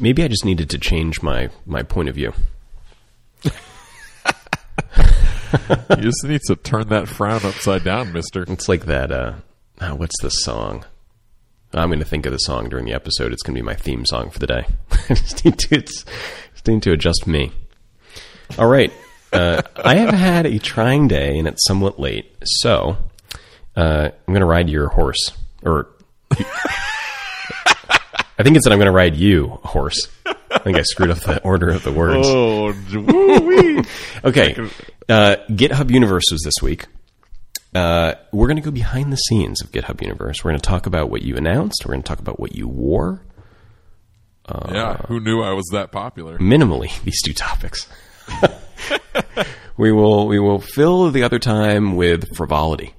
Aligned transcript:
maybe 0.00 0.22
I 0.22 0.28
just 0.28 0.44
needed 0.44 0.70
to 0.70 0.78
change 0.78 1.22
my 1.22 1.50
my 1.66 1.82
point 1.82 2.08
of 2.08 2.14
view. 2.14 2.32
You 5.90 5.96
just 6.02 6.24
need 6.24 6.40
to 6.46 6.56
turn 6.56 6.88
that 6.88 7.08
frown 7.08 7.44
upside 7.44 7.84
down, 7.84 8.12
Mister. 8.12 8.42
It's 8.42 8.68
like 8.68 8.86
that. 8.86 9.12
Uh, 9.12 9.34
oh, 9.80 9.94
what's 9.94 10.20
the 10.20 10.30
song? 10.30 10.84
I'm 11.72 11.88
going 11.88 12.00
to 12.00 12.04
think 12.04 12.26
of 12.26 12.32
the 12.32 12.38
song 12.38 12.68
during 12.68 12.86
the 12.86 12.92
episode. 12.92 13.32
It's 13.32 13.42
going 13.42 13.54
to 13.54 13.60
be 13.60 13.64
my 13.64 13.74
theme 13.74 14.04
song 14.06 14.30
for 14.30 14.38
the 14.38 14.46
day. 14.46 14.66
I 14.90 14.96
just 15.14 15.44
need 15.44 15.58
to, 15.58 15.76
it's, 15.76 16.04
just 16.52 16.66
need 16.68 16.82
to 16.84 16.92
adjust 16.92 17.26
me. 17.26 17.52
All 18.58 18.68
right. 18.68 18.92
Uh, 19.32 19.62
I 19.76 19.96
have 19.96 20.14
had 20.14 20.46
a 20.46 20.58
trying 20.58 21.08
day 21.08 21.38
and 21.38 21.48
it's 21.48 21.66
somewhat 21.66 21.98
late. 21.98 22.32
So 22.44 22.96
uh, 23.76 24.10
I'm 24.12 24.34
going 24.34 24.40
to 24.40 24.46
ride 24.46 24.68
your 24.68 24.88
horse. 24.88 25.32
Or 25.62 25.88
I 28.38 28.42
think 28.42 28.56
it's 28.56 28.64
that 28.66 28.72
I'm 28.72 28.78
going 28.78 28.86
to 28.86 28.92
ride 28.92 29.16
you, 29.16 29.48
horse. 29.62 30.08
I 30.26 30.58
think 30.58 30.76
I 30.76 30.82
screwed 30.82 31.10
up 31.10 31.18
the 31.20 31.42
order 31.42 31.70
of 31.70 31.82
the 31.84 31.92
words. 31.92 32.26
Oh. 32.28 32.72
Okay. 34.24 34.54
Uh, 35.08 35.36
GitHub 35.50 35.90
Universe 35.90 36.24
was 36.32 36.40
this 36.42 36.62
week. 36.62 36.86
Uh, 37.74 38.14
we're 38.32 38.46
going 38.46 38.56
to 38.56 38.62
go 38.62 38.70
behind 38.70 39.12
the 39.12 39.16
scenes 39.16 39.60
of 39.60 39.70
GitHub 39.70 40.00
Universe. 40.00 40.42
We're 40.42 40.52
going 40.52 40.60
to 40.60 40.66
talk 40.66 40.86
about 40.86 41.10
what 41.10 41.22
you 41.22 41.36
announced. 41.36 41.84
We're 41.84 41.92
going 41.92 42.02
to 42.02 42.08
talk 42.08 42.20
about 42.20 42.40
what 42.40 42.54
you 42.54 42.66
wore. 42.68 43.20
yeah, 44.48 44.96
who 45.08 45.20
knew 45.20 45.42
I 45.42 45.52
was 45.52 45.66
that 45.72 45.92
popular? 45.92 46.38
Minimally, 46.38 47.02
these 47.04 47.20
two 47.22 47.34
topics. 47.34 47.86
we 49.76 49.92
will 49.92 50.26
we 50.28 50.38
will 50.38 50.60
fill 50.60 51.10
the 51.10 51.22
other 51.24 51.38
time 51.38 51.96
with 51.96 52.34
frivolity 52.36 52.94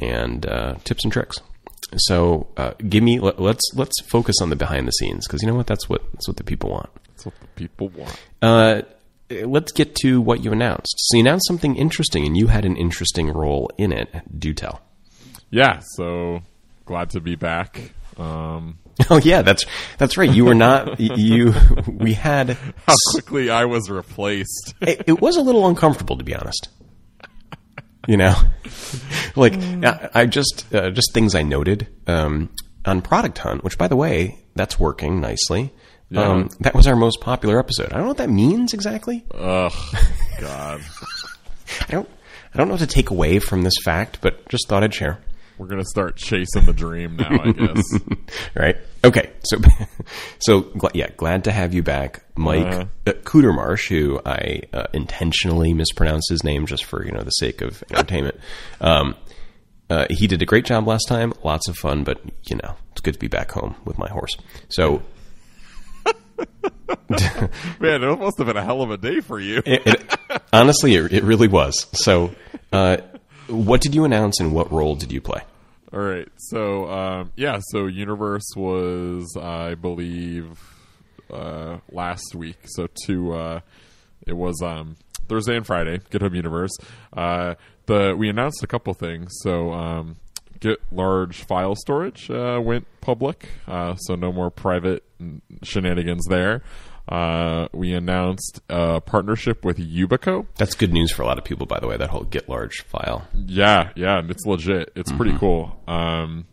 and 0.00 0.44
uh, 0.46 0.74
tips 0.84 1.04
and 1.04 1.12
tricks. 1.12 1.40
So, 1.96 2.48
uh, 2.56 2.72
give 2.88 3.02
me 3.02 3.18
let, 3.18 3.40
let's 3.40 3.62
let's 3.74 4.00
focus 4.02 4.36
on 4.40 4.50
the 4.50 4.56
behind 4.56 4.86
the 4.88 4.92
scenes 4.92 5.26
because 5.26 5.42
you 5.42 5.48
know 5.48 5.54
what 5.54 5.66
that's 5.66 5.88
what 5.88 6.02
that's 6.12 6.28
what 6.28 6.36
the 6.36 6.44
people 6.44 6.70
want. 6.70 6.90
That's 7.08 7.26
what 7.26 7.34
the 7.40 7.46
people 7.48 7.88
want. 7.88 8.20
Uh, 8.42 8.82
let's 9.30 9.72
get 9.72 9.94
to 9.96 10.20
what 10.20 10.42
you 10.44 10.52
announced. 10.52 10.94
So 10.96 11.16
you 11.16 11.22
announced 11.22 11.46
something 11.46 11.76
interesting, 11.76 12.24
and 12.26 12.36
you 12.36 12.48
had 12.48 12.64
an 12.64 12.76
interesting 12.76 13.28
role 13.30 13.70
in 13.78 13.92
it. 13.92 14.10
Do 14.38 14.52
tell. 14.54 14.80
Yeah, 15.50 15.80
so 15.94 16.42
glad 16.84 17.10
to 17.10 17.20
be 17.20 17.36
back. 17.36 17.92
Um, 18.18 18.78
Oh 19.10 19.18
yeah, 19.18 19.42
that's 19.42 19.64
that's 19.98 20.16
right. 20.16 20.32
You 20.32 20.44
were 20.44 20.54
not 20.54 21.00
you. 21.18 21.52
We 21.88 22.14
had. 22.14 22.50
how 22.86 22.94
quickly 23.10 23.50
I 23.50 23.64
was 23.64 23.90
replaced. 23.90 24.74
It, 24.80 25.04
it 25.08 25.20
was 25.20 25.36
a 25.36 25.40
little 25.42 25.66
uncomfortable, 25.66 26.16
to 26.16 26.24
be 26.24 26.34
honest. 26.34 26.68
You 28.06 28.16
know, 28.16 28.34
like 29.36 29.54
I, 29.54 30.10
I 30.14 30.26
just 30.26 30.72
uh, 30.74 30.90
just 30.90 31.12
things 31.12 31.34
I 31.34 31.42
noted 31.42 31.88
um, 32.06 32.50
on 32.84 33.02
Product 33.02 33.38
Hunt, 33.38 33.64
which 33.64 33.78
by 33.78 33.88
the 33.88 33.96
way, 33.96 34.38
that's 34.54 34.78
working 34.78 35.20
nicely. 35.20 35.72
Um, 36.14 36.48
that 36.60 36.74
was 36.74 36.86
our 36.86 36.94
most 36.94 37.20
popular 37.20 37.58
episode. 37.58 37.86
I 37.86 37.94
don't 37.96 38.02
know 38.02 38.08
what 38.08 38.18
that 38.18 38.30
means 38.30 38.72
exactly. 38.72 39.24
Ugh, 39.32 39.72
God. 40.40 40.80
I 41.80 41.90
don't. 41.90 42.08
I 42.52 42.58
don't 42.58 42.68
know 42.68 42.74
what 42.74 42.80
to 42.80 42.86
take 42.86 43.10
away 43.10 43.40
from 43.40 43.62
this 43.62 43.74
fact, 43.84 44.18
but 44.20 44.48
just 44.48 44.68
thought 44.68 44.84
I'd 44.84 44.94
share. 44.94 45.18
We're 45.58 45.66
gonna 45.68 45.84
start 45.84 46.16
chasing 46.16 46.64
the 46.66 46.72
dream 46.72 47.16
now, 47.16 47.28
I 47.30 47.52
guess. 47.52 47.84
right? 48.56 48.76
Okay, 49.04 49.30
so 49.44 49.58
so 50.40 50.62
gl- 50.62 50.90
yeah, 50.94 51.10
glad 51.16 51.44
to 51.44 51.52
have 51.52 51.72
you 51.74 51.82
back, 51.82 52.24
Mike 52.36 52.66
Uh. 52.66 52.84
uh, 53.06 53.12
who 53.88 54.20
I 54.26 54.62
uh, 54.72 54.86
intentionally 54.92 55.72
mispronounced 55.74 56.28
his 56.30 56.42
name 56.42 56.66
just 56.66 56.84
for 56.84 57.04
you 57.04 57.12
know 57.12 57.22
the 57.22 57.30
sake 57.30 57.60
of 57.60 57.84
entertainment. 57.90 58.40
Um, 58.80 59.14
uh, 59.90 60.06
he 60.10 60.26
did 60.26 60.40
a 60.42 60.46
great 60.46 60.64
job 60.64 60.86
last 60.88 61.06
time, 61.08 61.32
lots 61.44 61.68
of 61.68 61.76
fun, 61.76 62.02
but 62.04 62.20
you 62.48 62.56
know 62.56 62.74
it's 62.92 63.00
good 63.00 63.14
to 63.14 63.20
be 63.20 63.28
back 63.28 63.52
home 63.52 63.76
with 63.84 63.96
my 63.98 64.08
horse. 64.08 64.36
So 64.70 65.02
Man, 67.80 68.02
it 68.02 68.18
must 68.18 68.38
have 68.38 68.46
been 68.46 68.56
a 68.56 68.64
hell 68.64 68.82
of 68.82 68.90
a 68.90 68.96
day 68.96 69.20
for 69.20 69.38
you. 69.38 69.62
it, 69.64 69.82
it, 69.86 70.14
honestly, 70.52 70.94
it, 70.94 71.12
it 71.12 71.22
really 71.22 71.48
was. 71.48 71.86
So, 71.92 72.34
uh, 72.72 72.98
what 73.48 73.80
did 73.80 73.94
you 73.94 74.04
announce, 74.04 74.40
and 74.40 74.52
what 74.52 74.70
role 74.72 74.94
did 74.94 75.12
you 75.12 75.20
play? 75.20 75.42
All 75.92 76.00
right, 76.00 76.28
so 76.36 76.90
um, 76.90 77.32
yeah, 77.36 77.60
so 77.70 77.86
Universe 77.86 78.50
was, 78.56 79.36
I 79.40 79.74
believe, 79.74 80.58
uh, 81.32 81.78
last 81.90 82.34
week. 82.34 82.58
So 82.64 82.88
two, 83.06 83.32
uh, 83.32 83.60
it 84.26 84.32
was 84.32 84.60
um, 84.62 84.96
Thursday 85.28 85.56
and 85.56 85.66
Friday. 85.66 85.98
GitHub 86.10 86.34
Universe. 86.34 86.72
Uh, 87.12 87.54
the 87.86 88.14
we 88.16 88.28
announced 88.28 88.62
a 88.62 88.66
couple 88.66 88.92
things. 88.94 89.30
So 89.42 89.72
um, 89.72 90.16
Git 90.60 90.80
large 90.90 91.44
file 91.44 91.76
storage 91.76 92.30
uh, 92.30 92.60
went 92.62 92.86
public, 93.00 93.48
uh, 93.68 93.96
so 93.96 94.14
no 94.14 94.32
more 94.32 94.50
private 94.50 95.04
shenanigans 95.62 96.24
there. 96.28 96.62
Uh, 97.08 97.68
we 97.72 97.92
announced 97.92 98.60
a 98.70 99.00
partnership 99.00 99.64
with 99.64 99.78
Yubico. 99.78 100.46
That's 100.56 100.74
good 100.74 100.92
news 100.92 101.12
for 101.12 101.22
a 101.22 101.26
lot 101.26 101.36
of 101.38 101.44
people, 101.44 101.66
by 101.66 101.78
the 101.80 101.86
way. 101.86 101.96
That 101.96 102.10
whole 102.10 102.24
Git 102.24 102.48
large 102.48 102.82
file. 102.84 103.28
Yeah, 103.34 103.90
yeah, 103.94 104.18
and 104.18 104.30
it's 104.30 104.46
legit. 104.46 104.90
It's 104.96 105.12
pretty 105.12 105.36
cool. 105.38 105.78
Um, 105.86 106.46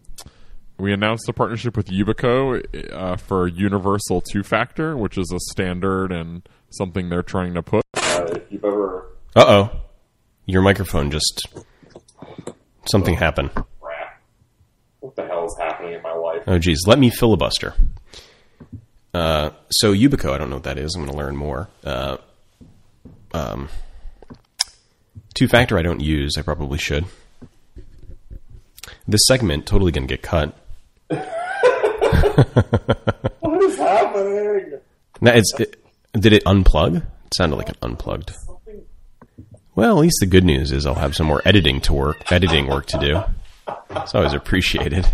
we 0.77 0.91
announced 0.93 1.29
a 1.29 1.33
partnership 1.33 1.77
with 1.77 1.87
Yubico 1.87 2.91
uh, 2.93 3.15
for 3.15 3.47
Universal 3.47 4.21
Two 4.21 4.43
Factor, 4.43 4.97
which 4.97 5.17
is 5.17 5.31
a 5.33 5.39
standard 5.51 6.11
and 6.11 6.47
something 6.71 7.09
they're 7.09 7.23
trying 7.23 7.53
to 7.53 7.61
put. 7.61 7.83
Uh, 7.95 8.25
if 8.31 8.43
you've 8.51 8.65
ever 8.65 9.07
Uh 9.35 9.45
oh, 9.47 9.79
your 10.47 10.61
microphone 10.63 11.11
just 11.11 11.47
something 12.85 13.15
happened. 13.15 13.51
what 14.99 15.15
the 15.15 15.25
hell 15.25 15.45
is 15.45 15.55
happening 15.59 15.93
in 15.93 16.01
my 16.01 16.13
life? 16.13 16.43
Oh 16.47 16.57
geez, 16.57 16.79
let 16.87 16.99
me 16.99 17.09
filibuster. 17.09 17.73
Uh, 19.13 19.49
so 19.69 19.93
Yubico, 19.93 20.31
I 20.31 20.37
don't 20.37 20.49
know 20.49 20.55
what 20.57 20.63
that 20.63 20.77
is. 20.77 20.95
I'm 20.95 21.01
going 21.03 21.11
to 21.11 21.17
learn 21.17 21.35
more. 21.35 21.69
Uh, 21.83 22.17
um, 23.33 23.69
two 25.33 25.47
factor, 25.47 25.77
I 25.77 25.81
don't 25.81 25.99
use. 25.99 26.37
I 26.37 26.41
probably 26.41 26.77
should. 26.77 27.05
This 29.07 29.21
segment 29.27 29.65
totally 29.65 29.91
going 29.91 30.07
to 30.07 30.13
get 30.13 30.21
cut. 30.21 30.55
What 33.39 33.63
is 33.63 33.77
happening? 33.77 34.79
Now, 35.19 35.33
it's, 35.33 35.53
it, 35.59 35.83
did 36.13 36.33
it 36.33 36.43
unplug? 36.45 36.97
It 36.97 37.35
sounded 37.35 37.55
like 37.57 37.69
it 37.69 37.77
unplugged. 37.81 38.31
Well, 39.75 39.97
at 39.97 40.01
least 40.01 40.17
the 40.19 40.25
good 40.25 40.43
news 40.43 40.71
is 40.71 40.85
I'll 40.85 40.95
have 40.95 41.15
some 41.15 41.27
more 41.27 41.41
editing 41.45 41.79
to 41.81 41.93
work, 41.93 42.31
editing 42.31 42.67
work 42.67 42.87
to 42.87 42.99
do. 42.99 43.23
It's 43.91 44.15
always 44.15 44.33
appreciated. 44.33 45.07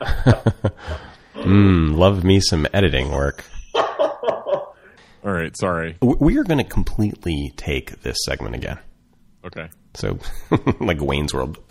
Mmm, 1.46 1.96
love 1.96 2.24
me 2.24 2.40
some 2.40 2.66
editing 2.72 3.10
work. 3.10 3.44
All 3.74 4.74
right, 5.32 5.56
sorry. 5.56 5.96
We 6.00 6.38
are 6.38 6.44
going 6.44 6.58
to 6.58 6.64
completely 6.70 7.52
take 7.56 8.02
this 8.02 8.16
segment 8.24 8.54
again. 8.54 8.78
Okay. 9.44 9.68
So, 9.94 10.18
like 10.80 11.00
Wayne's 11.00 11.32
World. 11.34 11.58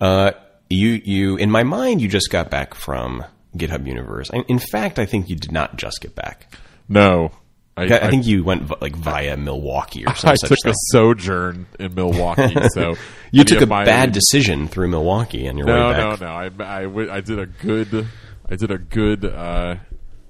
Uh, 0.00 0.30
you, 0.70 1.00
you, 1.04 1.36
in 1.36 1.50
my 1.50 1.62
mind, 1.64 2.00
you 2.00 2.08
just 2.08 2.30
got 2.30 2.50
back 2.50 2.74
from 2.74 3.24
GitHub 3.56 3.86
Universe. 3.86 4.30
In- 4.30 4.44
In 4.48 4.58
fact, 4.58 4.98
I 4.98 5.06
think 5.06 5.28
you 5.28 5.36
did 5.36 5.50
not 5.50 5.76
just 5.76 6.00
get 6.00 6.14
back. 6.14 6.52
No, 6.88 7.32
I, 7.78 7.94
I, 7.94 8.06
I 8.06 8.10
think 8.10 8.26
you 8.26 8.44
went 8.44 8.80
like 8.82 8.94
via 8.96 9.36
Milwaukee 9.36 10.04
or 10.06 10.14
some 10.14 10.30
I 10.32 10.34
took 10.36 10.58
thing. 10.62 10.72
a 10.72 10.74
sojourn 10.92 11.66
in 11.78 11.94
Milwaukee. 11.94 12.54
So 12.74 12.94
You 13.30 13.44
took 13.44 13.60
a 13.62 13.66
bad 13.66 14.12
decision 14.12 14.68
through 14.68 14.88
Milwaukee 14.88 15.48
on 15.48 15.56
your 15.58 15.66
No, 15.66 15.88
way 15.88 15.92
back. 15.94 16.20
no, 16.20 16.26
no. 16.26 16.64
I, 16.64 16.84
I, 16.84 17.16
I 17.16 17.20
did 17.20 17.38
a 17.38 17.46
good, 17.46 18.06
I 18.50 18.56
did 18.56 18.70
a 18.70 18.78
good 18.78 19.24
uh, 19.24 19.76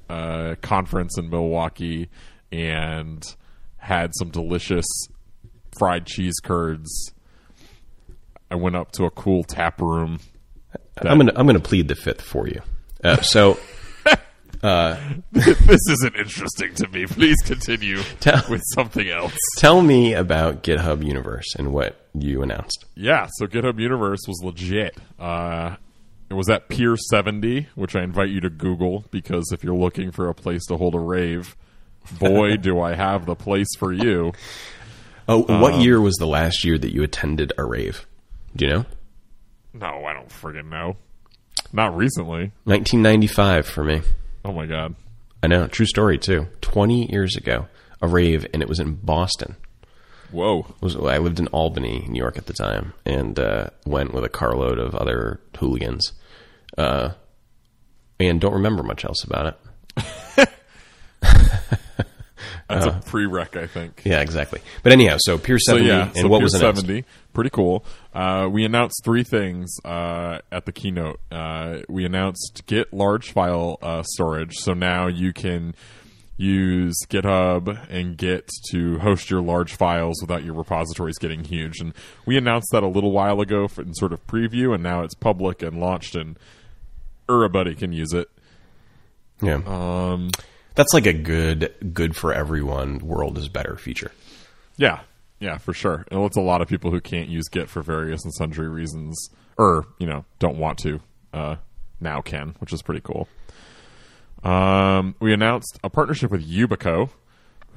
uh, 0.08 0.54
conference 0.62 1.16
in 1.18 1.30
Milwaukee 1.30 2.08
and 2.52 3.22
had 3.76 4.12
some 4.18 4.30
delicious 4.30 4.86
fried 5.78 6.06
cheese 6.06 6.34
curds. 6.42 7.12
I 8.50 8.54
went 8.56 8.76
up 8.76 8.92
to 8.92 9.04
a 9.04 9.10
cool 9.10 9.44
tap 9.44 9.80
room. 9.80 10.18
I'm 10.96 11.18
gonna 11.18 11.32
I'm 11.36 11.46
gonna 11.46 11.60
plead 11.60 11.86
the 11.88 11.94
fifth 11.94 12.22
for 12.22 12.48
you. 12.48 12.60
Uh, 13.04 13.20
so 13.20 13.58
this 15.32 15.88
isn't 15.88 16.16
interesting 16.16 16.74
to 16.74 16.88
me. 16.88 17.06
Please 17.06 17.36
continue 17.44 18.02
Tell- 18.20 18.42
with 18.50 18.62
something 18.74 19.08
else. 19.08 19.36
tell 19.56 19.82
me 19.82 20.14
about 20.14 20.62
GitHub 20.62 21.04
Universe 21.04 21.54
and 21.56 21.72
what 21.72 22.08
you 22.14 22.42
announced. 22.42 22.84
Yeah, 22.94 23.28
so 23.36 23.46
GitHub 23.46 23.78
Universe 23.80 24.20
was 24.26 24.40
legit. 24.42 24.96
Uh, 25.18 25.76
it 26.30 26.34
was 26.34 26.50
at 26.50 26.68
Pier 26.68 26.96
70, 26.96 27.68
which 27.74 27.94
I 27.96 28.02
invite 28.02 28.30
you 28.30 28.40
to 28.40 28.50
Google 28.50 29.04
because 29.10 29.50
if 29.52 29.62
you're 29.64 29.76
looking 29.76 30.10
for 30.10 30.28
a 30.28 30.34
place 30.34 30.66
to 30.66 30.76
hold 30.76 30.94
a 30.94 31.00
rave, 31.00 31.56
boy, 32.18 32.56
do 32.60 32.80
I 32.80 32.94
have 32.94 33.26
the 33.26 33.36
place 33.36 33.68
for 33.78 33.92
you. 33.92 34.32
Oh, 35.28 35.42
what 35.60 35.80
year 35.80 36.00
was 36.00 36.16
the 36.16 36.26
last 36.26 36.64
year 36.64 36.78
that 36.78 36.92
you 36.92 37.02
attended 37.02 37.52
a 37.58 37.64
rave? 37.64 38.06
Do 38.56 38.64
you 38.66 38.72
know? 38.72 38.86
No, 39.74 40.04
I 40.04 40.14
don't 40.14 40.30
friggin' 40.30 40.70
know. 40.70 40.96
Not 41.72 41.94
recently. 41.96 42.52
1995 42.64 43.66
for 43.66 43.84
me. 43.84 44.00
Oh 44.48 44.52
my 44.52 44.64
god. 44.64 44.94
I 45.42 45.46
know, 45.46 45.66
true 45.66 45.84
story 45.84 46.16
too. 46.16 46.46
20 46.62 47.12
years 47.12 47.36
ago, 47.36 47.66
a 48.00 48.08
rave 48.08 48.46
and 48.54 48.62
it 48.62 48.68
was 48.68 48.80
in 48.80 48.94
Boston. 48.94 49.56
Whoa. 50.32 50.74
Was, 50.80 50.96
I 50.96 51.18
lived 51.18 51.38
in 51.38 51.48
Albany, 51.48 52.06
New 52.08 52.18
York 52.18 52.38
at 52.38 52.46
the 52.46 52.54
time 52.54 52.94
and 53.04 53.38
uh, 53.38 53.68
went 53.84 54.14
with 54.14 54.24
a 54.24 54.30
carload 54.30 54.78
of 54.78 54.94
other 54.94 55.42
hooligans. 55.58 56.12
Uh, 56.78 57.10
and 58.18 58.40
don't 58.40 58.54
remember 58.54 58.82
much 58.82 59.04
else 59.04 59.22
about 59.22 59.58
it. 60.38 60.48
That's 62.68 62.86
a 62.86 62.90
prereq, 62.90 63.56
I 63.56 63.66
think. 63.66 64.02
Yeah, 64.04 64.20
exactly. 64.20 64.60
But 64.82 64.92
anyhow, 64.92 65.16
so 65.18 65.38
Pier 65.38 65.58
70 65.58 65.86
So 65.86 65.88
70 65.88 65.88
yeah, 65.88 66.02
and 66.08 66.16
so 66.16 66.28
what 66.28 66.38
Pier 66.38 66.44
was 66.44 66.54
announced? 66.54 66.82
70, 66.82 67.04
pretty 67.32 67.50
cool. 67.50 67.84
Uh, 68.14 68.48
we 68.50 68.64
announced 68.64 69.02
three 69.04 69.24
things 69.24 69.74
uh, 69.84 70.40
at 70.52 70.66
the 70.66 70.72
keynote. 70.72 71.18
Uh, 71.30 71.78
we 71.88 72.04
announced 72.04 72.62
Git 72.66 72.92
large 72.92 73.32
file 73.32 73.78
uh, 73.80 74.02
storage, 74.02 74.56
so 74.56 74.74
now 74.74 75.06
you 75.06 75.32
can 75.32 75.74
use 76.36 76.94
GitHub 77.08 77.90
and 77.90 78.16
Git 78.16 78.48
to 78.70 78.98
host 79.00 79.28
your 79.30 79.40
large 79.40 79.74
files 79.74 80.20
without 80.20 80.44
your 80.44 80.54
repositories 80.54 81.18
getting 81.18 81.44
huge. 81.44 81.80
And 81.80 81.92
we 82.26 82.36
announced 82.36 82.68
that 82.72 82.82
a 82.82 82.86
little 82.86 83.12
while 83.12 83.40
ago 83.40 83.66
for, 83.66 83.82
in 83.82 83.94
sort 83.94 84.12
of 84.12 84.24
preview, 84.26 84.72
and 84.74 84.82
now 84.82 85.02
it's 85.02 85.14
public 85.14 85.62
and 85.62 85.80
launched, 85.80 86.14
and 86.14 86.38
everybody 87.28 87.74
can 87.74 87.92
use 87.92 88.12
it. 88.12 88.28
Yeah. 89.42 89.60
Um, 89.66 90.30
That's 90.78 90.94
like 90.94 91.06
a 91.06 91.12
good 91.12 91.74
good 91.92 92.14
for 92.14 92.32
everyone 92.32 93.00
world 93.00 93.36
is 93.36 93.48
better 93.48 93.74
feature. 93.74 94.12
Yeah, 94.76 95.00
yeah, 95.40 95.58
for 95.58 95.74
sure. 95.74 96.06
And 96.08 96.22
it's 96.22 96.36
a 96.36 96.40
lot 96.40 96.62
of 96.62 96.68
people 96.68 96.92
who 96.92 97.00
can't 97.00 97.28
use 97.28 97.48
Git 97.48 97.68
for 97.68 97.82
various 97.82 98.22
and 98.22 98.32
sundry 98.32 98.68
reasons, 98.68 99.28
or 99.56 99.86
you 99.98 100.06
know, 100.06 100.24
don't 100.38 100.56
want 100.56 100.78
to. 100.78 101.00
Uh, 101.34 101.56
now 102.00 102.20
can, 102.20 102.54
which 102.60 102.72
is 102.72 102.80
pretty 102.80 103.00
cool. 103.00 103.26
Um, 104.44 105.16
we 105.18 105.32
announced 105.32 105.80
a 105.82 105.90
partnership 105.90 106.30
with 106.30 106.48
Yubico, 106.48 107.10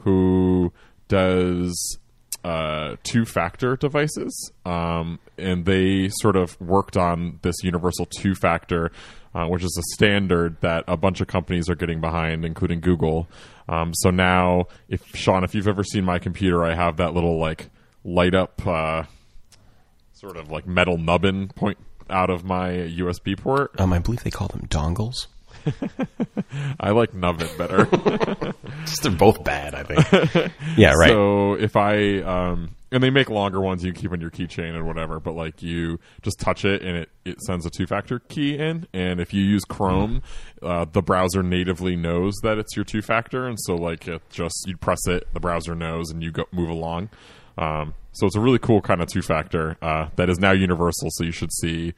who 0.03 0.71
does 1.07 1.97
uh, 2.43 2.97
two-factor 3.01 3.77
devices, 3.77 4.51
um, 4.63 5.17
and 5.39 5.65
they 5.65 6.09
sort 6.09 6.35
of 6.35 6.61
worked 6.61 6.97
on 6.97 7.39
this 7.41 7.63
universal 7.63 8.05
two-factor, 8.05 8.91
uh, 9.33 9.45
which 9.45 9.63
is 9.63 9.77
a 9.77 9.95
standard 9.95 10.59
that 10.61 10.83
a 10.87 10.97
bunch 10.97 11.21
of 11.21 11.27
companies 11.27 11.69
are 11.69 11.75
getting 11.75 12.01
behind, 12.01 12.45
including 12.45 12.79
Google. 12.79 13.27
Um, 13.69 13.93
so 13.93 14.09
now, 14.09 14.65
if 14.89 15.15
Sean, 15.15 15.43
if 15.43 15.55
you've 15.55 15.67
ever 15.67 15.83
seen 15.83 16.03
my 16.03 16.19
computer, 16.19 16.63
I 16.63 16.75
have 16.75 16.97
that 16.97 17.13
little 17.13 17.39
like 17.39 17.69
light 18.03 18.35
up, 18.35 18.65
uh, 18.65 19.03
sort 20.13 20.37
of 20.37 20.51
like 20.51 20.67
metal 20.67 20.97
nubbin 20.97 21.49
point 21.49 21.77
out 22.09 22.29
of 22.29 22.43
my 22.43 22.71
USB 22.71 23.37
port. 23.37 23.79
Um, 23.79 23.93
I 23.93 23.99
believe 23.99 24.23
they 24.23 24.31
call 24.31 24.47
them 24.47 24.67
dongles. 24.67 25.27
I 26.79 26.91
like 26.91 27.13
nubbin 27.13 27.49
better. 27.57 27.85
Just 28.85 29.03
they're 29.03 29.11
both 29.11 29.43
bad, 29.43 29.75
I 29.75 29.83
think. 29.83 30.51
yeah, 30.77 30.93
right. 30.93 31.09
So 31.09 31.53
if 31.53 31.75
I 31.75 32.19
um 32.19 32.75
and 32.91 33.01
they 33.01 33.09
make 33.09 33.29
longer 33.29 33.61
ones 33.61 33.83
you 33.83 33.93
keep 33.93 34.11
on 34.11 34.19
your 34.19 34.29
keychain 34.29 34.75
and 34.75 34.85
whatever, 34.85 35.19
but 35.19 35.33
like 35.33 35.63
you 35.63 35.99
just 36.21 36.39
touch 36.39 36.65
it 36.65 36.81
and 36.81 36.97
it, 36.97 37.09
it 37.23 37.41
sends 37.41 37.65
a 37.65 37.69
two 37.69 37.87
factor 37.87 38.19
key 38.19 38.57
in. 38.57 38.87
And 38.93 39.21
if 39.21 39.33
you 39.33 39.43
use 39.43 39.63
Chrome, 39.63 40.21
uh, 40.61 40.85
the 40.91 41.01
browser 41.01 41.41
natively 41.41 41.95
knows 41.95 42.35
that 42.43 42.57
it's 42.57 42.75
your 42.75 42.85
two 42.85 43.01
factor, 43.01 43.47
and 43.47 43.57
so 43.59 43.75
like 43.75 44.07
it 44.07 44.21
just 44.29 44.65
you 44.67 44.75
press 44.75 45.07
it, 45.07 45.27
the 45.33 45.39
browser 45.39 45.75
knows, 45.75 46.09
and 46.09 46.21
you 46.21 46.31
go 46.31 46.45
move 46.51 46.69
along. 46.69 47.09
Um, 47.57 47.93
so 48.13 48.27
it's 48.27 48.35
a 48.35 48.41
really 48.41 48.59
cool 48.59 48.81
kind 48.81 49.01
of 49.01 49.07
two 49.07 49.21
factor 49.21 49.77
uh, 49.81 50.09
that 50.17 50.29
is 50.29 50.39
now 50.39 50.51
universal. 50.51 51.09
So 51.11 51.23
you 51.23 51.31
should 51.31 51.53
see 51.53 51.93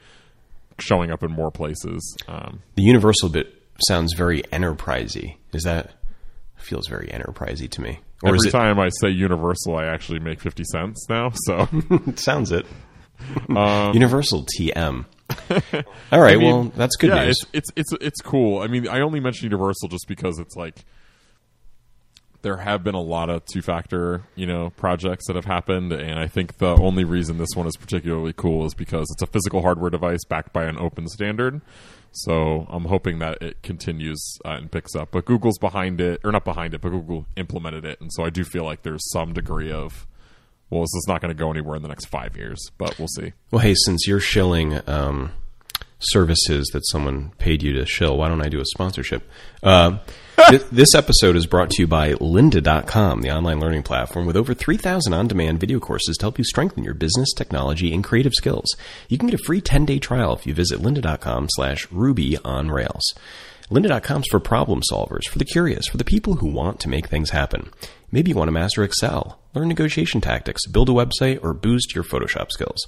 showing 0.83 1.11
up 1.11 1.23
in 1.23 1.31
more 1.31 1.51
places. 1.51 2.17
Um, 2.27 2.61
the 2.75 2.83
universal 2.83 3.29
bit 3.29 3.61
sounds 3.87 4.13
very 4.13 4.41
enterprisey. 4.43 5.37
Is 5.53 5.63
that 5.63 5.91
feels 6.55 6.87
very 6.87 7.07
enterprisey 7.07 7.69
to 7.71 7.81
me? 7.81 7.99
Or 8.23 8.29
every 8.29 8.37
is 8.37 8.45
it 8.45 8.51
time 8.51 8.79
I 8.79 8.89
say 9.01 9.09
universal, 9.09 9.75
I 9.75 9.85
actually 9.85 10.19
make 10.19 10.39
fifty 10.39 10.63
cents 10.71 11.07
now. 11.09 11.31
So. 11.45 11.67
it 12.07 12.19
sounds 12.19 12.51
it. 12.51 12.65
Universal 13.49 14.45
TM. 14.57 15.05
All 16.11 16.21
right, 16.21 16.33
I 16.33 16.37
mean, 16.37 16.45
well, 16.45 16.63
that's 16.75 16.95
good 16.95 17.09
yeah, 17.09 17.25
news. 17.25 17.37
It's, 17.53 17.69
it's 17.75 17.91
it's 17.93 18.03
it's 18.03 18.21
cool. 18.21 18.61
I 18.61 18.67
mean, 18.67 18.87
I 18.87 19.01
only 19.01 19.19
mention 19.19 19.45
Universal 19.45 19.89
just 19.89 20.07
because 20.07 20.39
it's 20.39 20.55
like 20.55 20.83
there 22.43 22.57
have 22.57 22.83
been 22.83 22.93
a 22.93 23.01
lot 23.01 23.29
of 23.29 23.43
two 23.45 23.61
factor, 23.61 24.23
you 24.35 24.45
know, 24.45 24.69
projects 24.71 25.27
that 25.27 25.35
have 25.35 25.45
happened, 25.45 25.91
and 25.91 26.19
I 26.19 26.27
think 26.27 26.57
the 26.57 26.75
only 26.75 27.03
reason 27.03 27.37
this 27.37 27.55
one 27.55 27.65
is 27.67 27.75
particularly 27.75 28.33
cool 28.33 28.65
is 28.65 28.73
because 28.73 29.07
it's 29.11 29.21
a 29.21 29.27
physical 29.27 29.61
hardware 29.61 29.89
device 29.89 30.23
backed 30.25 30.53
by 30.53 30.65
an 30.65 30.77
open 30.77 31.07
standard. 31.07 31.61
So 32.11 32.67
I'm 32.69 32.85
hoping 32.85 33.19
that 33.19 33.41
it 33.41 33.63
continues 33.63 34.37
uh, 34.45 34.51
and 34.51 34.71
picks 34.71 34.95
up. 34.95 35.09
But 35.11 35.25
Google's 35.25 35.57
behind 35.57 35.99
it, 35.99 36.21
or 36.23 36.31
not 36.31 36.45
behind 36.45 36.75
it, 36.75 36.81
but 36.81 36.89
Google 36.89 37.25
implemented 37.35 37.85
it, 37.85 37.99
and 37.99 38.11
so 38.13 38.23
I 38.23 38.29
do 38.29 38.43
feel 38.43 38.65
like 38.65 38.83
there's 38.83 39.09
some 39.11 39.33
degree 39.33 39.71
of 39.71 40.05
well, 40.69 40.81
this 40.81 40.95
is 40.95 41.05
not 41.07 41.21
going 41.21 41.29
to 41.29 41.39
go 41.39 41.51
anywhere 41.51 41.75
in 41.75 41.83
the 41.83 41.87
next 41.87 42.05
five 42.05 42.35
years, 42.35 42.71
but 42.79 42.97
we'll 42.97 43.07
see. 43.07 43.33
Well, 43.51 43.59
hey, 43.59 43.75
since 43.85 44.07
you're 44.07 44.19
shilling 44.19 44.81
um, 44.89 45.31
services 45.99 46.67
that 46.73 46.81
someone 46.87 47.31
paid 47.37 47.61
you 47.61 47.73
to 47.73 47.85
shill, 47.85 48.17
why 48.17 48.27
don't 48.27 48.41
I 48.41 48.49
do 48.49 48.59
a 48.59 48.65
sponsorship? 48.65 49.29
Uh, 49.61 49.99
this, 50.71 50.95
episode 50.95 51.35
is 51.35 51.45
brought 51.45 51.69
to 51.71 51.81
you 51.81 51.87
by 51.87 52.13
lynda.com, 52.13 53.21
the 53.21 53.31
online 53.31 53.59
learning 53.59 53.83
platform 53.83 54.25
with 54.25 54.35
over 54.35 54.53
3,000 54.53 55.13
on 55.13 55.27
demand 55.27 55.59
video 55.59 55.79
courses 55.79 56.17
to 56.17 56.23
help 56.25 56.37
you 56.37 56.43
strengthen 56.43 56.83
your 56.83 56.93
business, 56.93 57.33
technology, 57.33 57.93
and 57.93 58.03
creative 58.03 58.33
skills. 58.33 58.75
You 59.09 59.17
can 59.17 59.29
get 59.29 59.39
a 59.39 59.43
free 59.43 59.61
10 59.61 59.85
day 59.85 59.99
trial 59.99 60.33
if 60.33 60.47
you 60.47 60.53
visit 60.53 60.79
lynda.com 60.79 61.47
slash 61.51 61.91
ruby 61.91 62.37
on 62.43 62.69
rails. 62.69 63.03
Lynda.com's 63.69 64.27
for 64.29 64.39
problem 64.39 64.81
solvers, 64.91 65.27
for 65.27 65.39
the 65.39 65.45
curious, 65.45 65.87
for 65.87 65.97
the 65.97 66.03
people 66.03 66.35
who 66.35 66.47
want 66.47 66.79
to 66.81 66.89
make 66.89 67.07
things 67.07 67.29
happen. 67.29 67.69
Maybe 68.11 68.29
you 68.29 68.35
want 68.35 68.49
to 68.49 68.53
master 68.53 68.83
Excel, 68.83 69.39
learn 69.53 69.67
negotiation 69.67 70.21
tactics, 70.21 70.67
build 70.67 70.89
a 70.89 70.93
website, 70.93 71.43
or 71.43 71.53
boost 71.53 71.95
your 71.95 72.03
Photoshop 72.03 72.51
skills. 72.51 72.85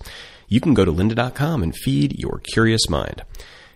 You 0.47 0.61
can 0.61 0.73
go 0.73 0.85
to 0.85 0.91
lynda.com 0.91 1.63
and 1.63 1.75
feed 1.75 2.19
your 2.19 2.39
curious 2.39 2.89
mind. 2.89 3.23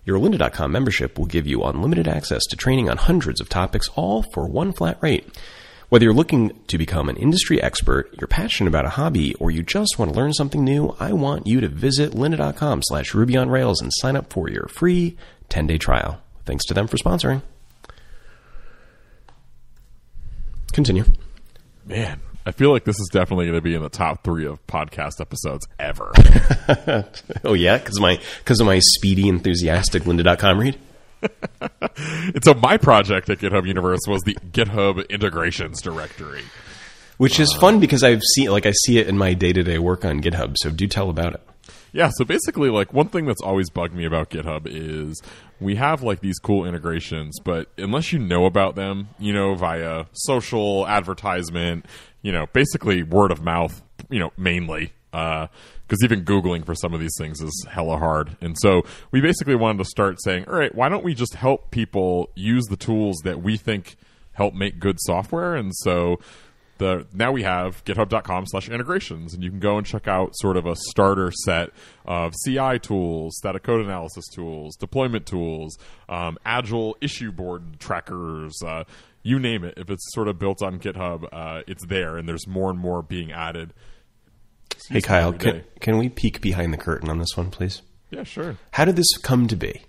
Your 0.10 0.18
lynda.com 0.18 0.72
membership 0.72 1.20
will 1.20 1.28
give 1.28 1.46
you 1.46 1.62
unlimited 1.62 2.08
access 2.08 2.44
to 2.48 2.56
training 2.56 2.90
on 2.90 2.98
hundreds 2.98 3.40
of 3.40 3.48
topics, 3.48 3.90
all 3.90 4.24
for 4.34 4.48
one 4.48 4.74
flat 4.74 4.98
rate. 5.02 5.24
Whether 5.90 6.06
you're 6.06 6.16
looking 6.16 6.60
to 6.66 6.80
become 6.80 7.10
an 7.10 7.16
industry 7.16 7.62
expert, 7.62 8.16
you're 8.20 8.28
passionate 8.28 8.70
about 8.70 8.88
a 8.88 8.90
hobby, 8.90 9.36
or 9.36 9.52
you 9.52 9.62
just 9.62 10.00
want 10.00 10.12
to 10.12 10.18
learn 10.18 10.34
something 10.34 10.64
new, 10.64 10.96
I 11.00 11.14
want 11.14 11.46
you 11.46 11.62
to 11.62 11.68
visit 11.68 12.14
lynda.com 12.14 12.82
slash 12.86 13.14
Ruby 13.14 13.38
on 13.38 13.52
Rails 13.52 13.84
and 13.84 13.92
sign 13.98 14.16
up 14.16 14.34
for 14.34 14.50
your 14.50 14.68
free 14.70 15.16
10-day 15.52 15.78
trial. 15.78 16.20
Thanks 16.44 16.66
to 16.66 16.74
them 16.74 16.88
for 16.88 16.98
sponsoring. 16.98 17.44
Continue. 20.72 21.06
Man, 21.86 22.20
I 22.50 22.52
feel 22.52 22.72
like 22.72 22.84
this 22.84 23.00
is 23.00 23.10
definitely 23.14 23.46
going 23.46 23.60
to 23.60 23.62
be 23.62 23.76
in 23.76 23.84
the 23.84 23.90
top 23.90 24.24
three 24.24 24.48
of 24.48 24.66
podcast 24.66 25.22
episodes 25.22 25.68
ever. 25.80 26.12
Oh 27.44 27.54
yeah, 27.54 27.78
because 27.78 28.00
my 28.00 28.20
because 28.40 28.60
of 28.60 28.66
my 28.66 28.80
speedy, 28.80 29.28
enthusiastic 29.28 30.04
Lynda.com 30.04 30.60
read. 30.60 30.80
and 31.62 32.44
so 32.44 32.56
my 32.56 32.78
project 32.78 33.30
at 33.30 33.38
GitHub 33.38 33.68
Universe 33.68 34.02
was 34.08 34.24
the 34.24 34.36
GitHub 34.52 35.08
integrations 35.10 35.82
directory. 35.82 36.44
Which 37.18 37.40
is 37.40 37.54
fun 37.54 37.80
because 37.80 38.04
I've 38.04 38.22
seen 38.36 38.50
like 38.50 38.66
I 38.66 38.72
see 38.72 38.98
it 38.98 39.08
in 39.08 39.18
my 39.18 39.36
day 39.36 39.54
to 39.54 39.62
day 39.62 39.78
work 39.78 40.06
on 40.06 40.22
GitHub. 40.22 40.56
So 40.58 40.72
do 40.72 40.88
tell 40.88 41.12
about 41.12 41.36
it. 41.36 41.42
Yeah, 41.92 42.10
so 42.14 42.26
basically, 42.26 42.70
like 42.70 42.94
one 42.94 43.10
thing 43.10 43.26
that's 43.26 43.42
always 43.42 43.70
bugged 43.70 43.94
me 43.94 44.06
about 44.06 44.30
GitHub 44.30 44.64
is 44.66 45.22
we 45.60 45.76
have 45.76 46.04
like 46.04 46.22
these 46.22 46.38
cool 46.40 46.66
integrations, 46.66 47.40
but 47.40 47.68
unless 47.78 48.14
you 48.14 48.20
know 48.20 48.46
about 48.46 48.76
them, 48.76 49.10
you 49.18 49.34
know, 49.34 49.56
via 49.56 50.06
social 50.14 50.88
advertisement, 50.88 51.86
you 52.22 52.32
know, 52.32 52.48
basically 52.54 53.04
word 53.04 53.32
of 53.32 53.44
mouth, 53.44 53.82
you 54.10 54.20
know, 54.20 54.32
mainly, 54.38 54.94
uh, 55.14 55.48
because 55.88 56.04
even 56.04 56.24
Googling 56.24 56.66
for 56.66 56.76
some 56.76 56.94
of 56.94 57.00
these 57.00 57.16
things 57.18 57.42
is 57.42 57.66
hella 57.70 57.98
hard. 57.98 58.38
And 58.42 58.56
so 58.60 58.84
we 59.12 59.22
basically 59.22 59.56
wanted 59.56 59.80
to 59.80 59.86
start 59.86 60.22
saying, 60.22 60.46
all 60.48 60.54
right, 60.54 60.74
why 60.74 60.90
don't 60.90 61.04
we 61.04 61.16
just 61.16 61.34
help 61.34 61.72
people 61.72 62.30
use 62.36 62.66
the 62.66 62.78
tools 62.78 63.18
that 63.24 63.42
we 63.42 63.58
think 63.58 63.96
help 64.34 64.54
make 64.54 64.80
good 64.80 64.98
software? 65.00 65.56
And 65.56 65.76
so 65.76 66.20
the 66.80 67.06
now 67.14 67.32
we 67.32 67.44
have 67.44 67.84
github.com 67.86 68.46
slash 68.48 68.68
integrations 68.68 69.34
and 69.34 69.44
you 69.44 69.50
can 69.50 69.60
go 69.60 69.78
and 69.78 69.86
check 69.86 70.08
out 70.08 70.32
sort 70.36 70.58
of 70.58 70.66
a 70.66 70.76
starter 70.90 71.32
set 71.46 71.70
of 72.06 72.34
ci 72.44 72.80
tools 72.80 73.36
static 73.38 73.64
code 73.64 73.86
analysis 73.86 74.26
tools 74.34 74.76
deployment 74.78 75.26
tools 75.26 75.78
um, 76.10 76.38
agile 76.46 76.98
issue 77.02 77.32
board 77.32 77.80
trackers 77.80 78.58
uh, 78.66 78.84
you 79.22 79.38
name 79.38 79.64
it 79.64 79.76
if 79.78 79.90
it's 79.90 80.06
sort 80.14 80.28
of 80.28 80.40
built 80.40 80.64
on 80.64 80.80
github 80.80 81.28
uh, 81.32 81.62
it's 81.68 81.86
there 81.86 82.18
and 82.18 82.28
there's 82.28 82.48
more 82.48 82.70
and 82.72 82.80
more 82.80 83.02
being 83.02 83.32
added 83.32 83.74
Hey 84.88 85.02
Kyle, 85.02 85.34
can, 85.34 85.64
can 85.82 85.98
we 85.98 86.08
peek 86.08 86.40
behind 86.40 86.72
the 86.72 86.78
curtain 86.78 87.10
on 87.10 87.20
this 87.20 87.36
one, 87.36 87.52
please? 87.52 87.82
yeah 88.12 88.24
sure 88.24 88.56
How 88.72 88.86
did 88.86 88.96
this 88.96 89.18
come 89.22 89.48
to 89.50 89.56
be? 89.56 89.82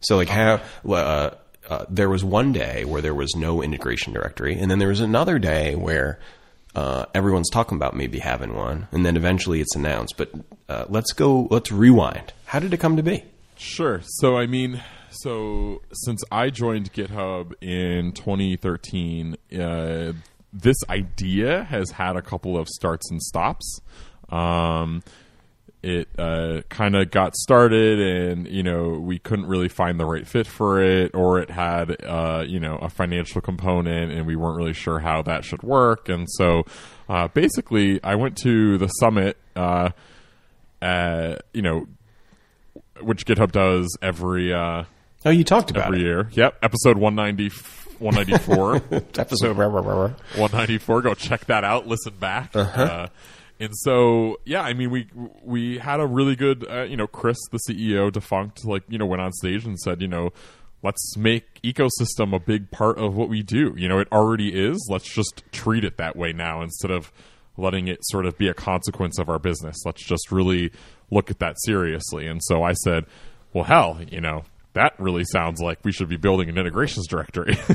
So 0.00 0.16
like 0.16 0.28
how 0.28 0.60
uh, 0.88 1.30
uh, 1.68 1.84
there 1.88 2.08
was 2.08 2.24
one 2.24 2.52
day 2.52 2.84
where 2.84 3.02
there 3.02 3.14
was 3.14 3.34
no 3.36 3.62
integration 3.62 4.12
directory, 4.12 4.58
and 4.58 4.70
then 4.70 4.78
there 4.78 4.88
was 4.88 5.00
another 5.00 5.38
day 5.38 5.74
where 5.74 6.18
uh, 6.74 7.06
everyone's 7.14 7.50
talking 7.50 7.76
about 7.76 7.94
maybe 7.94 8.18
having 8.18 8.54
one, 8.54 8.88
and 8.92 9.04
then 9.04 9.16
eventually 9.16 9.60
it's 9.60 9.74
announced. 9.74 10.14
But 10.16 10.32
uh, 10.68 10.86
let's 10.88 11.12
go. 11.12 11.48
Let's 11.50 11.70
rewind. 11.70 12.32
How 12.46 12.58
did 12.58 12.72
it 12.72 12.78
come 12.78 12.96
to 12.96 13.02
be? 13.02 13.24
Sure. 13.56 14.00
So 14.04 14.36
I 14.36 14.46
mean, 14.46 14.82
so 15.10 15.82
since 15.92 16.22
I 16.30 16.50
joined 16.50 16.92
GitHub 16.92 17.52
in 17.60 18.12
2013, 18.12 19.36
uh, 19.58 20.12
this 20.52 20.76
idea 20.88 21.64
has 21.64 21.90
had 21.90 22.16
a 22.16 22.22
couple 22.22 22.56
of 22.56 22.68
starts 22.68 23.10
and 23.10 23.20
stops. 23.22 23.80
Um, 24.28 25.02
it 25.82 26.08
uh, 26.18 26.62
kind 26.68 26.96
of 26.96 27.10
got 27.10 27.34
started, 27.36 28.00
and 28.00 28.48
you 28.48 28.62
know 28.62 28.98
we 29.00 29.18
couldn't 29.18 29.46
really 29.46 29.68
find 29.68 29.98
the 30.00 30.06
right 30.06 30.26
fit 30.26 30.46
for 30.46 30.82
it, 30.82 31.14
or 31.14 31.38
it 31.40 31.50
had 31.50 31.96
uh, 32.04 32.44
you 32.46 32.58
know 32.60 32.76
a 32.76 32.88
financial 32.88 33.40
component, 33.40 34.10
and 34.12 34.26
we 34.26 34.34
weren't 34.36 34.56
really 34.56 34.72
sure 34.72 34.98
how 34.98 35.22
that 35.22 35.44
should 35.44 35.62
work. 35.62 36.08
And 36.08 36.26
so, 36.30 36.64
uh, 37.08 37.28
basically, 37.28 38.02
I 38.02 38.16
went 38.16 38.36
to 38.38 38.76
the 38.78 38.88
summit. 38.88 39.36
Uh, 39.54 39.90
uh, 40.82 41.36
you 41.52 41.62
know, 41.62 41.86
which 43.00 43.24
GitHub 43.26 43.52
does 43.52 43.96
every 44.02 44.52
uh, 44.52 44.84
Oh, 45.24 45.30
you 45.30 45.42
talked 45.44 45.70
about 45.70 45.86
every 45.86 46.00
it. 46.00 46.04
year. 46.04 46.28
Yep, 46.32 46.58
episode 46.62 46.96
190, 46.96 47.48
194. 47.98 48.76
Episode. 49.18 49.56
194. 49.56 51.02
Go 51.02 51.14
check 51.14 51.44
that 51.46 51.64
out. 51.64 51.86
Listen 51.88 52.14
back. 52.18 52.54
uh 52.54 53.08
and 53.60 53.76
so, 53.76 54.38
yeah, 54.44 54.62
I 54.62 54.72
mean, 54.72 54.90
we 54.90 55.08
we 55.42 55.78
had 55.78 56.00
a 56.00 56.06
really 56.06 56.36
good, 56.36 56.66
uh, 56.70 56.82
you 56.82 56.96
know, 56.96 57.06
Chris, 57.06 57.38
the 57.50 57.58
CEO, 57.68 58.10
defunkt, 58.10 58.64
like 58.64 58.84
you 58.88 58.98
know, 58.98 59.06
went 59.06 59.22
on 59.22 59.32
stage 59.32 59.64
and 59.64 59.78
said, 59.78 60.00
you 60.00 60.08
know, 60.08 60.30
let's 60.82 61.16
make 61.16 61.60
ecosystem 61.62 62.34
a 62.34 62.38
big 62.38 62.70
part 62.70 62.98
of 62.98 63.14
what 63.16 63.28
we 63.28 63.42
do. 63.42 63.74
You 63.76 63.88
know, 63.88 63.98
it 63.98 64.08
already 64.12 64.50
is. 64.50 64.86
Let's 64.90 65.12
just 65.12 65.42
treat 65.52 65.84
it 65.84 65.96
that 65.96 66.16
way 66.16 66.32
now 66.32 66.62
instead 66.62 66.90
of 66.90 67.12
letting 67.56 67.88
it 67.88 67.98
sort 68.02 68.24
of 68.26 68.38
be 68.38 68.48
a 68.48 68.54
consequence 68.54 69.18
of 69.18 69.28
our 69.28 69.38
business. 69.38 69.76
Let's 69.84 70.04
just 70.04 70.30
really 70.30 70.70
look 71.10 71.30
at 71.30 71.40
that 71.40 71.56
seriously. 71.64 72.26
And 72.26 72.40
so 72.44 72.62
I 72.62 72.72
said, 72.72 73.04
well, 73.52 73.64
hell, 73.64 73.98
you 74.08 74.20
know, 74.20 74.44
that 74.74 74.94
really 75.00 75.24
sounds 75.24 75.60
like 75.60 75.80
we 75.84 75.90
should 75.90 76.08
be 76.08 76.16
building 76.16 76.48
an 76.48 76.58
integrations 76.58 77.06
directory. 77.06 77.58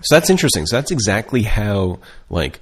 So 0.00 0.14
that's 0.14 0.30
interesting. 0.30 0.64
So 0.66 0.76
that's 0.76 0.92
exactly 0.92 1.42
how 1.42 1.98
like 2.30 2.60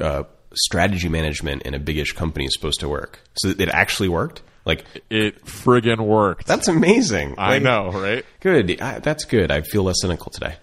uh, 0.00 0.22
strategy 0.54 1.08
management 1.08 1.62
in 1.62 1.74
a 1.74 1.78
biggish 1.78 2.12
company 2.14 2.44
is 2.46 2.54
supposed 2.54 2.80
to 2.80 2.88
work. 2.88 3.20
So 3.34 3.48
it 3.48 3.68
actually 3.68 4.08
worked. 4.08 4.42
Like 4.66 4.84
it 5.08 5.44
friggin' 5.46 6.00
worked. 6.06 6.46
that's 6.46 6.68
amazing. 6.68 7.36
I 7.38 7.54
Like, 7.54 7.62
know, 7.62 7.90
right? 7.92 8.24
Good. 8.40 8.80
I, 8.80 8.98
that's 8.98 9.24
good. 9.24 9.50
I 9.50 9.62
feel 9.62 9.84
less 9.84 9.96
cynical 10.00 10.30
today. 10.30 10.56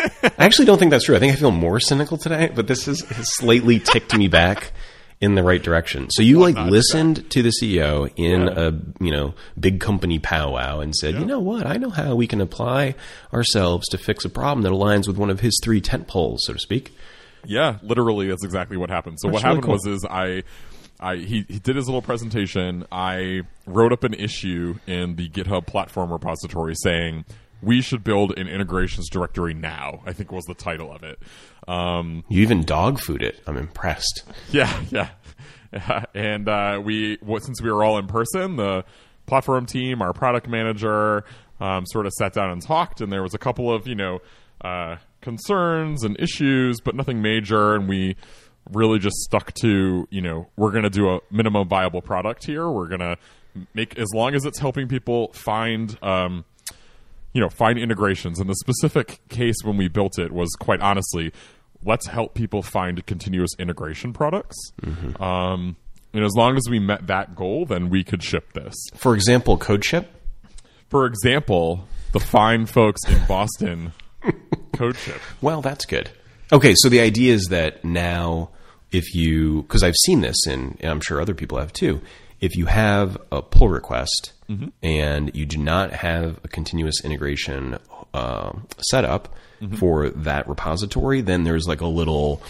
I 0.00 0.32
actually 0.38 0.64
don't 0.64 0.78
think 0.78 0.90
that's 0.90 1.04
true. 1.04 1.14
I 1.14 1.20
think 1.20 1.32
I 1.32 1.36
feel 1.36 1.50
more 1.52 1.78
cynical 1.78 2.16
today, 2.16 2.50
but 2.54 2.66
this 2.66 2.86
has, 2.86 3.00
has 3.02 3.26
slightly 3.36 3.78
ticked 3.78 4.16
me 4.16 4.26
back 4.28 4.72
in 5.20 5.34
the 5.36 5.42
right 5.44 5.62
direction. 5.62 6.08
So 6.10 6.22
you 6.22 6.40
like 6.40 6.54
not 6.56 6.70
listened 6.70 7.30
to 7.30 7.42
the 7.42 7.52
CEO 7.62 8.10
in 8.16 8.46
Yeah. 8.46 8.68
a 8.68 8.72
you 9.04 9.12
know 9.12 9.34
big 9.58 9.78
company 9.78 10.18
powwow 10.18 10.80
and 10.80 10.94
said, 10.96 11.14
you 11.14 11.24
know 11.26 11.38
what, 11.40 11.66
I 11.66 11.76
know 11.76 11.90
how 11.90 12.14
we 12.16 12.26
can 12.26 12.40
apply 12.40 12.94
ourselves 13.32 13.86
to 13.90 13.98
fix 13.98 14.24
a 14.24 14.30
problem 14.30 14.62
that 14.62 14.72
aligns 14.72 15.06
with 15.06 15.18
one 15.18 15.30
of 15.30 15.40
his 15.40 15.58
three 15.62 15.80
tent 15.82 16.08
poles, 16.08 16.40
so 16.46 16.54
to 16.54 16.58
speak. 16.58 16.96
Yeah, 17.44 17.78
literally, 17.82 18.28
that's 18.28 18.44
exactly 18.44 18.76
what 18.76 18.90
happened. 18.90 19.18
So 19.20 19.28
what 19.28 19.42
really 19.42 19.42
happened 19.42 19.62
cool. 19.64 19.72
was 19.74 19.86
is 19.86 20.04
I, 20.08 20.42
I 20.98 21.16
he, 21.16 21.44
he 21.48 21.58
did 21.58 21.76
his 21.76 21.86
little 21.86 22.02
presentation. 22.02 22.86
I 22.92 23.42
wrote 23.66 23.92
up 23.92 24.04
an 24.04 24.14
issue 24.14 24.78
in 24.86 25.16
the 25.16 25.28
GitHub 25.28 25.66
platform 25.66 26.12
repository 26.12 26.74
saying 26.74 27.24
we 27.62 27.80
should 27.82 28.02
build 28.04 28.38
an 28.38 28.48
integrations 28.48 29.08
directory 29.10 29.54
now. 29.54 30.02
I 30.06 30.12
think 30.12 30.32
was 30.32 30.44
the 30.44 30.54
title 30.54 30.92
of 30.92 31.02
it. 31.02 31.18
Um, 31.68 32.24
You 32.28 32.42
even 32.42 32.62
dog 32.64 33.00
food 33.00 33.22
it. 33.22 33.40
I'm 33.46 33.56
impressed. 33.56 34.24
yeah, 34.50 34.80
yeah. 34.90 35.10
and 36.14 36.48
uh, 36.48 36.80
we, 36.82 37.18
what, 37.20 37.44
since 37.44 37.62
we 37.62 37.70
were 37.70 37.84
all 37.84 37.98
in 37.98 38.06
person, 38.06 38.56
the 38.56 38.84
platform 39.26 39.66
team, 39.66 40.02
our 40.02 40.12
product 40.12 40.48
manager, 40.48 41.24
um, 41.60 41.84
sort 41.86 42.06
of 42.06 42.12
sat 42.14 42.32
down 42.32 42.50
and 42.50 42.62
talked, 42.62 43.00
and 43.00 43.12
there 43.12 43.22
was 43.22 43.34
a 43.34 43.38
couple 43.38 43.72
of 43.72 43.86
you 43.86 43.94
know 43.94 44.20
uh, 44.62 44.96
concerns 45.20 46.04
and 46.04 46.18
issues, 46.18 46.80
but 46.80 46.94
nothing 46.94 47.22
major, 47.22 47.74
and 47.74 47.88
we 47.88 48.16
really 48.70 48.98
just 48.98 49.16
stuck 49.16 49.52
to 49.54 50.06
you 50.10 50.20
know 50.20 50.48
we're 50.56 50.70
going 50.70 50.84
to 50.84 50.90
do 50.90 51.08
a 51.08 51.20
minimum 51.30 51.68
viable 51.68 52.02
product 52.02 52.44
here. 52.44 52.68
We're 52.68 52.88
going 52.88 53.00
to 53.00 53.16
make 53.74 53.98
as 53.98 54.08
long 54.14 54.34
as 54.34 54.44
it's 54.44 54.58
helping 54.58 54.88
people 54.88 55.32
find. 55.32 55.96
Um, 56.02 56.44
you 57.32 57.40
know, 57.40 57.48
find 57.48 57.78
integrations. 57.78 58.40
In 58.40 58.48
the 58.48 58.56
specific 58.56 59.20
case 59.28 59.54
when 59.62 59.76
we 59.76 59.86
built 59.86 60.18
it 60.18 60.32
was 60.32 60.48
quite 60.58 60.80
honestly, 60.80 61.32
let's 61.84 62.08
help 62.08 62.34
people 62.34 62.60
find 62.60 63.06
continuous 63.06 63.50
integration 63.56 64.12
products. 64.12 64.56
Um, 65.20 65.76
and 66.12 66.24
as 66.24 66.32
long 66.34 66.56
as 66.56 66.64
we 66.68 66.78
met 66.80 67.06
that 67.06 67.36
goal, 67.36 67.66
then 67.66 67.88
we 67.88 68.02
could 68.02 68.22
ship 68.22 68.52
this. 68.52 68.74
For 68.96 69.14
example, 69.14 69.56
CodeShip. 69.56 70.06
For 70.88 71.06
example, 71.06 71.86
the 72.12 72.20
fine 72.20 72.66
folks 72.66 73.00
in 73.08 73.24
Boston 73.26 73.92
CodeShip. 74.72 75.20
Well, 75.40 75.62
that's 75.62 75.84
good. 75.86 76.10
Okay, 76.52 76.74
so 76.76 76.88
the 76.88 77.00
idea 77.00 77.34
is 77.34 77.46
that 77.50 77.84
now, 77.84 78.50
if 78.90 79.14
you, 79.14 79.62
because 79.62 79.82
I've 79.82 79.96
seen 80.04 80.20
this, 80.20 80.46
and, 80.46 80.76
and 80.80 80.90
I'm 80.90 81.00
sure 81.00 81.20
other 81.20 81.34
people 81.34 81.58
have 81.58 81.72
too, 81.72 82.00
if 82.40 82.56
you 82.56 82.66
have 82.66 83.18
a 83.30 83.42
pull 83.42 83.68
request 83.68 84.32
and 84.82 85.30
you 85.32 85.46
do 85.46 85.58
not 85.58 85.92
have 85.92 86.40
a 86.42 86.48
continuous 86.48 87.04
integration 87.04 87.78
um 88.12 88.66
setup 88.80 89.32
for 89.76 90.10
that 90.10 90.48
repository, 90.48 91.20
then 91.20 91.44
there's 91.44 91.68
like 91.68 91.80
a 91.80 91.86
little 91.86 92.42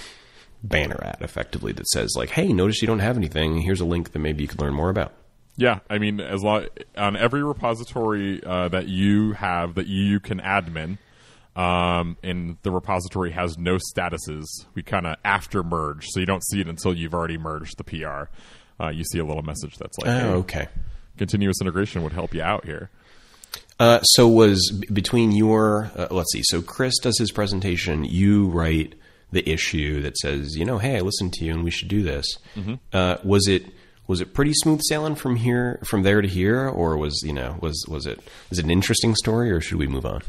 banner 0.63 0.99
ad 1.03 1.19
effectively 1.21 1.73
that 1.73 1.87
says 1.89 2.15
like, 2.17 2.31
"Hey, 2.31 2.53
notice 2.55 2.81
you 2.81 2.87
don't 2.87 3.01
have 3.01 3.19
anything. 3.19 3.61
Here's 3.61 3.81
a 3.81 3.85
link 3.85 4.13
that 4.13 4.19
maybe 4.19 4.43
you 4.43 4.49
could 4.49 4.61
learn 4.63 4.73
more 4.73 4.89
about." 4.89 5.13
Yeah, 5.57 5.81
I 5.91 5.99
mean, 5.99 6.21
as 6.21 6.43
long 6.43 6.69
on 6.97 7.17
every 7.17 7.43
repository 7.43 8.43
uh, 8.43 8.69
that 8.69 8.89
you 8.89 9.33
have 9.33 9.75
that 9.75 9.89
you 9.89 10.21
can 10.21 10.41
admin, 10.41 10.97
um, 11.57 12.17
and 12.23 12.57
the 12.63 12.71
repository 12.71 13.33
has 13.33 13.59
no 13.59 13.77
statuses, 13.77 14.45
we 14.75 14.83
kind 14.83 15.07
of 15.07 15.17
after 15.25 15.63
merge, 15.63 16.07
so 16.09 16.21
you 16.21 16.27
don't 16.27 16.45
see 16.45 16.61
it 16.61 16.69
until 16.69 16.95
you've 16.97 17.15
already 17.15 17.39
merged 17.39 17.77
the 17.79 17.85
PR. 17.85 18.31
Uh, 18.83 18.89
you 18.91 19.05
see 19.05 19.19
a 19.19 19.25
little 19.25 19.43
message 19.43 19.77
that's 19.77 19.99
like, 19.99 20.07
hey, 20.11 20.27
Oh, 20.27 20.33
okay. 20.39 20.69
continuous 21.19 21.61
integration 21.61 22.03
would 22.03 22.13
help 22.13 22.33
you 22.35 22.43
out 22.43 22.65
here. 22.65 22.91
Uh, 23.79 24.01
so 24.03 24.29
was 24.29 24.71
between 24.93 25.33
your 25.33 25.91
uh, 25.97 26.07
let's 26.11 26.33
see. 26.33 26.43
So 26.45 26.61
Chris 26.63 26.99
does 26.99 27.19
his 27.19 27.31
presentation. 27.33 28.05
You 28.05 28.49
write 28.49 28.95
the 29.33 29.49
issue 29.49 30.03
that 30.03 30.17
says, 30.19 30.55
you 30.57 30.65
know, 30.65 30.79
hey, 30.79 30.97
I 30.99 31.01
listened 31.01 31.33
to 31.35 31.45
you, 31.45 31.53
and 31.55 31.65
we 31.65 31.71
should 31.71 31.89
do 31.89 32.03
this. 32.03 32.27
Uh, 32.93 33.17
was 33.25 33.49
it 33.49 33.65
was 34.07 34.21
it 34.21 34.35
pretty 34.35 34.53
smooth 34.55 34.81
sailing 34.89 35.15
from 35.15 35.37
here 35.37 35.81
from 35.85 36.03
there 36.03 36.21
to 36.21 36.29
here, 36.29 36.69
or 36.69 36.97
was 36.99 37.23
you 37.25 37.33
know 37.33 37.57
was 37.61 37.85
was 37.89 38.07
it 38.07 38.21
is 38.51 38.59
it 38.59 38.65
an 38.67 38.71
interesting 38.71 39.15
story, 39.15 39.51
or 39.51 39.61
should 39.63 39.79
we 39.79 39.87
move 39.87 40.05
on? 40.05 40.23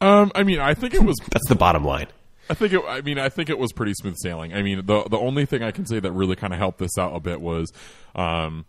Um, 0.00 0.32
I 0.34 0.42
mean, 0.42 0.60
I 0.60 0.74
think 0.74 0.94
it 0.94 1.02
was 1.02 1.16
That's 1.32 1.48
the 1.48 1.54
bottom 1.54 1.84
line. 1.84 2.08
I 2.48 2.54
think 2.54 2.74
it, 2.74 2.82
I 2.86 3.00
mean 3.00 3.18
I 3.18 3.30
think 3.30 3.48
it 3.48 3.58
was 3.58 3.72
pretty 3.72 3.94
smooth 3.94 4.16
sailing. 4.18 4.52
I 4.52 4.62
mean 4.62 4.84
the 4.84 5.04
the 5.04 5.18
only 5.18 5.46
thing 5.46 5.62
I 5.62 5.70
can 5.70 5.86
say 5.86 5.98
that 5.98 6.12
really 6.12 6.36
kind 6.36 6.52
of 6.52 6.58
helped 6.58 6.78
this 6.78 6.98
out 6.98 7.16
a 7.16 7.20
bit 7.20 7.40
was 7.40 7.72
um, 8.14 8.66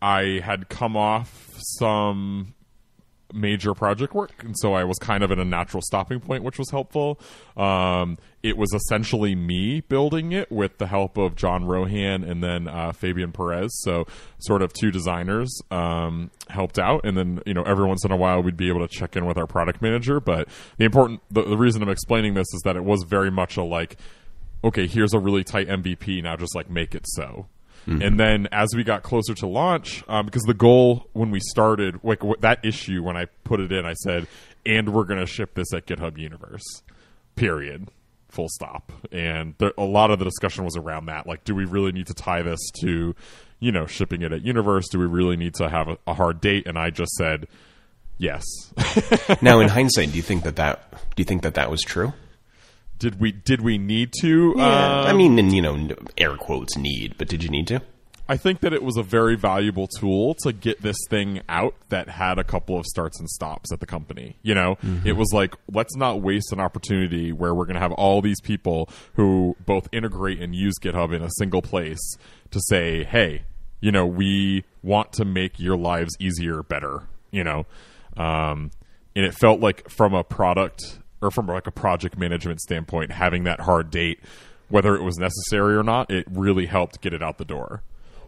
I 0.00 0.40
had 0.42 0.68
come 0.68 0.96
off 0.96 1.56
some 1.78 2.54
major 3.32 3.74
project 3.74 4.14
work, 4.14 4.32
and 4.40 4.58
so 4.58 4.74
I 4.74 4.84
was 4.84 4.98
kind 4.98 5.22
of 5.22 5.30
at 5.30 5.38
a 5.38 5.44
natural 5.44 5.82
stopping 5.82 6.20
point, 6.20 6.42
which 6.42 6.58
was 6.58 6.70
helpful. 6.70 7.18
Um, 7.56 8.18
it 8.42 8.56
was 8.56 8.72
essentially 8.72 9.34
me 9.34 9.80
building 9.80 10.32
it 10.32 10.50
with 10.50 10.78
the 10.78 10.86
help 10.86 11.16
of 11.16 11.36
Jon 11.36 11.64
Rohan 11.64 12.24
and 12.24 12.42
then 12.42 12.68
uh, 12.68 12.92
Fabian 12.92 13.32
Perez. 13.32 13.70
So, 13.82 14.06
sort 14.38 14.62
of 14.62 14.72
two 14.72 14.90
designers 14.90 15.60
um, 15.70 16.30
helped 16.48 16.78
out, 16.78 17.04
and 17.04 17.16
then 17.16 17.40
you 17.46 17.54
know 17.54 17.62
every 17.62 17.86
once 17.86 18.04
in 18.04 18.10
a 18.10 18.16
while 18.16 18.42
we'd 18.42 18.56
be 18.56 18.68
able 18.68 18.86
to 18.86 18.88
check 18.88 19.16
in 19.16 19.26
with 19.26 19.38
our 19.38 19.46
product 19.46 19.80
manager. 19.80 20.20
But 20.20 20.48
the 20.78 20.84
important, 20.84 21.20
the, 21.30 21.42
the 21.42 21.56
reason 21.56 21.82
I'm 21.82 21.88
explaining 21.88 22.34
this 22.34 22.52
is 22.52 22.62
that 22.64 22.76
it 22.76 22.84
was 22.84 23.04
very 23.04 23.30
much 23.30 23.56
a 23.56 23.62
like, 23.62 23.96
okay, 24.64 24.86
here's 24.86 25.14
a 25.14 25.18
really 25.18 25.44
tight 25.44 25.68
MVP. 25.68 26.22
Now 26.22 26.36
just 26.36 26.54
like 26.54 26.68
make 26.68 26.94
it 26.94 27.06
so. 27.06 27.46
And 27.86 28.18
then 28.18 28.48
as 28.52 28.74
we 28.74 28.84
got 28.84 29.02
closer 29.02 29.34
to 29.34 29.46
launch, 29.46 30.04
um, 30.08 30.26
because 30.26 30.42
the 30.42 30.54
goal 30.54 31.08
when 31.12 31.30
we 31.30 31.40
started, 31.40 31.98
like 32.02 32.20
w- 32.20 32.36
that 32.40 32.64
issue 32.64 33.02
when 33.02 33.16
I 33.16 33.26
put 33.44 33.60
it 33.60 33.72
in, 33.72 33.84
I 33.84 33.94
said, 33.94 34.26
and 34.64 34.92
we're 34.92 35.04
going 35.04 35.20
to 35.20 35.26
ship 35.26 35.54
this 35.54 35.72
at 35.74 35.86
GitHub 35.86 36.18
Universe, 36.18 36.82
period, 37.34 37.88
full 38.28 38.48
stop. 38.48 38.92
And 39.10 39.54
there, 39.58 39.72
a 39.76 39.84
lot 39.84 40.10
of 40.10 40.18
the 40.18 40.24
discussion 40.24 40.64
was 40.64 40.76
around 40.76 41.06
that. 41.06 41.26
Like, 41.26 41.44
do 41.44 41.54
we 41.54 41.64
really 41.64 41.92
need 41.92 42.06
to 42.06 42.14
tie 42.14 42.42
this 42.42 42.60
to, 42.80 43.14
you 43.60 43.72
know, 43.72 43.86
shipping 43.86 44.22
it 44.22 44.32
at 44.32 44.42
Universe? 44.42 44.88
Do 44.88 44.98
we 44.98 45.06
really 45.06 45.36
need 45.36 45.54
to 45.54 45.68
have 45.68 45.88
a, 45.88 45.98
a 46.06 46.14
hard 46.14 46.40
date? 46.40 46.66
And 46.66 46.78
I 46.78 46.90
just 46.90 47.12
said, 47.12 47.48
yes. 48.18 48.44
now, 49.42 49.60
in 49.60 49.68
hindsight, 49.68 50.10
do 50.10 50.16
you 50.16 50.22
think 50.22 50.44
that 50.44 50.56
that 50.56 50.92
do 50.92 51.20
you 51.20 51.24
think 51.24 51.42
that 51.42 51.54
that 51.54 51.70
was 51.70 51.82
true? 51.82 52.12
Did 53.02 53.20
we 53.20 53.32
did 53.32 53.60
we 53.60 53.76
need 53.78 54.12
to? 54.20 54.54
I 54.58 55.10
Um, 55.10 55.16
mean, 55.16 55.36
in, 55.38 55.50
you 55.50 55.60
know, 55.60 55.88
air 56.16 56.36
quotes 56.36 56.76
need, 56.76 57.16
but 57.18 57.26
did 57.28 57.42
you 57.42 57.50
need 57.50 57.66
to? 57.66 57.82
I 58.28 58.36
think 58.36 58.60
that 58.60 58.72
it 58.72 58.82
was 58.84 58.96
a 58.96 59.02
very 59.02 59.34
valuable 59.36 59.88
tool 59.88 60.34
to 60.44 60.52
get 60.52 60.80
this 60.80 60.96
thing 61.10 61.40
out 61.48 61.74
that 61.88 62.08
had 62.08 62.38
a 62.38 62.44
couple 62.44 62.78
of 62.78 62.86
starts 62.86 63.18
and 63.18 63.28
stops 63.28 63.72
at 63.72 63.80
the 63.80 63.86
company. 63.86 64.36
You 64.42 64.54
know, 64.54 64.78
it 65.04 65.14
was 65.14 65.32
like, 65.34 65.54
let's 65.70 65.96
not 65.96 66.22
waste 66.22 66.52
an 66.52 66.60
opportunity 66.60 67.32
where 67.32 67.52
we're 67.52 67.64
going 67.64 67.74
to 67.74 67.80
have 67.80 67.92
all 67.92 68.22
these 68.22 68.40
people 68.40 68.88
who 69.14 69.56
both 69.66 69.88
integrate 69.92 70.40
and 70.40 70.54
use 70.54 70.74
GitHub 70.80 71.12
in 71.14 71.20
a 71.22 71.28
single 71.36 71.60
place 71.62 72.00
to 72.52 72.60
say, 72.68 73.02
hey, 73.02 73.42
you 73.80 73.90
know, 73.90 74.06
we 74.06 74.64
want 74.82 75.12
to 75.14 75.24
make 75.24 75.58
your 75.58 75.76
lives 75.76 76.14
easier, 76.20 76.62
better, 76.62 77.02
you 77.32 77.42
know. 77.42 77.66
Um, 78.16 78.70
and 79.16 79.26
it 79.26 79.34
felt 79.34 79.60
like 79.60 79.90
from 79.90 80.14
a 80.14 80.22
product 80.24 81.00
or 81.22 81.30
from 81.30 81.46
like 81.46 81.66
a 81.66 81.70
project 81.70 82.18
management 82.18 82.60
standpoint, 82.60 83.12
having 83.12 83.44
that 83.44 83.60
hard 83.60 83.90
date, 83.90 84.20
whether 84.68 84.94
it 84.96 85.02
was 85.02 85.16
necessary 85.18 85.76
or 85.76 85.82
not, 85.82 86.10
it 86.10 86.26
really 86.30 86.66
helped 86.66 87.00
get 87.00 87.14
it 87.14 87.22
out 87.22 87.38
the 87.38 87.44
door. 87.44 87.82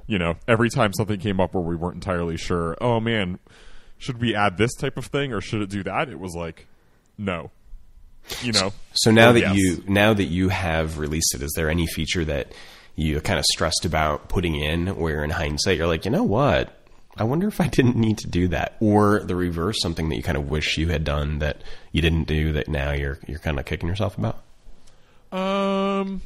you 0.07 0.19
know, 0.19 0.37
every 0.47 0.69
time 0.69 0.93
something 0.93 1.19
came 1.19 1.41
up 1.41 1.55
where 1.55 1.63
we 1.63 1.77
weren't 1.77 1.95
entirely 1.97 2.37
sure, 2.37 2.77
oh 2.81 3.01
man, 3.01 3.39
should 3.99 4.21
we 4.21 4.35
add 4.35 4.59
this 4.59 4.75
type 4.75 4.97
of 4.97 5.07
thing 5.07 5.33
or 5.33 5.41
should 5.41 5.63
it 5.63 5.71
do 5.71 5.83
that? 5.83 6.09
It 6.09 6.19
was 6.19 6.35
like, 6.35 6.67
no. 7.17 7.51
You 8.43 8.53
know. 8.53 8.73
So 8.95 9.11
now 9.11 9.33
that 9.33 9.41
yes. 9.41 9.57
you 9.57 9.85
now 9.87 10.15
that 10.15 10.25
you 10.25 10.49
have 10.49 10.99
released 10.99 11.35
it, 11.35 11.43
is 11.43 11.53
there 11.57 11.69
any 11.69 11.87
feature 11.87 12.25
that 12.25 12.53
you 12.97 13.21
kind 13.21 13.39
of 13.39 13.45
stressed 13.45 13.85
about 13.85 14.29
putting 14.29 14.55
in 14.55 14.97
where 14.97 15.23
in 15.25 15.31
hindsight 15.31 15.77
you're 15.77 15.87
like, 15.87 16.05
you 16.05 16.11
know 16.11 16.23
what? 16.23 16.75
I 17.17 17.25
wonder 17.25 17.47
if 17.49 17.61
I 17.61 17.69
didn't 17.69 17.97
need 17.97 18.19
to 18.19 18.29
do 18.29 18.49
that. 18.49 18.77
Or 18.81 19.21
the 19.21 19.37
reverse, 19.37 19.77
something 19.81 20.09
that 20.09 20.17
you 20.17 20.23
kind 20.23 20.37
of 20.37 20.51
wish 20.51 20.77
you 20.79 20.89
had 20.89 21.05
done 21.05 21.39
that 21.39 21.59
you 21.93 22.03
didn't 22.03 22.25
do 22.25 22.53
that 22.55 22.69
now 22.69 22.91
you're 22.93 23.19
you're 23.27 23.39
kind 23.39 23.59
of 23.59 23.65
kicking 23.67 23.89
yourself 23.89 24.19
about? 24.19 24.43
Um 25.33 26.21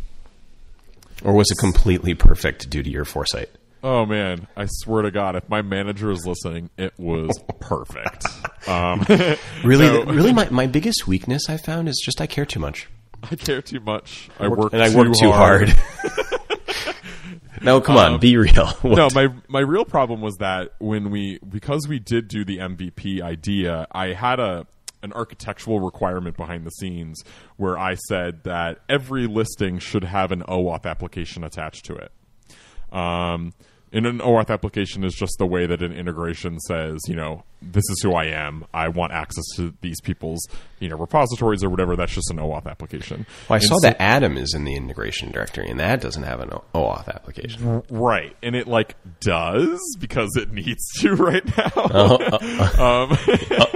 Or 1.24 1.32
was 1.34 1.46
it 1.50 1.58
completely 1.58 2.14
perfect 2.14 2.70
due 2.70 2.82
to 2.82 2.90
your 2.90 3.04
foresight? 3.04 3.50
Oh 3.82 4.04
man, 4.06 4.48
I 4.56 4.66
swear 4.66 5.02
to 5.02 5.10
God, 5.12 5.36
if 5.36 5.48
my 5.48 5.62
manager 5.62 6.10
is 6.10 6.26
listening, 6.26 6.68
it 6.76 6.92
was 6.98 7.30
perfect. 7.60 8.26
Um, 8.66 9.06
Really, 9.64 9.86
No. 9.86 10.04
really, 10.04 10.32
my, 10.34 10.46
my 10.50 10.66
biggest 10.66 11.06
weakness 11.06 11.48
I 11.48 11.56
found 11.56 11.88
is 11.88 11.98
just 12.04 12.20
I 12.20 12.26
care 12.26 12.44
too 12.44 12.58
much, 12.60 12.86
I 13.22 13.34
care 13.36 13.62
too 13.62 13.80
much. 13.80 14.28
I 14.38 14.48
work 14.48 14.72
and 14.74 14.82
I 14.82 14.94
work 14.94 15.14
too 15.18 15.30
hard. 15.30 15.74
No, 17.62 17.80
come 17.80 17.96
on, 17.96 18.18
be 18.20 18.36
real. 18.36 18.66
What- 18.82 18.96
no, 18.96 19.08
my 19.14 19.28
my 19.48 19.60
real 19.60 19.84
problem 19.84 20.20
was 20.20 20.36
that 20.36 20.74
when 20.78 21.10
we 21.10 21.38
because 21.48 21.86
we 21.88 21.98
did 21.98 22.28
do 22.28 22.44
the 22.44 22.58
MVP 22.58 23.20
idea, 23.20 23.86
I 23.92 24.08
had 24.12 24.40
a 24.40 24.66
an 25.02 25.12
architectural 25.12 25.80
requirement 25.80 26.36
behind 26.36 26.64
the 26.66 26.70
scenes 26.70 27.22
where 27.56 27.78
I 27.78 27.94
said 28.08 28.42
that 28.44 28.80
every 28.88 29.26
listing 29.26 29.78
should 29.78 30.02
have 30.04 30.32
an 30.32 30.42
OAuth 30.48 30.86
application 30.86 31.44
attached 31.44 31.84
to 31.84 31.94
it. 31.94 32.12
Um, 32.92 33.52
and 33.92 34.06
an 34.06 34.18
OAuth 34.18 34.50
application 34.50 35.04
is 35.04 35.14
just 35.14 35.36
the 35.38 35.46
way 35.46 35.66
that 35.66 35.82
an 35.82 35.92
integration 35.92 36.58
says, 36.60 36.98
you 37.06 37.14
know, 37.14 37.44
this 37.60 37.84
is 37.90 38.00
who 38.02 38.12
I 38.14 38.26
am. 38.26 38.64
I 38.72 38.88
want 38.88 39.12
access 39.12 39.44
to 39.56 39.74
these 39.80 40.00
people's, 40.00 40.46
you 40.78 40.88
know, 40.88 40.96
repositories 40.96 41.64
or 41.64 41.70
whatever. 41.70 41.96
That's 41.96 42.12
just 42.14 42.30
an 42.30 42.36
OAuth 42.38 42.66
application. 42.66 43.26
Well, 43.48 43.54
I 43.54 43.56
And 43.56 43.64
saw 43.64 43.74
so- 43.78 43.88
that 43.88 43.96
Adam 44.00 44.36
is 44.36 44.54
in 44.54 44.64
the 44.64 44.76
integration 44.76 45.32
directory, 45.32 45.68
and 45.68 45.80
that 45.80 46.00
doesn't 46.00 46.22
have 46.22 46.40
an 46.40 46.50
OAuth 46.74 47.08
application. 47.08 47.82
Right, 47.90 48.36
and 48.42 48.54
it 48.54 48.66
like 48.68 48.94
does 49.20 49.80
because 49.98 50.30
it 50.36 50.52
needs 50.52 50.86
to 51.00 51.14
right 51.14 51.44
now. 51.56 52.18
um, 52.78 53.18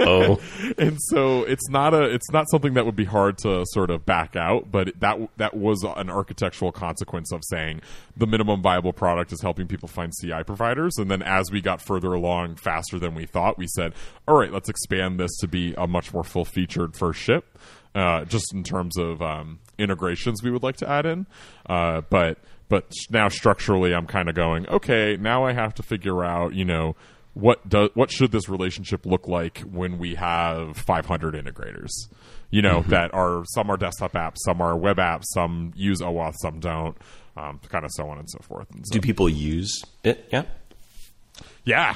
Oh, 0.05 0.39
and 0.77 0.97
so 0.99 1.43
it's 1.43 1.69
not 1.69 1.93
a 1.93 2.03
it's 2.13 2.29
not 2.31 2.49
something 2.49 2.73
that 2.73 2.85
would 2.85 2.95
be 2.95 3.05
hard 3.05 3.37
to 3.39 3.63
sort 3.67 3.89
of 3.89 4.05
back 4.05 4.35
out, 4.35 4.71
but 4.71 4.99
that 4.99 5.17
that 5.37 5.55
was 5.55 5.83
an 5.83 6.09
architectural 6.09 6.71
consequence 6.71 7.31
of 7.31 7.41
saying 7.45 7.81
the 8.17 8.27
minimum 8.27 8.61
viable 8.61 8.93
product 8.93 9.31
is 9.31 9.41
helping 9.41 9.67
people 9.67 9.87
find 9.87 10.11
CI 10.21 10.43
providers, 10.45 10.97
and 10.97 11.09
then 11.09 11.21
as 11.21 11.51
we 11.51 11.61
got 11.61 11.81
further 11.81 12.13
along 12.13 12.55
faster 12.55 12.99
than 12.99 13.15
we 13.15 13.25
thought, 13.25 13.57
we 13.57 13.67
said, 13.75 13.93
all 14.27 14.37
right, 14.37 14.51
let's 14.51 14.69
expand 14.69 15.19
this 15.19 15.31
to 15.39 15.47
be 15.47 15.73
a 15.77 15.87
much 15.87 16.13
more 16.13 16.23
full 16.23 16.45
featured 16.45 16.95
first 16.95 17.19
ship. 17.19 17.57
Uh, 17.95 18.25
just 18.25 18.51
in 18.55 18.63
terms 18.63 18.97
of 18.97 19.21
um, 19.21 19.59
integrations 19.77 20.41
we 20.41 20.49
would 20.49 20.63
like 20.63 20.77
to 20.77 20.89
add 20.89 21.05
in, 21.05 21.27
uh, 21.69 22.01
but 22.09 22.39
but 22.69 22.91
now 23.11 23.27
structurally, 23.27 23.93
I'm 23.93 24.07
kind 24.07 24.29
of 24.29 24.35
going 24.35 24.67
okay. 24.67 25.15
Now 25.15 25.45
I 25.45 25.53
have 25.53 25.75
to 25.75 25.83
figure 25.83 26.23
out, 26.23 26.55
you 26.55 26.65
know, 26.65 26.95
what 27.33 27.67
does 27.67 27.89
what 27.93 28.11
should 28.11 28.31
this 28.31 28.47
relationship 28.49 29.05
look 29.05 29.27
like 29.27 29.59
when 29.59 29.97
we 29.97 30.15
have 30.15 30.77
500 30.77 31.35
integrators? 31.35 31.91
You 32.49 32.61
know, 32.61 32.81
that 32.87 33.13
are 33.13 33.43
some 33.45 33.69
are 33.69 33.77
desktop 33.77 34.13
apps, 34.13 34.37
some 34.45 34.61
are 34.61 34.77
web 34.77 34.97
apps, 34.97 35.23
some 35.33 35.71
use 35.75 36.01
OAuth, 36.01 36.35
some 36.41 36.59
don't, 36.59 36.95
um, 37.35 37.59
kind 37.69 37.83
of 37.85 37.91
so 37.91 38.07
on 38.09 38.19
and 38.19 38.29
so 38.29 38.39
forth. 38.41 38.69
And 38.71 38.85
so, 38.87 38.93
do 38.93 39.01
people 39.01 39.27
use 39.27 39.83
it? 40.03 40.27
Yeah. 40.31 40.43
yeah, 41.63 41.95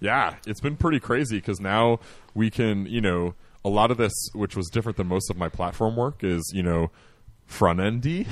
yeah, 0.00 0.36
it's 0.46 0.60
been 0.60 0.76
pretty 0.76 1.00
crazy 1.00 1.36
because 1.36 1.60
now 1.60 2.00
we 2.34 2.50
can, 2.50 2.86
you 2.86 3.00
know, 3.00 3.34
a 3.64 3.68
lot 3.68 3.90
of 3.90 3.96
this, 3.96 4.12
which 4.32 4.56
was 4.56 4.68
different 4.68 4.96
than 4.96 5.08
most 5.08 5.30
of 5.30 5.36
my 5.36 5.48
platform 5.48 5.96
work, 5.96 6.22
is 6.22 6.52
you 6.54 6.62
know 6.62 6.90
front 7.46 7.80
endy, 7.80 8.26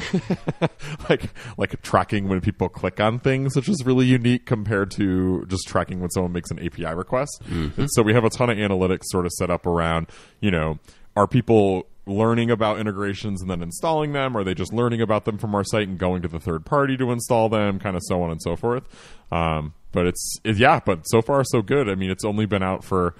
like 1.09 1.31
like 1.57 1.81
tracking 1.83 2.29
when 2.29 2.41
people 2.41 2.69
click 2.69 3.01
on 3.01 3.19
things, 3.19 3.57
which 3.57 3.69
is 3.69 3.85
really 3.85 4.07
unique 4.07 4.47
compared 4.47 4.91
to 4.93 5.45
just 5.47 5.67
tracking 5.67 6.01
when 6.01 6.11
someone 6.11 6.33
makes 6.33 6.51
an 6.51 6.65
API 6.65 6.95
request. 6.95 7.43
Mm-hmm. 7.47 7.81
And 7.81 7.91
so 7.93 8.03
we 8.03 8.13
have 8.13 8.25
a 8.25 8.31
ton 8.31 8.51
of 8.51 8.59
analytics 8.59 9.05
sort 9.05 9.27
of 9.27 9.33
set 9.33 9.51
up 9.51 9.67
around, 9.67 10.09
you 10.41 10.51
know, 10.51 10.79
are 11.17 11.27
people 11.27 11.87
learning 12.07 12.51
about 12.51 12.79
integrations 12.79 13.41
and 13.41 13.51
then 13.51 13.63
installing 13.63 14.13
them? 14.13 14.37
Are 14.37 14.45
they 14.45 14.55
just 14.55 14.73
learning 14.73 15.01
about 15.01 15.25
them 15.25 15.39
from 15.39 15.55
our 15.55 15.65
site 15.65 15.89
and 15.89 15.99
going 15.99 16.23
to 16.23 16.29
the 16.29 16.41
third 16.41 16.67
party 16.67 16.97
to 16.99 17.11
install 17.13 17.49
them? 17.49 17.79
Kind 17.79 17.97
of 17.97 18.03
so 18.05 18.23
on 18.23 18.31
and 18.31 18.43
so 18.43 18.57
forth. 18.57 18.85
Um, 19.35 19.75
but 19.93 20.07
it's 20.07 20.39
it, 20.45 20.57
yeah, 20.57 20.81
but 20.85 21.03
so 21.05 21.23
far 21.23 21.43
so 21.45 21.63
good. 21.63 21.89
I 21.89 21.95
mean, 21.95 22.11
it's 22.11 22.25
only 22.25 22.47
been 22.47 22.63
out 22.63 22.85
for 22.85 23.15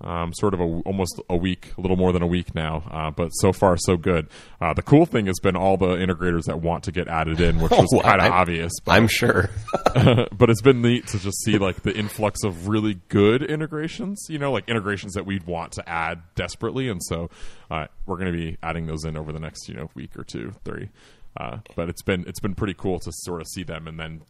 um, 0.00 0.34
sort 0.34 0.52
of 0.52 0.60
a, 0.60 0.64
almost 0.84 1.20
a 1.30 1.36
week, 1.36 1.72
a 1.78 1.80
little 1.80 1.96
more 1.96 2.12
than 2.12 2.20
a 2.22 2.26
week 2.26 2.54
now. 2.54 2.84
Uh, 2.90 3.10
but 3.10 3.30
so 3.30 3.52
far, 3.52 3.76
so 3.78 3.96
good. 3.96 4.28
Uh, 4.60 4.74
the 4.74 4.82
cool 4.82 5.06
thing 5.06 5.26
has 5.26 5.38
been 5.40 5.56
all 5.56 5.76
the 5.78 5.86
integrators 5.96 6.42
that 6.44 6.60
want 6.60 6.84
to 6.84 6.92
get 6.92 7.08
added 7.08 7.40
in, 7.40 7.58
which 7.60 7.70
was 7.78 7.88
Oh, 7.94 8.00
kind 8.00 8.20
of 8.20 8.30
obvious. 8.30 8.72
But, 8.84 8.92
I'm 8.92 9.08
sure. 9.08 9.48
but 9.94 10.50
it's 10.50 10.60
been 10.60 10.82
neat 10.82 11.06
to 11.08 11.18
just 11.18 11.42
see 11.44 11.56
like 11.58 11.82
the 11.82 11.96
influx 11.96 12.44
of 12.44 12.68
really 12.68 13.00
good 13.08 13.42
integrations. 13.42 14.26
You 14.28 14.38
know, 14.38 14.52
like 14.52 14.68
integrations 14.68 15.14
that 15.14 15.24
we'd 15.24 15.46
want 15.46 15.72
to 15.72 15.88
add 15.88 16.20
desperately, 16.34 16.88
and 16.88 17.00
so 17.02 17.30
uh, 17.70 17.86
we're 18.04 18.18
going 18.18 18.32
to 18.32 18.36
be 18.38 18.58
adding 18.62 18.86
those 18.86 19.04
in 19.04 19.16
over 19.16 19.32
the 19.32 19.40
next 19.40 19.68
you 19.68 19.74
know 19.74 19.88
week 19.94 20.18
or 20.18 20.24
two, 20.24 20.52
three. 20.64 20.90
Uh, 21.38 21.58
but 21.74 21.88
it's 21.88 22.02
been 22.02 22.24
it's 22.26 22.40
been 22.40 22.54
pretty 22.54 22.74
cool 22.74 22.98
to 22.98 23.10
sort 23.12 23.40
of 23.40 23.46
see 23.48 23.62
them 23.62 23.86
and 23.86 23.98
then 24.00 24.22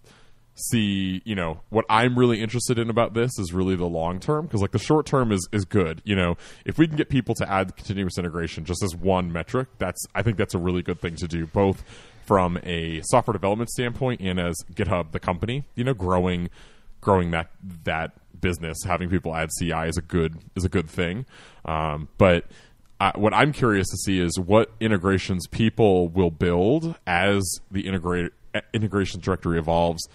see 0.58 1.20
you 1.24 1.34
know 1.34 1.60
what 1.68 1.84
i'm 1.90 2.18
really 2.18 2.40
interested 2.40 2.78
in 2.78 2.88
about 2.88 3.12
this 3.12 3.38
is 3.38 3.52
really 3.52 3.76
the 3.76 3.86
long 3.86 4.18
term 4.18 4.46
because 4.46 4.62
like 4.62 4.72
the 4.72 4.78
short 4.78 5.04
term 5.06 5.30
is 5.30 5.46
is 5.52 5.64
good 5.64 6.00
you 6.04 6.16
know. 6.16 6.36
If 6.64 6.78
we 6.78 6.86
can 6.86 6.96
get 6.96 7.08
people 7.08 7.34
to 7.36 7.50
add 7.50 7.76
continuous 7.76 8.18
integration 8.18 8.64
just 8.64 8.82
as 8.82 8.94
one 8.96 9.32
metric 9.32 9.68
that's 9.78 10.02
i 10.14 10.22
think 10.22 10.36
that's 10.36 10.54
a 10.54 10.58
really 10.58 10.82
good 10.82 11.00
thing 11.00 11.16
to 11.16 11.28
do 11.28 11.46
both 11.46 11.84
from 12.24 12.58
a 12.64 13.00
software 13.04 13.32
development 13.32 13.70
standpoint 13.70 14.20
and 14.20 14.40
as 14.40 14.56
github 14.74 15.12
the 15.12 15.20
company 15.20 15.64
you 15.74 15.84
know 15.84 15.94
growing 15.94 16.48
growing 17.00 17.30
that 17.30 17.50
that 17.84 18.12
business 18.40 18.78
having 18.84 19.08
people 19.08 19.34
add 19.34 19.50
ci 19.58 19.70
is 19.70 19.96
a 19.96 20.02
good 20.02 20.38
is 20.54 20.64
a 20.64 20.68
good 20.68 20.88
thing. 20.88 21.26
Um, 21.64 22.08
but 22.18 22.44
uh, 23.00 23.12
what 23.14 23.34
I'm 23.34 23.52
curious 23.52 23.88
to 23.90 23.96
see 23.96 24.20
is 24.20 24.38
what 24.38 24.72
integrations 24.80 25.46
people 25.46 26.08
will 26.08 26.30
build 26.30 26.94
as 27.06 27.42
the 27.70 27.86
integrate 27.86 28.32
integrations 28.72 29.22
directory 29.22 29.58
evolves 29.58 30.08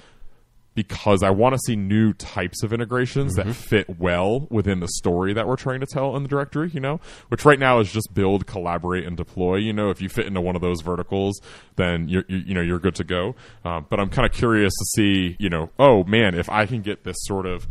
because 0.74 1.22
I 1.22 1.30
want 1.32 1.54
to 1.54 1.60
see 1.60 1.76
new 1.76 2.14
types 2.14 2.64
of 2.64 2.72
integrations 2.72 3.36
that 3.36 3.54
fit 3.56 4.00
well 4.00 4.48
within 4.50 4.80
the 4.80 4.88
story 4.88 5.34
that 5.34 5.48
we're 5.48 5.58
trying 5.58 5.82
to 5.82 5.86
tell 5.86 6.16
in 6.16 6.24
the 6.24 6.30
directory, 6.30 6.70
you 6.74 6.80
know, 6.80 7.02
which 7.28 7.44
right 7.44 7.60
now 7.60 7.80
is 7.80 7.92
just 7.92 8.14
build, 8.14 8.48
collaborate, 8.48 9.06
and 9.06 9.18
deploy. 9.18 9.58
You 9.58 9.74
know, 9.74 9.90
if 9.90 10.02
you 10.02 10.08
fit 10.08 10.28
into 10.28 10.40
one 10.40 10.56
of 10.56 10.62
those 10.62 10.82
verticals, 10.82 11.42
then 11.76 12.08
you're, 12.08 12.24
you, 12.28 12.38
you 12.38 12.54
know, 12.54 12.62
you're 12.62 12.80
good 12.80 12.96
to 12.96 13.04
go. 13.04 13.36
Um, 13.66 13.86
but 13.90 14.00
I'm 14.00 14.10
kind 14.10 14.26
of 14.26 14.32
curious 14.32 14.72
to 14.74 14.86
see, 14.96 15.36
you 15.40 15.50
know, 15.50 15.72
oh 15.78 16.04
man, 16.06 16.36
if 16.36 16.50
I 16.50 16.66
can 16.66 16.82
get 16.82 17.04
this 17.04 17.18
sort 17.20 17.46
of 17.46 17.68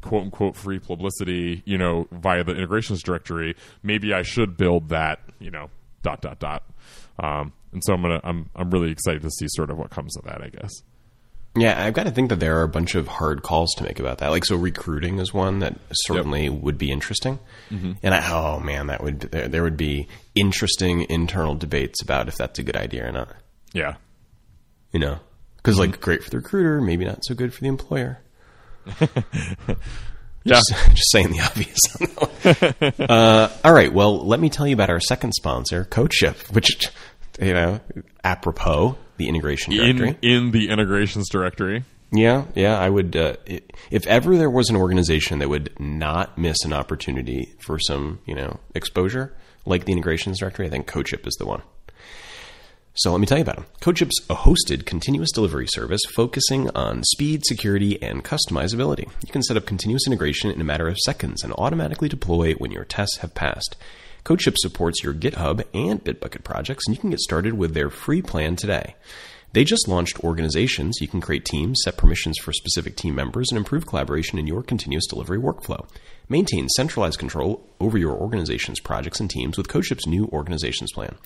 quote 0.00 0.22
unquote 0.22 0.56
free 0.56 0.78
publicity, 0.78 1.62
you 1.64 1.76
know, 1.76 2.06
via 2.12 2.44
the 2.44 2.52
integrations 2.52 3.02
directory, 3.02 3.56
maybe 3.82 4.14
I 4.14 4.22
should 4.22 4.56
build 4.56 4.90
that, 4.90 5.20
you 5.40 5.50
know, 5.50 5.70
dot, 6.02 6.20
dot, 6.20 6.38
dot. 6.38 6.62
Um, 7.18 7.52
and 7.72 7.82
so 7.84 7.94
I'm 7.94 8.02
gonna, 8.02 8.20
I'm, 8.22 8.48
I'm 8.54 8.70
really 8.70 8.92
excited 8.92 9.22
to 9.22 9.30
see 9.30 9.46
sort 9.48 9.70
of 9.70 9.78
what 9.78 9.90
comes 9.90 10.16
of 10.16 10.24
that, 10.24 10.40
I 10.40 10.48
guess. 10.50 10.70
Yeah, 11.56 11.80
I've 11.84 11.94
got 11.94 12.04
to 12.04 12.10
think 12.10 12.30
that 12.30 12.40
there 12.40 12.58
are 12.58 12.64
a 12.64 12.68
bunch 12.68 12.96
of 12.96 13.06
hard 13.06 13.42
calls 13.42 13.72
to 13.76 13.84
make 13.84 14.00
about 14.00 14.18
that. 14.18 14.30
Like, 14.30 14.44
so 14.44 14.56
recruiting 14.56 15.20
is 15.20 15.32
one 15.32 15.60
that 15.60 15.78
certainly 15.92 16.48
would 16.48 16.78
be 16.78 16.90
interesting. 16.90 17.38
And 18.02 18.14
I, 18.14 18.28
oh 18.32 18.58
man, 18.58 18.88
that 18.88 19.02
would 19.02 19.20
there, 19.20 19.46
there 19.48 19.62
would 19.62 19.76
be 19.76 20.08
interesting 20.34 21.06
internal 21.08 21.54
debates 21.54 22.02
about 22.02 22.28
if 22.28 22.36
that's 22.36 22.58
a 22.58 22.62
good 22.62 22.76
idea 22.76 23.08
or 23.08 23.12
not. 23.12 23.34
Yeah. 23.72 23.96
You 24.92 25.00
know, 25.00 25.18
because 25.56 25.78
like 25.78 26.00
great 26.00 26.24
for 26.24 26.30
the 26.30 26.38
recruiter, 26.38 26.80
maybe 26.80 27.04
not 27.04 27.24
so 27.24 27.34
good 27.34 27.54
for 27.54 27.60
the 27.60 27.68
employer. 27.68 28.20
Yeah. 30.44 30.56
Just, 30.56 30.74
just 30.90 31.10
saying 31.10 31.30
the 31.30 31.40
obvious. 31.40 31.78
on 31.98 32.06
that 32.42 32.98
one. 32.98 33.08
uh, 33.10 33.50
all 33.64 33.72
right. 33.72 33.92
Well, 33.92 34.26
let 34.26 34.40
me 34.40 34.50
tell 34.50 34.66
you 34.66 34.74
about 34.74 34.90
our 34.90 35.00
second 35.00 35.32
sponsor, 35.32 35.86
CodeShip, 35.86 36.52
which 36.54 36.68
you 37.40 37.54
know, 37.54 37.80
apropos 38.22 38.96
the 39.16 39.28
integration 39.28 39.74
directory. 39.74 40.18
in 40.22 40.46
in 40.46 40.50
the 40.50 40.68
integrations 40.68 41.28
directory. 41.28 41.84
Yeah, 42.12 42.44
yeah, 42.54 42.78
I 42.78 42.88
would. 42.90 43.16
Uh, 43.16 43.36
if 43.90 44.06
ever 44.06 44.36
there 44.36 44.50
was 44.50 44.70
an 44.70 44.76
organization 44.76 45.40
that 45.40 45.48
would 45.48 45.78
not 45.80 46.38
miss 46.38 46.64
an 46.64 46.72
opportunity 46.72 47.52
for 47.58 47.78
some, 47.78 48.20
you 48.24 48.34
know, 48.34 48.60
exposure 48.74 49.34
like 49.66 49.84
the 49.84 49.92
integrations 49.92 50.38
directory, 50.38 50.66
I 50.66 50.70
think 50.70 50.86
CodeShip 50.86 51.26
is 51.26 51.34
the 51.34 51.46
one. 51.46 51.62
So 52.96 53.10
let 53.10 53.20
me 53.20 53.26
tell 53.26 53.38
you 53.38 53.42
about 53.42 53.56
them. 53.56 53.66
CodeShip's 53.80 54.24
a 54.30 54.36
hosted 54.36 54.86
continuous 54.86 55.32
delivery 55.32 55.66
service 55.66 56.02
focusing 56.14 56.70
on 56.76 57.02
speed, 57.02 57.44
security, 57.44 58.00
and 58.00 58.22
customizability. 58.22 59.10
You 59.26 59.32
can 59.32 59.42
set 59.42 59.56
up 59.56 59.66
continuous 59.66 60.06
integration 60.06 60.52
in 60.52 60.60
a 60.60 60.64
matter 60.64 60.86
of 60.86 60.96
seconds 60.98 61.42
and 61.42 61.52
automatically 61.58 62.08
deploy 62.08 62.52
when 62.54 62.70
your 62.70 62.84
tests 62.84 63.18
have 63.18 63.34
passed. 63.34 63.74
CodeShip 64.24 64.56
supports 64.56 65.02
your 65.02 65.12
GitHub 65.12 65.62
and 65.74 66.02
Bitbucket 66.02 66.44
projects, 66.44 66.86
and 66.86 66.96
you 66.96 67.00
can 67.00 67.10
get 67.10 67.20
started 67.20 67.54
with 67.54 67.74
their 67.74 67.90
free 67.90 68.22
plan 68.22 68.56
today. 68.56 68.96
They 69.52 69.64
just 69.64 69.86
launched 69.86 70.24
organizations. 70.24 70.98
You 71.00 71.08
can 71.08 71.20
create 71.20 71.44
teams, 71.44 71.82
set 71.84 71.98
permissions 71.98 72.38
for 72.38 72.52
specific 72.52 72.96
team 72.96 73.14
members, 73.14 73.48
and 73.50 73.58
improve 73.58 73.86
collaboration 73.86 74.38
in 74.38 74.46
your 74.46 74.62
continuous 74.62 75.06
delivery 75.06 75.38
workflow. 75.38 75.86
Maintain 76.28 76.68
centralized 76.70 77.18
control 77.18 77.68
over 77.78 77.98
your 77.98 78.14
organization's 78.14 78.80
projects 78.80 79.20
and 79.20 79.28
teams 79.28 79.58
with 79.58 79.68
CodeShip's 79.68 80.06
new 80.06 80.24
organizations 80.32 80.90
plan. 80.92 81.16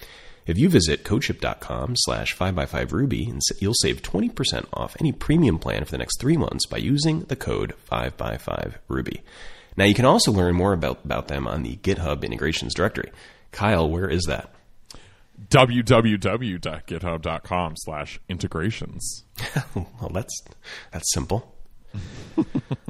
If 0.44 0.58
you 0.58 0.68
visit 0.68 1.04
codeship.com 1.04 1.94
slash 1.98 2.37
5by5ruby, 2.37 3.40
you'll 3.61 3.74
save 3.74 4.02
20% 4.02 4.66
off 4.72 4.96
any 4.98 5.12
premium 5.12 5.58
plan 5.58 5.84
for 5.84 5.92
the 5.92 5.98
next 5.98 6.20
three 6.20 6.37
months 6.37 6.66
by 6.66 6.78
using 6.78 7.20
the 7.20 7.37
code 7.37 7.74
5by5ruby. 7.90 9.20
Now, 9.78 9.84
you 9.84 9.94
can 9.94 10.04
also 10.06 10.32
learn 10.32 10.56
more 10.56 10.72
about, 10.72 11.04
about 11.04 11.28
them 11.28 11.46
on 11.46 11.62
the 11.62 11.76
GitHub 11.76 12.24
integrations 12.24 12.74
directory. 12.74 13.12
Kyle, 13.52 13.88
where 13.88 14.10
is 14.10 14.24
that? 14.24 14.52
www.github.com 15.50 17.74
slash 17.76 18.18
integrations. 18.28 19.22
well, 19.76 20.10
that's 20.12 20.42
that's 20.90 21.14
simple. 21.14 21.54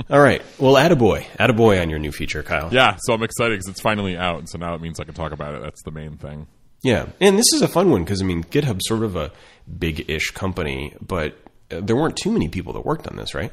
All 0.08 0.18
right. 0.18 0.40
Well, 0.58 0.76
attaboy. 0.76 1.24
Attaboy 1.38 1.82
on 1.82 1.90
your 1.90 1.98
new 1.98 2.10
feature, 2.10 2.42
Kyle. 2.42 2.70
Yeah, 2.72 2.96
so 3.00 3.12
I'm 3.12 3.22
excited 3.22 3.58
because 3.58 3.68
it's 3.68 3.82
finally 3.82 4.16
out, 4.16 4.38
and 4.38 4.48
so 4.48 4.56
now 4.56 4.74
it 4.74 4.80
means 4.80 4.98
I 4.98 5.04
can 5.04 5.12
talk 5.12 5.32
about 5.32 5.56
it. 5.56 5.60
That's 5.60 5.82
the 5.82 5.90
main 5.90 6.16
thing. 6.16 6.46
Yeah, 6.80 7.08
and 7.20 7.38
this 7.38 7.52
is 7.52 7.60
a 7.60 7.68
fun 7.68 7.90
one 7.90 8.02
because 8.02 8.22
I 8.22 8.24
mean, 8.24 8.44
GitHub's 8.44 8.88
sort 8.88 9.02
of 9.02 9.14
a 9.14 9.30
big-ish 9.78 10.30
company, 10.30 10.94
but 11.02 11.36
uh, 11.70 11.82
there 11.82 11.96
weren't 11.96 12.16
too 12.16 12.30
many 12.30 12.48
people 12.48 12.72
that 12.72 12.86
worked 12.86 13.06
on 13.06 13.16
this, 13.16 13.34
right? 13.34 13.52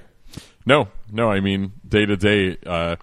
No, 0.66 0.88
no. 1.12 1.30
I 1.30 1.42
mean, 1.42 1.74
day 1.86 2.06
to 2.06 2.16
day, 2.16 2.56
uh, 2.66 2.96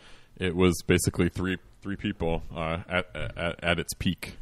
it 0.42 0.56
was 0.56 0.82
basically 0.86 1.28
three 1.28 1.58
three 1.82 1.96
people 1.96 2.42
uh, 2.54 2.78
at, 2.88 3.06
at 3.14 3.64
at 3.64 3.78
its 3.78 3.94
peak. 3.94 4.36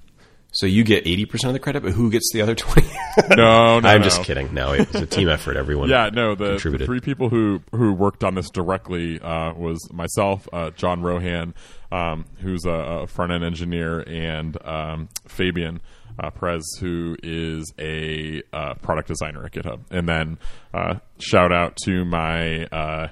So 0.53 0.67
you 0.67 0.83
get 0.83 1.07
eighty 1.07 1.27
percent 1.27 1.51
of 1.51 1.53
the 1.55 1.61
credit, 1.61 1.83
but 1.83 1.93
who 1.93 2.11
gets 2.11 2.31
the 2.33 2.43
other 2.43 2.55
twenty? 2.55 2.91
No, 3.29 3.81
no, 3.81 3.89
I'm 3.89 4.01
no. 4.01 4.05
just 4.05 4.23
kidding. 4.23 4.55
No, 4.55 4.73
it 4.73 4.93
was 4.93 5.03
a 5.03 5.07
team 5.07 5.29
effort. 5.31 5.57
Everyone, 5.57 5.89
Yeah, 5.89 6.11
no. 6.13 6.35
The, 6.35 6.53
the 6.57 6.85
three 6.85 7.01
people 7.01 7.29
who 7.29 7.61
who 7.73 7.93
worked 7.93 8.25
on 8.25 8.35
this 8.35 8.49
directly 8.51 9.21
uh, 9.21 9.53
was 9.53 9.79
myself, 9.93 10.49
uh, 10.53 10.71
Jon 10.71 11.03
Rohan, 11.03 11.55
um, 11.93 12.25
who's 12.39 12.65
a, 12.65 12.71
a 12.71 13.07
front 13.07 13.33
end 13.33 13.45
engineer, 13.45 14.01
and 14.01 14.57
um, 14.67 15.09
Fabian 15.29 15.81
uh, 16.19 16.31
Perez, 16.31 16.65
who 16.81 17.17
is 17.23 17.73
a 17.79 18.43
uh, 18.53 18.75
product 18.75 19.09
designer 19.09 19.45
at 19.45 19.53
GitHub. 19.53 19.81
And 19.91 20.09
then 20.09 20.39
uh, 20.73 21.01
shout 21.19 21.53
out 21.53 21.77
to 21.85 22.05
my. 22.05 23.11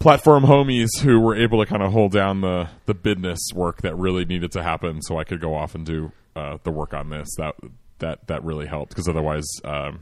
Platform 0.00 0.44
homies 0.44 0.88
who 1.02 1.20
were 1.20 1.36
able 1.36 1.60
to 1.62 1.66
kind 1.66 1.82
of 1.82 1.92
hold 1.92 2.10
down 2.12 2.40
the 2.40 2.68
the 2.86 2.94
business 2.94 3.38
work 3.54 3.82
that 3.82 3.94
really 3.96 4.24
needed 4.24 4.50
to 4.52 4.62
happen 4.62 5.02
so 5.02 5.18
I 5.18 5.24
could 5.24 5.40
go 5.40 5.54
off 5.54 5.74
and 5.74 5.84
do 5.84 6.10
uh, 6.34 6.56
the 6.64 6.70
work 6.70 6.94
on 6.94 7.10
this. 7.10 7.28
That 7.36 7.54
that 7.98 8.26
that 8.26 8.42
really 8.42 8.66
helped 8.66 8.88
because 8.90 9.08
otherwise 9.08 9.44
um, 9.62 10.00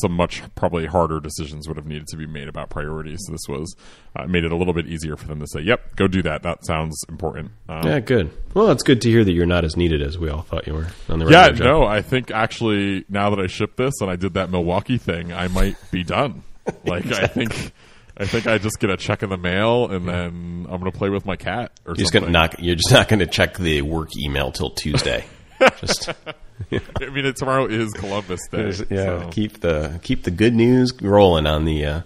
some 0.00 0.12
much 0.12 0.42
probably 0.54 0.86
harder 0.86 1.20
decisions 1.20 1.68
would 1.68 1.76
have 1.76 1.84
needed 1.84 2.06
to 2.06 2.16
be 2.16 2.26
made 2.26 2.48
about 2.48 2.70
priorities. 2.70 3.18
So 3.26 3.32
this 3.32 3.42
was 3.46 3.76
uh, 4.16 4.26
made 4.26 4.44
it 4.44 4.52
a 4.52 4.56
little 4.56 4.72
bit 4.72 4.86
easier 4.86 5.16
for 5.18 5.26
them 5.28 5.38
to 5.40 5.46
say 5.46 5.60
yep 5.60 5.94
go 5.96 6.08
do 6.08 6.22
that. 6.22 6.42
That 6.42 6.64
sounds 6.64 6.98
important. 7.06 7.50
Um, 7.68 7.86
Yeah, 7.86 8.00
good. 8.00 8.30
Well, 8.54 8.70
it's 8.70 8.82
good 8.82 9.02
to 9.02 9.10
hear 9.10 9.22
that 9.22 9.32
you're 9.32 9.44
not 9.44 9.66
as 9.66 9.76
needed 9.76 10.00
as 10.00 10.18
we 10.18 10.30
all 10.30 10.40
thought 10.40 10.66
you 10.66 10.72
were 10.72 10.86
on 11.10 11.18
the 11.18 11.26
yeah 11.26 11.50
job. 11.50 11.58
no 11.58 11.84
I 11.84 12.00
think 12.00 12.30
actually 12.30 13.04
now 13.10 13.28
that 13.28 13.38
I 13.38 13.48
shipped 13.48 13.76
this 13.76 14.00
and 14.00 14.10
I 14.10 14.16
did 14.16 14.32
that 14.32 14.50
Milwaukee 14.50 14.96
thing 14.96 15.30
I 15.30 15.48
might 15.48 15.76
be 15.90 16.02
done. 16.02 16.42
Like 16.86 17.04
I 17.12 17.26
think 17.26 17.72
I 18.16 18.26
think 18.26 18.46
I 18.46 18.58
just 18.58 18.78
get 18.78 18.90
a 18.90 18.96
check 18.96 19.22
in 19.22 19.30
the 19.30 19.36
mail 19.36 19.90
and 19.90 20.08
then 20.08 20.66
I'm 20.68 20.78
gonna 20.78 20.92
play 20.92 21.10
with 21.10 21.26
my 21.26 21.36
cat 21.36 21.72
or 21.84 21.90
You're 21.90 21.96
just 21.96 22.12
gonna 22.12 22.30
knock. 22.30 22.56
You're 22.58 22.76
just 22.76 22.92
not 22.92 23.08
going 23.08 23.18
to 23.20 23.26
check 23.26 23.58
the 23.58 23.82
work 23.82 24.10
email 24.16 24.52
till 24.52 24.70
Tuesday. 24.70 25.24
just 25.80 26.08
I 26.08 27.08
mean, 27.08 27.26
it, 27.26 27.36
tomorrow 27.36 27.66
is 27.66 27.92
Columbus 27.92 28.40
Day. 28.50 28.72
yeah, 28.90 29.22
so- 29.22 29.30
keep 29.30 29.60
the 29.60 29.98
keep 30.02 30.22
the 30.22 30.30
good 30.30 30.54
news 30.54 30.92
rolling 31.00 31.46
on 31.46 31.64
the 31.64 31.84
uh, 31.84 32.00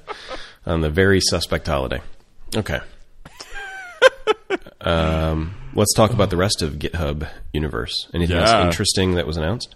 on 0.66 0.80
the 0.80 0.90
very 0.90 1.20
suspect 1.20 1.66
holiday. 1.66 2.00
Okay. 2.56 2.80
um, 4.80 5.54
let's 5.74 5.92
talk 5.94 6.12
about 6.12 6.30
the 6.30 6.36
rest 6.36 6.62
of 6.62 6.74
GitHub 6.74 7.28
universe. 7.52 8.08
Anything 8.14 8.38
else 8.38 8.64
interesting 8.64 9.14
that 9.16 9.26
was 9.26 9.36
announced? 9.36 9.74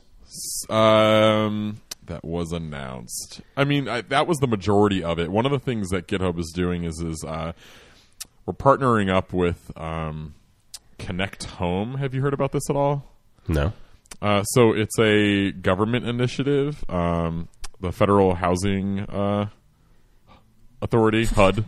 Um, 0.70 1.80
that 2.06 2.24
was 2.24 2.52
announced. 2.52 3.40
I 3.56 3.64
mean, 3.64 3.88
I, 3.88 4.02
that 4.02 4.26
was 4.26 4.38
the 4.38 4.46
majority 4.46 5.02
of 5.02 5.18
it. 5.18 5.30
One 5.30 5.46
of 5.46 5.52
the 5.52 5.58
things 5.58 5.90
that 5.90 6.06
GitHub 6.06 6.38
is 6.38 6.52
doing 6.54 6.84
is 6.84 7.00
is 7.00 7.24
uh, 7.26 7.52
we're 8.46 8.54
partnering 8.54 9.12
up 9.12 9.32
with 9.32 9.70
um, 9.76 10.34
Connect 10.98 11.44
Home. 11.44 11.94
Have 11.96 12.14
you 12.14 12.22
heard 12.22 12.34
about 12.34 12.52
this 12.52 12.68
at 12.68 12.76
all? 12.76 13.04
No. 13.48 13.72
Uh, 14.20 14.42
so 14.44 14.72
it's 14.72 14.98
a 14.98 15.52
government 15.52 16.06
initiative. 16.06 16.84
Um, 16.88 17.48
the 17.80 17.92
Federal 17.92 18.34
Housing 18.34 19.00
uh, 19.00 19.48
Authority 20.80 21.24
(HUD). 21.26 21.64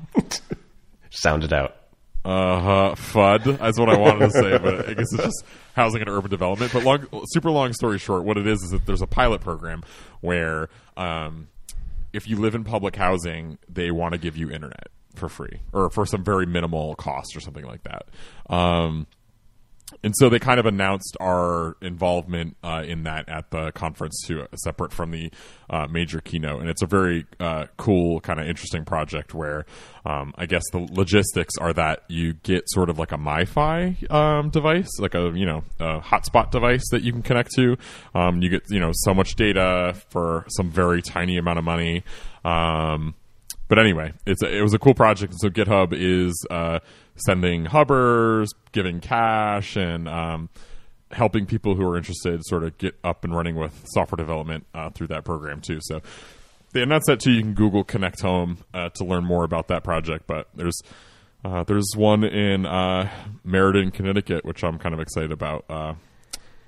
Sound 1.10 1.44
it 1.44 1.52
out. 1.52 1.76
Uh, 2.24 2.60
huh. 2.60 2.94
FUD. 2.96 3.58
That's 3.58 3.78
what 3.78 3.90
I 3.90 3.98
wanted 3.98 4.20
to 4.20 4.30
say, 4.30 4.58
but 4.58 4.88
I 4.88 4.94
guess 4.94 5.12
it's 5.12 5.22
just 5.22 5.44
housing 5.74 6.00
and 6.00 6.08
urban 6.08 6.30
development. 6.30 6.72
But 6.72 6.82
long, 6.84 7.06
super 7.26 7.50
long 7.50 7.72
story 7.74 7.98
short, 7.98 8.24
what 8.24 8.38
it 8.38 8.46
is 8.46 8.62
is 8.62 8.70
that 8.70 8.86
there's 8.86 9.02
a 9.02 9.06
pilot 9.06 9.42
program 9.42 9.82
where 10.20 10.68
um, 10.96 11.48
if 12.14 12.26
you 12.26 12.38
live 12.38 12.54
in 12.54 12.64
public 12.64 12.96
housing, 12.96 13.58
they 13.68 13.90
want 13.90 14.12
to 14.12 14.18
give 14.18 14.36
you 14.36 14.50
internet 14.50 14.88
for 15.14 15.28
free 15.28 15.60
or 15.72 15.90
for 15.90 16.06
some 16.06 16.24
very 16.24 16.46
minimal 16.46 16.94
cost 16.94 17.36
or 17.36 17.40
something 17.40 17.64
like 17.66 17.82
that. 17.84 18.06
Um, 18.48 19.06
and 20.02 20.14
so 20.16 20.28
they 20.28 20.38
kind 20.38 20.60
of 20.60 20.66
announced 20.66 21.16
our 21.20 21.76
involvement 21.80 22.56
uh, 22.62 22.82
in 22.86 23.04
that 23.04 23.28
at 23.28 23.50
the 23.50 23.72
conference 23.72 24.22
too, 24.26 24.46
separate 24.56 24.92
from 24.92 25.10
the 25.10 25.30
uh, 25.70 25.86
major 25.90 26.20
keynote. 26.20 26.60
And 26.60 26.68
it's 26.68 26.82
a 26.82 26.86
very 26.86 27.26
uh, 27.40 27.66
cool, 27.76 28.20
kind 28.20 28.40
of 28.40 28.46
interesting 28.46 28.84
project 28.84 29.34
where 29.34 29.66
um, 30.04 30.34
I 30.36 30.46
guess 30.46 30.62
the 30.72 30.86
logistics 30.90 31.56
are 31.58 31.72
that 31.72 32.04
you 32.08 32.34
get 32.34 32.64
sort 32.68 32.90
of 32.90 32.98
like 32.98 33.12
a 33.12 33.18
MiFi 33.18 34.10
um, 34.10 34.50
device, 34.50 34.88
like 34.98 35.14
a 35.14 35.32
you 35.34 35.46
know 35.46 35.64
a 35.80 36.00
hotspot 36.00 36.50
device 36.50 36.84
that 36.90 37.02
you 37.02 37.12
can 37.12 37.22
connect 37.22 37.52
to. 37.52 37.76
Um, 38.14 38.42
you 38.42 38.50
get 38.50 38.62
you 38.68 38.80
know 38.80 38.90
so 38.92 39.14
much 39.14 39.36
data 39.36 39.94
for 40.10 40.44
some 40.48 40.70
very 40.70 41.02
tiny 41.02 41.38
amount 41.38 41.58
of 41.58 41.64
money. 41.64 42.04
Um, 42.44 43.14
but 43.68 43.78
anyway, 43.78 44.12
it's 44.26 44.42
a, 44.42 44.56
it 44.56 44.62
was 44.62 44.74
a 44.74 44.78
cool 44.78 44.94
project. 44.94 45.32
And 45.32 45.40
so 45.40 45.48
GitHub 45.48 45.92
is 45.92 46.46
uh, 46.50 46.80
sending 47.16 47.66
hubbers, 47.66 48.52
giving 48.72 49.00
cash, 49.00 49.76
and 49.76 50.08
um, 50.08 50.48
helping 51.10 51.46
people 51.46 51.74
who 51.74 51.86
are 51.86 51.96
interested 51.96 52.44
sort 52.44 52.64
of 52.64 52.76
get 52.78 52.96
up 53.04 53.24
and 53.24 53.34
running 53.34 53.56
with 53.56 53.84
software 53.86 54.16
development 54.16 54.66
uh, 54.74 54.90
through 54.90 55.06
that 55.08 55.24
program 55.24 55.60
too. 55.60 55.78
So 55.82 56.00
they 56.72 56.82
announced 56.82 57.06
that 57.06 57.20
too. 57.20 57.32
You 57.32 57.42
can 57.42 57.54
Google 57.54 57.84
Connect 57.84 58.20
Home 58.22 58.58
uh, 58.74 58.90
to 58.90 59.04
learn 59.04 59.24
more 59.24 59.44
about 59.44 59.68
that 59.68 59.84
project. 59.84 60.26
But 60.26 60.48
there's 60.54 60.80
uh, 61.44 61.62
there's 61.64 61.88
one 61.96 62.24
in 62.24 62.66
uh, 62.66 63.10
Meriden, 63.44 63.90
Connecticut, 63.90 64.44
which 64.44 64.64
I'm 64.64 64.78
kind 64.78 64.94
of 64.94 65.00
excited 65.00 65.32
about. 65.32 65.64
Uh, 65.68 65.94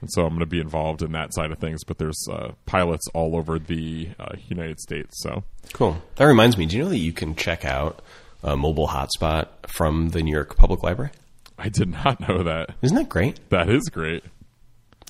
and 0.00 0.10
so 0.12 0.22
I'm 0.22 0.28
going 0.28 0.40
to 0.40 0.46
be 0.46 0.60
involved 0.60 1.02
in 1.02 1.12
that 1.12 1.34
side 1.34 1.50
of 1.50 1.58
things. 1.58 1.82
But 1.82 1.98
there's 1.98 2.22
uh, 2.30 2.52
pilots 2.66 3.08
all 3.14 3.34
over 3.36 3.58
the 3.58 4.10
United 4.48 4.78
States. 4.80 5.22
So 5.22 5.42
Cool. 5.72 6.00
That 6.16 6.26
reminds 6.26 6.56
me. 6.56 6.66
Do 6.66 6.76
you 6.76 6.84
know 6.84 6.90
that 6.90 6.98
you 6.98 7.12
can 7.12 7.34
check 7.34 7.64
out 7.64 8.02
a 8.46 8.56
mobile 8.56 8.88
hotspot 8.88 9.48
from 9.66 10.08
the 10.10 10.22
New 10.22 10.32
York 10.32 10.56
Public 10.56 10.82
Library? 10.82 11.10
I 11.58 11.68
did 11.68 11.88
not 11.90 12.20
know 12.26 12.42
that. 12.44 12.70
Isn't 12.80 12.96
that 12.96 13.08
great? 13.10 13.40
That 13.50 13.68
is 13.68 13.88
great. 13.90 14.24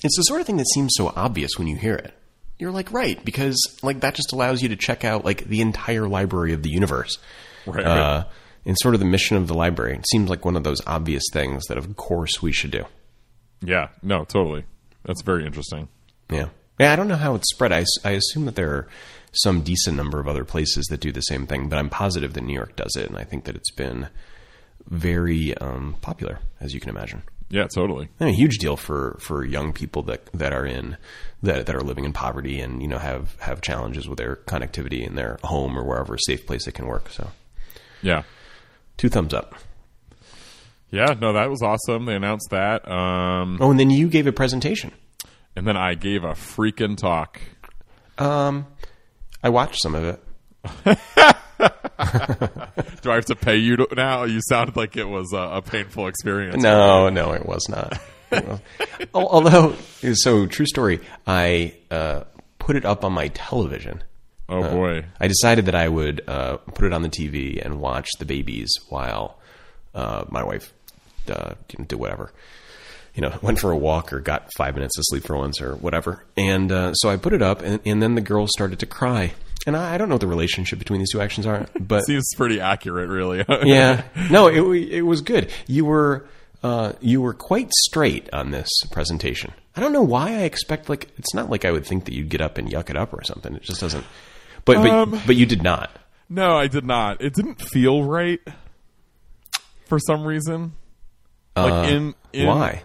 It's 0.03 0.17
the 0.17 0.23
sort 0.23 0.41
of 0.41 0.47
thing 0.47 0.57
that 0.57 0.67
seems 0.73 0.93
so 0.95 1.13
obvious 1.15 1.51
when 1.57 1.67
you 1.67 1.75
hear 1.75 1.95
it. 1.95 2.13
You're 2.59 2.71
like, 2.71 2.91
right, 2.91 3.23
because 3.23 3.55
like 3.83 3.99
that 4.01 4.15
just 4.15 4.31
allows 4.33 4.61
you 4.61 4.69
to 4.69 4.75
check 4.75 5.05
out 5.05 5.23
like 5.23 5.45
the 5.45 5.61
entire 5.61 6.07
library 6.07 6.53
of 6.53 6.63
the 6.63 6.69
universe. 6.69 7.17
Right. 7.65 7.85
Uh, 7.85 8.25
and 8.65 8.75
sort 8.79 8.95
of 8.95 8.99
the 8.99 9.05
mission 9.05 9.37
of 9.37 9.47
the 9.47 9.53
library. 9.53 9.95
It 9.95 10.05
seems 10.09 10.29
like 10.29 10.43
one 10.43 10.55
of 10.55 10.63
those 10.63 10.81
obvious 10.87 11.23
things 11.31 11.65
that, 11.67 11.77
of 11.77 11.95
course, 11.95 12.41
we 12.41 12.51
should 12.51 12.71
do. 12.71 12.83
yeah. 13.61 13.89
No, 14.01 14.25
totally. 14.25 14.65
That's 15.05 15.21
very 15.21 15.45
interesting. 15.45 15.87
Yeah. 16.31 16.49
Yeah, 16.79 16.93
I 16.93 16.95
don't 16.95 17.07
know 17.07 17.15
how 17.15 17.35
it's 17.35 17.49
spread. 17.51 17.71
I, 17.71 17.85
I 18.05 18.11
assume 18.11 18.45
that 18.45 18.55
there 18.55 18.69
are 18.71 18.87
some 19.31 19.61
decent 19.61 19.95
number 19.97 20.19
of 20.19 20.27
other 20.27 20.45
places 20.45 20.85
that 20.89 20.99
do 20.99 21.11
the 21.11 21.21
same 21.21 21.47
thing, 21.47 21.69
but 21.69 21.77
I'm 21.79 21.89
positive 21.89 22.33
that 22.33 22.41
New 22.43 22.53
York 22.53 22.75
does 22.75 22.95
it, 22.95 23.07
and 23.09 23.17
I 23.17 23.23
think 23.23 23.45
that 23.45 23.55
it's 23.55 23.71
been 23.71 24.07
very 24.87 25.55
um, 25.57 25.95
popular, 26.01 26.39
as 26.61 26.73
you 26.73 26.79
can 26.79 26.89
imagine. 26.89 27.23
Yeah, 27.49 27.67
totally. 27.73 28.09
And 28.19 28.29
a 28.29 28.33
huge 28.33 28.57
deal 28.57 28.75
for, 28.77 29.17
for 29.21 29.45
young 29.45 29.71
people 29.73 30.03
that 30.03 30.25
that 30.33 30.51
are 30.53 30.65
in 30.65 30.97
that 31.43 31.65
that 31.65 31.75
are 31.75 31.81
living 31.81 32.03
in 32.03 32.11
poverty 32.11 32.59
and 32.59 32.81
you 32.81 32.89
know 32.89 32.97
have 32.97 33.37
have 33.39 33.61
challenges 33.61 34.07
with 34.07 34.17
their 34.17 34.35
connectivity 34.35 35.05
in 35.07 35.15
their 35.15 35.39
home 35.43 35.77
or 35.77 35.83
wherever 35.85 36.17
safe 36.17 36.45
place 36.45 36.65
they 36.65 36.71
can 36.73 36.87
work. 36.87 37.09
So 37.09 37.29
Yeah. 38.01 38.23
two 38.97 39.07
thumbs 39.07 39.33
up. 39.33 39.55
Yeah, 40.91 41.15
no, 41.19 41.33
that 41.33 41.49
was 41.49 41.61
awesome. 41.61 42.05
They 42.05 42.15
announced 42.15 42.49
that. 42.51 42.85
Um, 42.89 43.57
Oh, 43.61 43.71
and 43.71 43.79
then 43.79 43.89
you 43.91 44.09
gave 44.09 44.27
a 44.27 44.31
presentation. 44.33 44.91
And 45.57 45.67
then 45.67 45.75
I 45.75 45.95
gave 45.95 46.23
a 46.23 46.33
freaking 46.33 46.95
talk. 46.95 47.41
Um, 48.19 48.67
I 49.43 49.49
watched 49.49 49.81
some 49.81 49.95
of 49.95 50.03
it. 50.03 50.23
Do 53.01 53.11
I 53.11 53.15
have 53.15 53.25
to 53.25 53.35
pay 53.35 53.57
you 53.57 53.77
to, 53.77 53.87
now? 53.95 54.23
You 54.25 54.39
sounded 54.47 54.75
like 54.75 54.95
it 54.97 55.05
was 55.07 55.33
a, 55.33 55.37
a 55.37 55.61
painful 55.61 56.07
experience. 56.07 56.61
No, 56.61 57.09
no, 57.09 57.33
it 57.33 57.45
was 57.45 57.67
not. 57.69 57.99
It 58.31 58.47
was- 58.47 58.59
Al- 59.15 59.27
Although, 59.27 59.75
so 60.13 60.45
true 60.45 60.65
story. 60.67 60.99
I 61.25 61.73
uh, 61.89 62.23
put 62.59 62.75
it 62.75 62.85
up 62.85 63.03
on 63.03 63.13
my 63.13 63.29
television. 63.29 64.03
Oh 64.49 64.61
boy. 64.61 65.05
I 65.19 65.27
decided 65.27 65.65
that 65.65 65.75
I 65.75 65.87
would 65.89 66.21
uh, 66.27 66.57
put 66.57 66.85
it 66.85 66.93
on 66.93 67.01
the 67.01 67.09
TV 67.09 67.63
and 67.65 67.81
watch 67.81 68.07
the 68.19 68.25
babies 68.25 68.69
while 68.89 69.39
uh, 69.95 70.23
my 70.29 70.43
wife 70.43 70.71
uh, 71.29 71.55
did 71.67 71.93
whatever. 71.93 72.31
You 73.17 73.23
know, 73.23 73.37
went 73.41 73.59
for 73.59 73.71
a 73.71 73.77
walk 73.77 74.13
or 74.13 74.21
got 74.21 74.53
five 74.53 74.75
minutes 74.75 74.97
of 74.97 75.03
sleep 75.07 75.23
for 75.25 75.35
once 75.35 75.59
or 75.59 75.75
whatever. 75.75 76.23
And 76.37 76.71
uh, 76.71 76.93
so 76.93 77.09
I 77.09 77.17
put 77.17 77.33
it 77.33 77.41
up, 77.41 77.61
and, 77.63 77.81
and 77.85 78.01
then 78.01 78.15
the 78.15 78.21
girl 78.21 78.47
started 78.47 78.79
to 78.79 78.85
cry. 78.85 79.33
And 79.65 79.75
I, 79.75 79.95
I 79.95 79.97
don't 79.97 80.07
know 80.07 80.15
what 80.15 80.21
the 80.21 80.27
relationship 80.27 80.79
between 80.79 80.99
these 80.99 81.11
two 81.11 81.19
actions 81.19 81.45
are, 81.45 81.65
but 81.77 82.01
Seems 82.05 82.29
pretty 82.37 82.61
accurate, 82.61 83.09
really. 83.09 83.43
yeah, 83.63 84.03
no, 84.31 84.47
it 84.47 84.61
it 84.91 85.01
was 85.01 85.19
good. 85.21 85.51
You 85.65 85.83
were 85.83 86.25
uh, 86.63 86.93
you 87.01 87.19
were 87.21 87.33
quite 87.33 87.73
straight 87.73 88.29
on 88.33 88.51
this 88.51 88.69
presentation. 88.91 89.51
I 89.75 89.81
don't 89.81 89.91
know 89.93 90.03
why 90.03 90.29
I 90.29 90.41
expect 90.43 90.87
like 90.87 91.09
it's 91.17 91.33
not 91.33 91.49
like 91.49 91.65
I 91.65 91.71
would 91.71 91.85
think 91.85 92.05
that 92.05 92.13
you'd 92.13 92.29
get 92.29 92.39
up 92.39 92.57
and 92.57 92.69
yuck 92.69 92.89
it 92.89 92.95
up 92.95 93.13
or 93.13 93.23
something. 93.23 93.55
It 93.55 93.63
just 93.63 93.81
doesn't. 93.81 94.05
But 94.63 94.77
but 94.77 94.89
Um, 94.89 95.21
but 95.25 95.35
you 95.35 95.45
did 95.45 95.63
not. 95.63 95.91
no, 96.29 96.55
I 96.55 96.67
did 96.67 96.85
not. 96.85 97.21
It 97.21 97.33
didn't 97.33 97.61
feel 97.61 98.03
right 98.03 98.39
for 99.87 99.99
some 99.99 100.23
reason. 100.25 100.73
Like 101.55 101.73
Uh, 101.73 101.93
in, 101.93 102.15
in 102.33 102.47
why? 102.47 102.83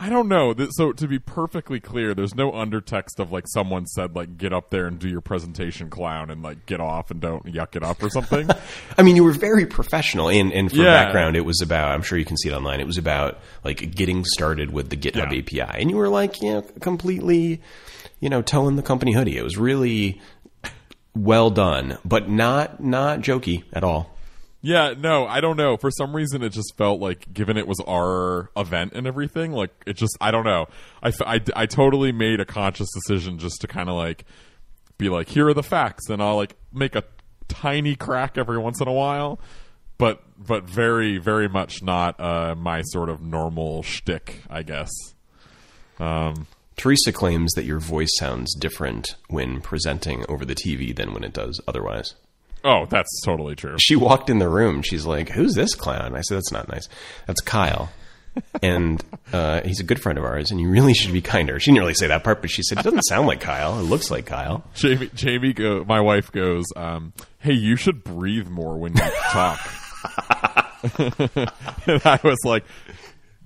I 0.00 0.08
don't 0.10 0.28
know. 0.28 0.54
So 0.70 0.92
to 0.92 1.08
be 1.08 1.18
perfectly 1.18 1.80
clear, 1.80 2.14
there's 2.14 2.34
no 2.36 2.52
undertext 2.52 3.18
of 3.18 3.32
like 3.32 3.44
someone 3.48 3.84
said 3.86 4.14
like 4.14 4.38
get 4.38 4.52
up 4.52 4.70
there 4.70 4.86
and 4.86 4.96
do 4.96 5.08
your 5.08 5.20
presentation, 5.20 5.90
clown, 5.90 6.30
and 6.30 6.40
like 6.40 6.66
get 6.66 6.80
off 6.80 7.10
and 7.10 7.20
don't 7.20 7.44
yuck 7.46 7.74
it 7.74 7.82
up 7.82 8.00
or 8.00 8.08
something. 8.08 8.48
I 8.98 9.02
mean, 9.02 9.16
you 9.16 9.24
were 9.24 9.32
very 9.32 9.66
professional. 9.66 10.28
And 10.30 10.52
and 10.52 10.70
for 10.70 10.76
Yeah. 10.76 11.04
background, 11.04 11.34
it 11.36 11.44
was 11.44 11.60
about. 11.62 11.90
I'm 11.90 12.02
sure 12.02 12.16
you 12.16 12.24
can 12.24 12.36
see 12.36 12.48
it 12.48 12.52
online. 12.52 12.78
It 12.80 12.86
was 12.86 12.96
about 12.98 13.40
like 13.64 13.92
getting 13.92 14.24
started 14.24 14.70
with 14.72 14.88
the 14.90 14.96
GitHub 14.96 15.32
Yeah. 15.32 15.64
API, 15.64 15.80
and 15.80 15.90
you 15.90 15.96
were 15.96 16.08
like, 16.08 16.40
you 16.42 16.52
know, 16.54 16.62
completely, 16.80 17.60
you 18.20 18.28
know, 18.28 18.40
toeing 18.40 18.76
the 18.76 18.82
company 18.82 19.14
hoodie. 19.14 19.36
It 19.36 19.42
was 19.42 19.56
really 19.58 20.20
well 21.16 21.50
done, 21.50 21.98
but 22.04 22.28
not 22.28 22.80
not 22.80 23.18
jokey 23.20 23.64
at 23.72 23.82
all. 23.82 24.14
Yeah, 24.60 24.94
no, 24.98 25.26
I 25.26 25.40
don't 25.40 25.56
know. 25.56 25.76
For 25.76 25.90
some 25.90 26.14
reason, 26.14 26.42
it 26.42 26.50
just 26.50 26.76
felt 26.76 27.00
like 27.00 27.32
given 27.32 27.56
it 27.56 27.66
was 27.66 27.80
our 27.86 28.50
event 28.56 28.92
and 28.94 29.06
everything, 29.06 29.52
like 29.52 29.70
it 29.86 29.94
just 29.94 30.16
I 30.20 30.30
don't 30.30 30.44
know. 30.44 30.66
I 31.02 31.12
I, 31.20 31.40
I 31.54 31.66
totally 31.66 32.12
made 32.12 32.40
a 32.40 32.44
conscious 32.44 32.88
decision 32.92 33.38
just 33.38 33.60
to 33.60 33.68
kind 33.68 33.88
of 33.88 33.94
like 33.94 34.24
be 34.98 35.08
like, 35.08 35.28
here 35.28 35.48
are 35.48 35.54
the 35.54 35.62
facts, 35.62 36.08
and 36.10 36.22
I'll 36.22 36.36
like 36.36 36.56
make 36.72 36.96
a 36.96 37.04
tiny 37.46 37.94
crack 37.94 38.36
every 38.36 38.58
once 38.58 38.80
in 38.80 38.88
a 38.88 38.92
while. 38.92 39.38
But 39.96 40.22
but 40.38 40.64
very 40.64 41.18
very 41.18 41.48
much 41.48 41.82
not 41.82 42.18
uh, 42.20 42.54
my 42.56 42.82
sort 42.82 43.08
of 43.08 43.22
normal 43.22 43.82
shtick, 43.82 44.42
I 44.50 44.62
guess. 44.62 44.90
Teresa 46.76 47.12
claims 47.12 47.52
that 47.54 47.64
your 47.64 47.80
voice 47.80 48.12
sounds 48.18 48.54
different 48.54 49.16
when 49.28 49.60
presenting 49.60 50.24
over 50.28 50.44
the 50.44 50.54
TV 50.54 50.94
than 50.94 51.12
when 51.12 51.24
it 51.24 51.32
does 51.32 51.60
otherwise. 51.66 52.14
Oh, 52.64 52.86
that's 52.86 53.22
totally 53.24 53.54
true. 53.54 53.76
She 53.78 53.96
walked 53.96 54.30
in 54.30 54.38
the 54.38 54.48
room. 54.48 54.82
She's 54.82 55.06
like, 55.06 55.28
"Who's 55.30 55.54
this 55.54 55.74
clown?" 55.74 56.16
I 56.16 56.22
said, 56.22 56.38
"That's 56.38 56.52
not 56.52 56.68
nice. 56.68 56.88
That's 57.26 57.40
Kyle." 57.40 57.90
and 58.62 59.02
uh, 59.32 59.62
he's 59.62 59.80
a 59.80 59.84
good 59.84 60.00
friend 60.00 60.18
of 60.18 60.24
ours, 60.24 60.50
and 60.50 60.60
you 60.60 60.68
really 60.68 60.94
should 60.94 61.12
be 61.12 61.20
kinder. 61.20 61.58
She 61.60 61.70
didn't 61.70 61.80
really 61.80 61.94
say 61.94 62.06
that 62.08 62.24
part, 62.24 62.40
but 62.40 62.50
she 62.50 62.62
said, 62.62 62.78
"It 62.78 62.84
doesn't 62.84 63.02
sound 63.02 63.26
like 63.26 63.40
Kyle. 63.40 63.78
It 63.78 63.82
looks 63.84 64.10
like 64.10 64.26
Kyle." 64.26 64.64
Jamie, 64.74 65.10
Jamie, 65.14 65.52
go, 65.52 65.84
my 65.84 66.00
wife 66.00 66.30
goes, 66.32 66.66
um, 66.76 67.12
"Hey, 67.38 67.54
you 67.54 67.76
should 67.76 68.04
breathe 68.04 68.48
more 68.48 68.76
when 68.76 68.94
you 68.94 69.02
talk." 69.30 69.60
and 70.98 72.02
I 72.04 72.20
was 72.22 72.38
like, 72.44 72.64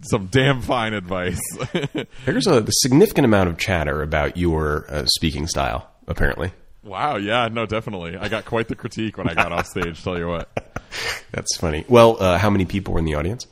"Some 0.03 0.27
damn 0.27 0.61
fine 0.63 0.95
advice." 0.95 1.41
There's 2.25 2.47
a 2.47 2.65
significant 2.69 3.25
amount 3.25 3.49
of 3.51 3.59
chatter 3.59 4.03
about 4.03 4.37
your 4.37 4.87
uh, 4.89 5.07
speaking 5.07 5.47
style. 5.47 5.89
Apparently, 6.09 6.53
wow, 6.83 7.17
yeah, 7.17 7.49
no, 7.49 7.67
definitely. 7.67 8.17
I 8.17 8.29
got 8.29 8.45
quite 8.45 8.69
the 8.69 8.75
critique 8.77 9.17
when 9.19 9.29
I 9.29 9.35
got 9.35 9.53
off 9.53 9.67
stage. 9.67 10.03
Tell 10.03 10.19
you 10.19 10.29
what. 10.29 10.49
that's 11.33 11.57
funny. 11.57 11.85
Well, 11.89 12.17
uh, 12.23 12.39
how 12.39 12.51
many 12.51 12.65
people 12.65 12.95
were 12.95 12.99
in 13.01 13.05
the 13.05 13.15
audience? 13.15 13.47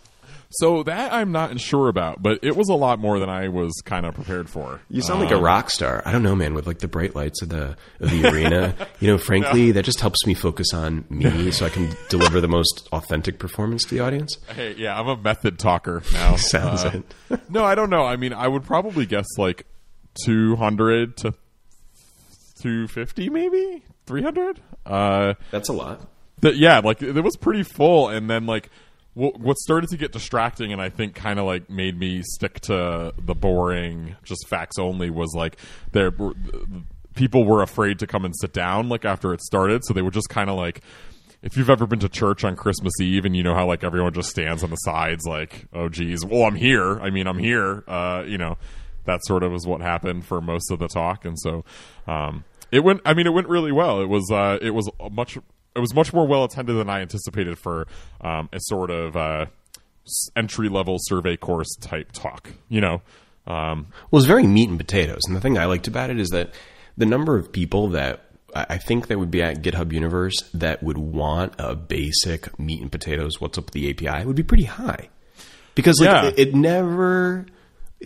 So 0.54 0.82
that 0.82 1.12
I'm 1.12 1.30
not 1.30 1.60
sure 1.60 1.86
about, 1.88 2.20
but 2.20 2.40
it 2.42 2.56
was 2.56 2.68
a 2.68 2.74
lot 2.74 2.98
more 2.98 3.20
than 3.20 3.28
I 3.30 3.46
was 3.46 3.72
kind 3.84 4.04
of 4.04 4.16
prepared 4.16 4.50
for. 4.50 4.80
You 4.90 5.00
sound 5.00 5.20
like 5.20 5.30
a 5.30 5.36
rock 5.40 5.70
star. 5.70 6.02
I 6.04 6.10
don't 6.10 6.24
know, 6.24 6.34
man. 6.34 6.54
With 6.54 6.66
like 6.66 6.80
the 6.80 6.88
bright 6.88 7.14
lights 7.14 7.40
of 7.40 7.50
the 7.50 7.76
of 8.00 8.10
the 8.10 8.28
arena, 8.28 8.74
you 8.98 9.06
know. 9.06 9.16
Frankly, 9.30 9.70
that 9.70 9.84
just 9.84 10.00
helps 10.00 10.26
me 10.26 10.34
focus 10.34 10.74
on 10.74 11.04
me, 11.08 11.52
so 11.52 11.66
I 11.66 11.68
can 11.68 11.94
deliver 12.08 12.40
the 12.40 12.48
most 12.48 12.88
authentic 12.90 13.38
performance 13.38 13.84
to 13.84 13.94
the 13.94 14.00
audience. 14.00 14.38
Hey, 14.52 14.74
yeah, 14.76 14.98
I'm 14.98 15.06
a 15.06 15.16
method 15.16 15.56
talker 15.60 16.02
now. 16.12 16.34
Sounds 16.36 16.84
Uh, 16.84 17.00
it. 17.30 17.40
no, 17.48 17.62
I 17.64 17.76
don't 17.76 17.88
know. 17.88 18.02
I 18.02 18.16
mean, 18.16 18.32
I 18.32 18.48
would 18.48 18.64
probably 18.64 19.06
guess 19.06 19.26
like 19.38 19.66
200 20.24 21.16
to 21.18 21.34
250, 22.60 23.28
maybe 23.30 23.82
300. 24.06 24.60
Uh, 24.86 25.34
That's 25.50 25.68
a 25.68 25.72
lot. 25.72 26.06
that 26.40 26.56
yeah, 26.56 26.78
like 26.80 27.02
it 27.02 27.20
was 27.22 27.36
pretty 27.36 27.62
full, 27.62 28.08
and 28.08 28.28
then 28.30 28.46
like 28.46 28.70
what, 29.14 29.38
what 29.40 29.56
started 29.58 29.90
to 29.90 29.96
get 29.96 30.12
distracting, 30.12 30.72
and 30.72 30.80
I 30.80 30.88
think 30.88 31.14
kind 31.14 31.38
of 31.38 31.46
like 31.46 31.68
made 31.68 31.98
me 31.98 32.22
stick 32.22 32.60
to 32.62 33.12
the 33.18 33.34
boring, 33.34 34.16
just 34.24 34.46
facts 34.48 34.78
only. 34.78 35.10
Was 35.10 35.34
like 35.34 35.56
there 35.92 36.10
were- 36.10 36.34
people 37.14 37.44
were 37.44 37.60
afraid 37.62 37.98
to 37.98 38.06
come 38.06 38.24
and 38.24 38.34
sit 38.40 38.52
down 38.52 38.88
like 38.88 39.04
after 39.04 39.34
it 39.34 39.40
started, 39.42 39.84
so 39.84 39.92
they 39.92 40.02
were 40.02 40.10
just 40.12 40.28
kind 40.28 40.48
of 40.50 40.56
like. 40.56 40.80
If 41.42 41.56
you've 41.56 41.70
ever 41.70 41.86
been 41.86 42.00
to 42.00 42.08
church 42.10 42.44
on 42.44 42.54
Christmas 42.54 42.92
Eve 43.00 43.24
and 43.24 43.34
you 43.34 43.42
know 43.42 43.54
how 43.54 43.66
like 43.66 43.82
everyone 43.82 44.12
just 44.12 44.28
stands 44.28 44.62
on 44.62 44.68
the 44.68 44.76
sides 44.76 45.24
like, 45.26 45.64
oh 45.72 45.88
geez, 45.88 46.22
well 46.22 46.42
I'm 46.42 46.54
here. 46.54 47.00
I 47.00 47.08
mean 47.08 47.26
I'm 47.26 47.38
here. 47.38 47.82
Uh, 47.88 48.24
you 48.26 48.36
know, 48.36 48.58
that 49.06 49.20
sort 49.24 49.42
of 49.42 49.54
is 49.54 49.66
what 49.66 49.80
happened 49.80 50.26
for 50.26 50.42
most 50.42 50.70
of 50.70 50.78
the 50.80 50.86
talk, 50.86 51.24
and 51.24 51.38
so 51.40 51.64
um, 52.06 52.44
it 52.72 52.80
went. 52.84 53.00
I 53.04 53.14
mean, 53.14 53.26
it 53.26 53.32
went 53.32 53.48
really 53.48 53.72
well. 53.72 54.00
It 54.00 54.08
was 54.08 54.30
uh, 54.32 54.58
it 54.62 54.70
was 54.70 54.88
much 55.10 55.36
it 55.36 55.80
was 55.80 55.94
much 55.94 56.12
more 56.12 56.26
well 56.26 56.44
attended 56.44 56.76
than 56.76 56.90
I 56.90 57.00
anticipated 57.00 57.58
for 57.58 57.86
um, 58.20 58.48
a 58.52 58.58
sort 58.60 58.90
of 58.90 59.16
uh, 59.16 59.46
entry 60.36 60.68
level 60.68 60.96
survey 61.00 61.36
course 61.36 61.74
type 61.80 62.12
talk. 62.12 62.50
You 62.68 62.80
know, 62.80 63.02
um, 63.46 63.86
Well, 64.10 64.18
it's 64.20 64.26
very 64.26 64.46
meat 64.46 64.68
and 64.68 64.78
potatoes. 64.78 65.20
And 65.26 65.36
the 65.36 65.40
thing 65.40 65.58
I 65.58 65.66
liked 65.66 65.86
about 65.88 66.10
it 66.10 66.18
is 66.18 66.28
that 66.30 66.52
the 66.96 67.06
number 67.06 67.36
of 67.38 67.52
people 67.52 67.88
that 67.90 68.24
I 68.54 68.78
think 68.78 69.06
that 69.06 69.18
would 69.18 69.30
be 69.30 69.42
at 69.42 69.62
GitHub 69.62 69.92
Universe 69.92 70.34
that 70.54 70.82
would 70.82 70.98
want 70.98 71.54
a 71.58 71.76
basic 71.76 72.58
meat 72.58 72.82
and 72.82 72.90
potatoes, 72.90 73.40
what's 73.40 73.56
up 73.56 73.66
with 73.66 73.74
the 73.74 73.90
API, 73.90 74.26
would 74.26 74.34
be 74.34 74.42
pretty 74.42 74.64
high. 74.64 75.08
Because 75.76 76.00
like, 76.00 76.08
Yeah. 76.10 76.24
it, 76.30 76.38
it 76.48 76.54
never 76.56 77.46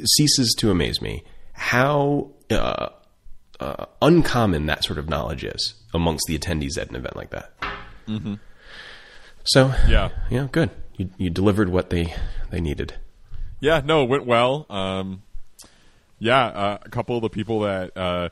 ceases 0.04 0.54
to 0.58 0.70
amaze 0.70 1.00
me 1.00 1.22
how 1.54 2.30
uh, 2.50 2.88
uh, 3.60 3.86
uncommon 4.02 4.66
that 4.66 4.84
sort 4.84 4.98
of 4.98 5.08
knowledge 5.08 5.44
is 5.44 5.74
amongst 5.92 6.24
the 6.26 6.38
attendees 6.38 6.76
at 6.78 6.90
an 6.90 6.96
event 6.96 7.16
like 7.16 7.30
that. 7.30 7.52
So, 9.44 9.74
yeah, 9.88 10.10
yeah, 10.30 10.48
good. 10.50 10.70
You, 10.96 11.10
you 11.18 11.30
delivered 11.30 11.68
what 11.68 11.90
they, 11.90 12.14
they 12.50 12.60
needed. 12.60 12.94
yeah, 13.60 13.80
no, 13.84 14.02
it 14.04 14.08
went 14.08 14.26
well. 14.26 14.66
Um, 14.70 15.22
yeah, 16.18 16.46
uh, 16.46 16.78
a 16.82 16.88
couple 16.88 17.16
of 17.16 17.22
the 17.22 17.28
people 17.28 17.60
that 17.60 17.96
uh, 17.96 18.28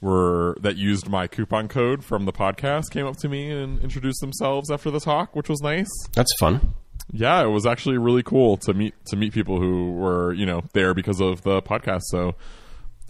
were 0.00 0.56
that 0.60 0.76
used 0.76 1.08
my 1.08 1.26
coupon 1.26 1.68
code 1.68 2.04
from 2.04 2.24
the 2.24 2.32
podcast 2.32 2.90
came 2.90 3.04
up 3.06 3.16
to 3.18 3.28
me 3.28 3.50
and 3.50 3.80
introduced 3.82 4.20
themselves 4.20 4.70
after 4.70 4.90
the 4.90 5.00
talk, 5.00 5.34
which 5.36 5.48
was 5.48 5.60
nice. 5.60 5.88
That's 6.14 6.32
fun. 6.38 6.74
yeah, 7.12 7.42
it 7.42 7.48
was 7.48 7.66
actually 7.66 7.98
really 7.98 8.22
cool 8.22 8.56
to 8.58 8.72
meet 8.72 8.94
to 9.06 9.16
meet 9.16 9.32
people 9.34 9.58
who 9.60 9.92
were 9.92 10.32
you 10.32 10.46
know 10.46 10.62
there 10.72 10.94
because 10.94 11.20
of 11.20 11.42
the 11.42 11.60
podcast. 11.60 12.02
So 12.04 12.36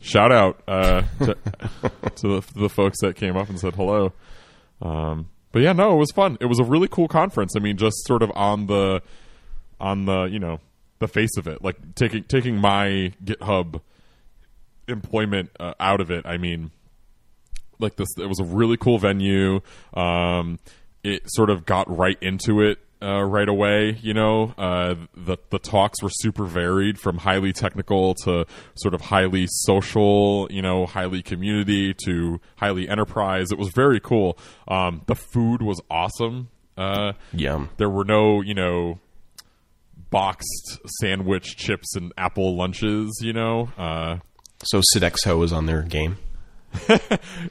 shout 0.04 0.32
out 0.32 0.62
uh, 0.68 1.02
to, 1.20 1.34
to 2.16 2.28
the, 2.28 2.44
the 2.54 2.68
folks 2.68 2.98
that 3.00 3.16
came 3.16 3.36
up 3.36 3.48
and 3.48 3.58
said 3.58 3.74
hello. 3.74 4.12
Um, 4.80 5.28
but 5.52 5.62
yeah, 5.62 5.72
no, 5.72 5.94
it 5.94 5.98
was 5.98 6.12
fun. 6.12 6.36
It 6.40 6.46
was 6.46 6.60
a 6.60 6.64
really 6.64 6.88
cool 6.88 7.08
conference. 7.08 7.54
I 7.56 7.60
mean, 7.60 7.76
just 7.76 8.04
sort 8.06 8.22
of 8.22 8.30
on 8.34 8.66
the 8.66 9.02
on 9.80 10.04
the 10.04 10.24
you 10.24 10.38
know 10.38 10.60
the 10.98 11.08
face 11.08 11.36
of 11.36 11.46
it, 11.46 11.62
like 11.62 11.94
taking 11.94 12.24
taking 12.24 12.56
my 12.56 13.12
GitHub 13.24 13.80
employment 14.88 15.50
uh, 15.58 15.74
out 15.80 16.00
of 16.00 16.10
it. 16.10 16.26
I 16.26 16.38
mean, 16.38 16.70
like 17.78 17.96
this 17.96 18.08
it 18.18 18.26
was 18.26 18.40
a 18.40 18.44
really 18.44 18.76
cool 18.76 18.98
venue 18.98 19.60
um 19.94 20.58
it 21.02 21.22
sort 21.26 21.50
of 21.50 21.66
got 21.66 21.94
right 21.94 22.18
into 22.20 22.60
it 22.60 22.78
uh, 23.04 23.22
right 23.22 23.48
away 23.48 23.98
you 24.00 24.14
know 24.14 24.54
uh, 24.56 24.94
the 25.14 25.36
the 25.50 25.58
talks 25.58 26.02
were 26.02 26.10
super 26.10 26.44
varied 26.46 26.98
from 26.98 27.18
highly 27.18 27.52
technical 27.52 28.14
to 28.14 28.46
sort 28.76 28.94
of 28.94 29.00
highly 29.02 29.46
social 29.48 30.48
you 30.50 30.62
know 30.62 30.86
highly 30.86 31.22
community 31.22 31.94
to 32.04 32.40
highly 32.56 32.88
enterprise 32.88 33.48
it 33.52 33.58
was 33.58 33.68
very 33.74 34.00
cool 34.00 34.38
um, 34.68 35.02
the 35.06 35.14
food 35.14 35.60
was 35.62 35.80
awesome 35.90 36.48
uh, 36.78 37.12
Yum. 37.32 37.68
there 37.76 37.90
were 37.90 38.04
no 38.04 38.40
you 38.40 38.54
know 38.54 38.98
boxed 40.10 40.78
sandwich 41.00 41.56
chips 41.56 41.94
and 41.96 42.12
apple 42.16 42.56
lunches 42.56 43.10
you 43.20 43.32
know 43.32 43.68
uh, 43.76 44.16
So 44.62 44.80
Sodexo 44.94 45.38
was 45.38 45.52
on 45.52 45.66
their 45.66 45.82
game. 45.82 46.16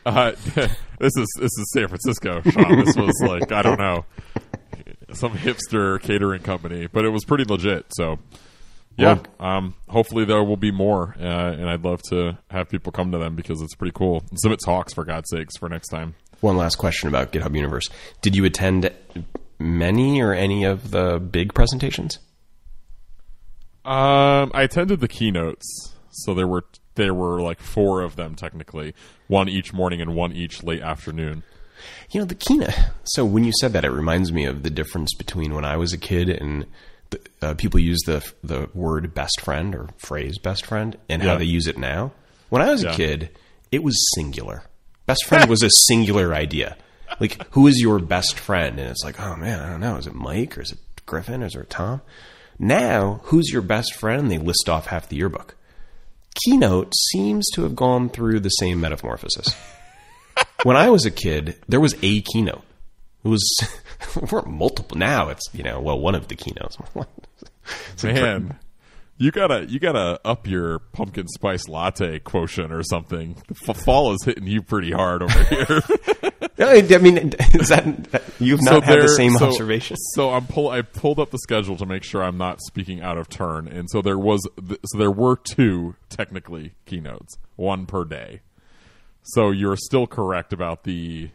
Uh, 0.05 0.31
this 0.99 1.13
is 1.15 1.27
this 1.39 1.51
is 1.57 1.71
San 1.73 1.87
Francisco, 1.87 2.41
Sean. 2.41 2.83
This 2.85 2.95
was 2.97 3.13
like 3.25 3.51
I 3.53 3.61
don't 3.61 3.79
know 3.79 4.03
some 5.15 5.33
hipster 5.37 6.01
catering 6.01 6.41
company, 6.41 6.87
but 6.87 7.05
it 7.05 7.09
was 7.09 7.25
pretty 7.25 7.45
legit. 7.45 7.85
So 7.91 8.19
yeah, 8.97 9.19
um, 9.39 9.73
hopefully 9.89 10.25
there 10.25 10.43
will 10.43 10.57
be 10.57 10.71
more, 10.71 11.15
uh, 11.19 11.23
and 11.23 11.69
I'd 11.69 11.83
love 11.83 12.01
to 12.09 12.37
have 12.49 12.69
people 12.69 12.91
come 12.91 13.11
to 13.11 13.17
them 13.17 13.35
because 13.35 13.61
it's 13.61 13.75
pretty 13.75 13.93
cool. 13.95 14.23
And 14.29 14.39
submit 14.39 14.59
talks 14.63 14.93
for 14.93 15.03
God's 15.03 15.29
sakes 15.29 15.57
for 15.57 15.67
next 15.67 15.89
time. 15.89 16.15
One 16.41 16.57
last 16.57 16.75
question 16.75 17.09
about 17.09 17.31
GitHub 17.31 17.55
Universe. 17.55 17.87
Did 18.21 18.35
you 18.35 18.45
attend 18.45 18.91
many 19.57 20.21
or 20.21 20.33
any 20.33 20.63
of 20.65 20.91
the 20.91 21.19
big 21.19 21.53
presentations? 21.53 22.19
Um, 23.85 24.51
I 24.53 24.63
attended 24.63 24.99
the 24.99 25.07
keynotes, 25.07 25.95
so 26.11 26.33
there 26.33 26.47
were 26.47 26.63
there 26.95 27.13
were 27.13 27.41
like 27.41 27.59
four 27.59 28.01
of 28.01 28.15
them 28.15 28.35
technically, 28.35 28.93
one 29.27 29.49
each 29.49 29.73
morning 29.73 30.01
and 30.01 30.15
one 30.15 30.33
each 30.33 30.63
late 30.63 30.81
afternoon. 30.81 31.43
You 32.11 32.19
know 32.19 32.25
the 32.25 32.35
keynote. 32.35 32.73
So 33.03 33.25
when 33.25 33.43
you 33.43 33.51
said 33.59 33.73
that, 33.73 33.85
it 33.85 33.91
reminds 33.91 34.31
me 34.31 34.45
of 34.45 34.63
the 34.63 34.69
difference 34.69 35.13
between 35.13 35.53
when 35.53 35.65
I 35.65 35.77
was 35.77 35.93
a 35.93 35.97
kid 35.97 36.29
and 36.29 36.65
the, 37.09 37.19
uh, 37.41 37.53
people 37.55 37.79
use 37.79 37.99
the 38.05 38.23
the 38.43 38.69
word 38.73 39.13
best 39.13 39.41
friend 39.41 39.75
or 39.75 39.89
phrase 39.97 40.37
best 40.37 40.65
friend 40.65 40.97
and 41.09 41.21
how 41.21 41.37
they 41.37 41.45
use 41.45 41.67
it 41.67 41.77
now. 41.77 42.11
When 42.49 42.61
I 42.61 42.71
was 42.71 42.83
a 42.83 42.91
kid, 42.91 43.29
it 43.71 43.83
was 43.83 43.95
singular. 44.15 44.63
Best 45.05 45.25
friend 45.25 45.49
was 45.49 45.63
a 45.63 45.69
singular 45.87 46.33
idea. 46.33 46.77
Like, 47.19 47.45
who 47.51 47.67
is 47.67 47.79
your 47.79 47.99
best 47.99 48.39
friend? 48.39 48.79
And 48.79 48.89
it's 48.89 49.03
like, 49.03 49.19
oh 49.19 49.35
man, 49.35 49.59
I 49.59 49.69
don't 49.69 49.81
know. 49.81 49.97
Is 49.97 50.07
it 50.07 50.15
Mike 50.15 50.57
or 50.57 50.61
is 50.61 50.71
it 50.71 50.79
Griffin 51.05 51.43
or 51.43 51.47
is 51.47 51.55
it 51.55 51.69
Tom? 51.69 52.01
Now, 52.59 53.21
who's 53.25 53.49
your 53.51 53.61
best 53.61 53.93
friend? 53.95 54.29
They 54.31 54.37
list 54.37 54.69
off 54.69 54.87
half 54.87 55.09
the 55.09 55.17
yearbook. 55.17 55.55
Keynote 56.45 56.93
seems 57.11 57.47
to 57.53 57.63
have 57.63 57.75
gone 57.75 58.09
through 58.09 58.39
the 58.39 58.49
same 58.49 58.79
metamorphosis. 58.81 59.55
When 60.63 60.75
I 60.77 60.89
was 60.89 61.05
a 61.05 61.11
kid, 61.11 61.55
there 61.67 61.79
was 61.79 61.95
a 62.01 62.21
keynote. 62.21 62.63
It 63.23 63.27
was 63.29 63.43
weren't 64.31 64.47
multiple. 64.47 64.97
Now 64.97 65.29
it's 65.29 65.43
you 65.53 65.63
know 65.63 65.79
well 65.79 65.99
one 65.99 66.15
of 66.15 66.27
the 66.27 66.35
keynotes. 66.35 66.77
Man, 68.03 68.57
you 69.17 69.31
gotta 69.31 69.65
you 69.69 69.79
gotta 69.79 70.19
up 70.25 70.47
your 70.47 70.79
pumpkin 70.79 71.27
spice 71.29 71.67
latte 71.69 72.19
quotient 72.19 72.73
or 72.73 72.83
something. 72.83 73.35
The 73.47 73.71
f- 73.73 73.83
fall 73.85 74.11
is 74.13 74.23
hitting 74.25 74.47
you 74.47 74.61
pretty 74.61 74.91
hard 74.91 75.23
over 75.23 75.43
here. 75.45 75.81
I 76.59 76.81
mean, 76.99 77.17
is 77.53 77.69
that 77.69 78.23
you've 78.39 78.61
not 78.63 78.83
had 78.83 79.01
the 79.01 79.07
same 79.07 79.31
so- 79.33 79.47
observation? 79.47 79.95
So 80.15 80.31
I'm 80.31 80.45
pull. 80.47 80.69
I 80.69 80.81
pulled 80.81 81.19
up 81.19 81.31
the 81.31 81.37
schedule 81.39 81.77
to 81.77 81.85
make 81.85 82.03
sure 82.03 82.21
I'm 82.23 82.37
not 82.37 82.59
speaking 82.61 83.01
out 83.01 83.17
of 83.17 83.29
turn, 83.29 83.67
and 83.67 83.89
so 83.89 84.01
there 84.01 84.19
was. 84.19 84.45
th- 84.67 84.79
So 84.87 84.97
there 84.97 85.11
were 85.11 85.37
two 85.37 85.95
technically 86.09 86.73
keynotes, 86.85 87.37
one 87.55 87.85
per 87.85 88.03
day. 88.03 88.41
So 89.23 89.51
you're 89.51 89.77
still 89.77 90.05
correct 90.07 90.53
about 90.53 90.83
the 90.83 91.29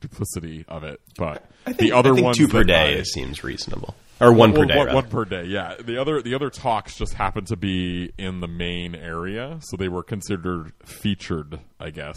duplicity 0.00 0.64
of 0.68 0.84
it, 0.84 1.00
but 1.16 1.44
the 1.78 1.92
other 1.92 2.14
one 2.14 2.34
two 2.34 2.48
per 2.48 2.64
day 2.64 2.98
I- 2.98 3.02
seems 3.02 3.42
reasonable, 3.44 3.94
or 4.20 4.32
one 4.32 4.52
per 4.52 4.64
day. 4.64 4.76
One, 4.76 4.94
one 4.94 5.08
per 5.08 5.24
day, 5.24 5.44
yeah. 5.44 5.74
The 5.78 6.00
other 6.00 6.22
the 6.22 6.34
other 6.34 6.50
talks 6.50 6.96
just 6.96 7.14
happened 7.14 7.48
to 7.48 7.56
be 7.56 8.12
in 8.18 8.40
the 8.40 8.48
main 8.48 8.94
area, 8.94 9.58
so 9.60 9.76
they 9.76 9.88
were 9.88 10.02
considered 10.02 10.72
featured, 10.84 11.60
I 11.80 11.90
guess. 11.90 12.16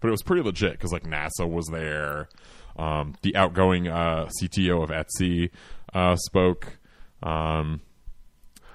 But 0.00 0.08
it 0.08 0.10
was 0.12 0.22
pretty 0.22 0.42
legit 0.42 0.72
because 0.72 0.92
like 0.92 1.04
NASA 1.04 1.48
was 1.48 1.66
there. 1.72 2.28
Um, 2.76 3.14
the 3.22 3.36
outgoing 3.36 3.88
uh, 3.88 4.28
CTO 4.40 4.82
of 4.82 4.90
Etsy 4.90 5.50
uh, 5.94 6.16
spoke, 6.16 6.78
um, 7.22 7.80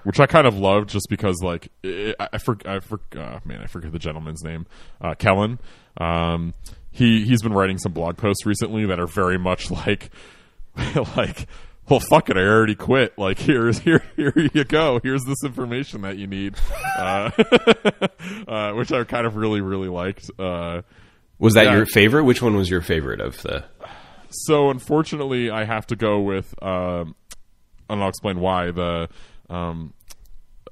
which 0.08 0.18
I 0.18 0.24
kind 0.26 0.46
of 0.46 0.56
loved 0.58 0.88
just 0.88 1.06
because 1.10 1.42
like 1.42 1.68
it, 1.82 2.16
I, 2.18 2.28
I, 2.32 2.38
for, 2.38 2.56
I 2.64 2.78
for, 2.78 2.98
uh, 3.14 3.40
man 3.44 3.60
I 3.60 3.66
forget 3.66 3.92
the 3.92 3.98
gentleman's 3.98 4.42
name, 4.42 4.64
uh, 5.02 5.14
Kellen. 5.14 5.58
Um, 5.98 6.54
he 6.90 7.26
he's 7.26 7.42
been 7.42 7.52
writing 7.52 7.76
some 7.76 7.92
blog 7.92 8.16
posts 8.16 8.46
recently 8.46 8.86
that 8.86 8.98
are 8.98 9.06
very 9.06 9.38
much 9.38 9.70
like 9.86 10.08
like 11.14 11.46
well 11.90 12.00
fuck 12.00 12.30
it 12.30 12.38
i 12.38 12.40
already 12.40 12.74
quit 12.74 13.18
like 13.18 13.38
here's 13.38 13.80
here 13.80 14.02
here 14.16 14.32
you 14.54 14.64
go 14.64 14.98
here's 15.02 15.24
this 15.24 15.44
information 15.44 16.00
that 16.00 16.16
you 16.16 16.26
need 16.26 16.54
uh, 16.96 17.30
uh, 18.48 18.72
which 18.72 18.90
i 18.90 19.04
kind 19.04 19.26
of 19.26 19.36
really 19.36 19.60
really 19.60 19.88
liked 19.88 20.30
uh, 20.38 20.80
was 21.38 21.52
that 21.52 21.66
yeah. 21.66 21.76
your 21.76 21.86
favorite? 21.86 22.24
Which 22.24 22.40
one 22.40 22.56
was 22.56 22.70
your 22.70 22.80
favorite 22.80 23.20
of 23.20 23.42
the? 23.42 23.62
so 24.30 24.70
unfortunately 24.70 25.50
i 25.50 25.64
have 25.64 25.86
to 25.86 25.96
go 25.96 26.20
with 26.20 26.54
um, 26.62 27.14
and 27.90 28.02
i'll 28.02 28.08
explain 28.08 28.40
why 28.40 28.70
the 28.70 29.08
um, 29.50 29.92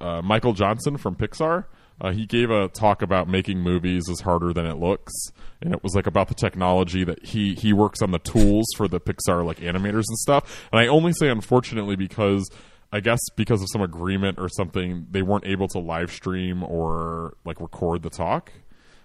uh, 0.00 0.22
michael 0.22 0.52
johnson 0.52 0.96
from 0.96 1.14
pixar. 1.14 1.64
Uh, 1.98 2.12
he 2.12 2.26
gave 2.26 2.50
a 2.50 2.68
talk 2.68 3.00
about 3.00 3.26
making 3.26 3.58
movies 3.58 4.06
is 4.10 4.20
harder 4.20 4.52
than 4.52 4.66
it 4.66 4.76
looks 4.76 5.12
and 5.62 5.72
it 5.72 5.82
was 5.82 5.94
like 5.94 6.06
about 6.06 6.28
the 6.28 6.34
technology 6.34 7.04
that 7.04 7.24
he 7.24 7.54
he 7.54 7.72
works 7.72 8.02
on 8.02 8.10
the 8.10 8.18
tools 8.18 8.66
for 8.76 8.86
the 8.86 9.00
pixar 9.00 9.44
like 9.44 9.58
animators 9.60 10.04
and 10.08 10.18
stuff. 10.18 10.68
And 10.72 10.80
i 10.80 10.86
only 10.86 11.12
say 11.12 11.28
unfortunately 11.28 11.96
because 11.96 12.48
i 12.92 13.00
guess 13.00 13.20
because 13.34 13.62
of 13.62 13.68
some 13.72 13.80
agreement 13.82 14.38
or 14.38 14.48
something 14.48 15.06
they 15.10 15.22
weren't 15.22 15.46
able 15.46 15.68
to 15.68 15.78
live 15.78 16.12
stream 16.12 16.62
or 16.62 17.34
like 17.44 17.60
record 17.60 18.02
the 18.02 18.10
talk 18.10 18.52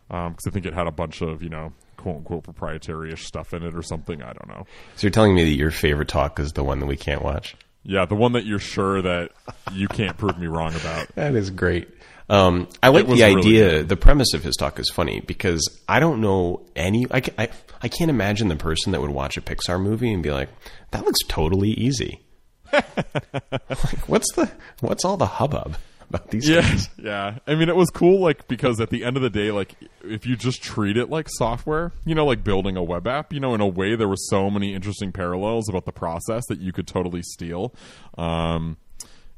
because 0.10 0.46
i 0.46 0.50
think 0.50 0.66
it 0.66 0.74
had 0.74 0.88
a 0.88 0.92
bunch 0.92 1.22
of 1.22 1.42
you 1.42 1.50
know 1.50 1.72
quote 2.02 2.18
unquote 2.18 2.44
proprietary-ish 2.44 3.26
stuff 3.26 3.54
in 3.54 3.64
it 3.64 3.76
or 3.76 3.84
something. 3.84 4.22
I 4.22 4.34
don't 4.34 4.48
know. 4.48 4.66
So 4.96 5.08
you're 5.08 5.12
telling 5.12 5.36
me 5.36 5.44
that 5.44 5.56
your 5.56 5.72
favorite 5.72 6.08
talk 6.08 6.40
is 6.40 6.54
the 6.54 6.64
one 6.64 6.80
that 6.80 6.88
we 6.88 6.98
can't 6.98 7.22
watch? 7.22 7.56
Yeah 7.84 8.06
the 8.06 8.16
one 8.16 8.34
that 8.34 8.46
you're 8.46 8.60
sure 8.60 9.02
that 9.02 9.32
you 9.74 9.88
can't 9.88 10.18
prove 10.18 10.38
me 10.38 10.48
wrong 10.48 10.74
about 10.76 11.08
That 11.16 11.36
is 11.36 11.50
great. 11.50 11.90
Um, 12.30 12.70
I 12.82 12.88
like 12.90 13.08
the 13.08 13.14
really 13.14 13.24
idea. 13.24 13.84
The 13.84 13.98
premise 13.98 14.34
of 14.34 14.42
his 14.42 14.56
talk 14.56 14.80
is 14.80 14.90
funny 14.90 15.20
because 15.20 15.82
I 15.90 16.00
don't 16.00 16.22
know 16.22 16.66
any. 16.78 17.06
I, 17.12 17.22
I 17.38 17.50
I 17.82 17.88
can't 17.90 18.10
imagine 18.10 18.48
the 18.48 18.56
person 18.56 18.94
that 18.94 19.02
would 19.02 19.10
watch 19.10 19.36
a 19.36 19.42
Pixar 19.42 19.82
movie 19.82 20.14
and 20.14 20.24
be 20.24 20.32
like, 20.32 20.48
"That 20.92 21.04
looks 21.04 21.20
totally 21.28 21.72
easy." 21.72 22.22
like, 22.72 24.08
what's 24.08 24.32
the 24.36 24.50
what's 24.80 25.04
all 25.04 25.18
the 25.18 25.26
hubbub 25.26 25.76
about 26.14 26.30
these? 26.30 26.48
Yeah, 26.48 26.62
things? 26.62 26.90
yeah. 26.98 27.40
I 27.48 27.56
mean, 27.56 27.70
it 27.70 27.76
was 27.76 27.90
cool, 27.90 28.20
like 28.20 28.48
because 28.48 28.80
at 28.80 28.90
the 28.90 29.04
end 29.04 29.18
of 29.18 29.24
the 29.24 29.30
day, 29.30 29.52
like 29.52 29.76
if 30.04 30.26
you 30.26 30.36
just 30.36 30.62
treat 30.62 30.98
it 30.98 31.10
like 31.10 31.28
software, 31.30 31.92
you 32.06 32.16
know, 32.16 32.26
like 32.26 32.44
building 32.44 32.78
a 32.78 32.84
web 32.84 33.08
app, 33.08 33.34
you 33.34 33.40
know, 33.40 33.54
in 33.54 33.62
a 33.62 33.68
way, 33.68 33.96
there 33.96 34.08
were 34.08 34.18
so 34.18 34.50
many 34.50 34.74
interesting 34.74 35.12
parallels 35.12 35.70
about 35.70 35.86
the 35.86 35.92
process 35.92 36.44
that 36.48 36.60
you 36.60 36.72
could 36.72 36.88
totally 36.88 37.22
steal. 37.22 37.74
Um, 38.18 38.78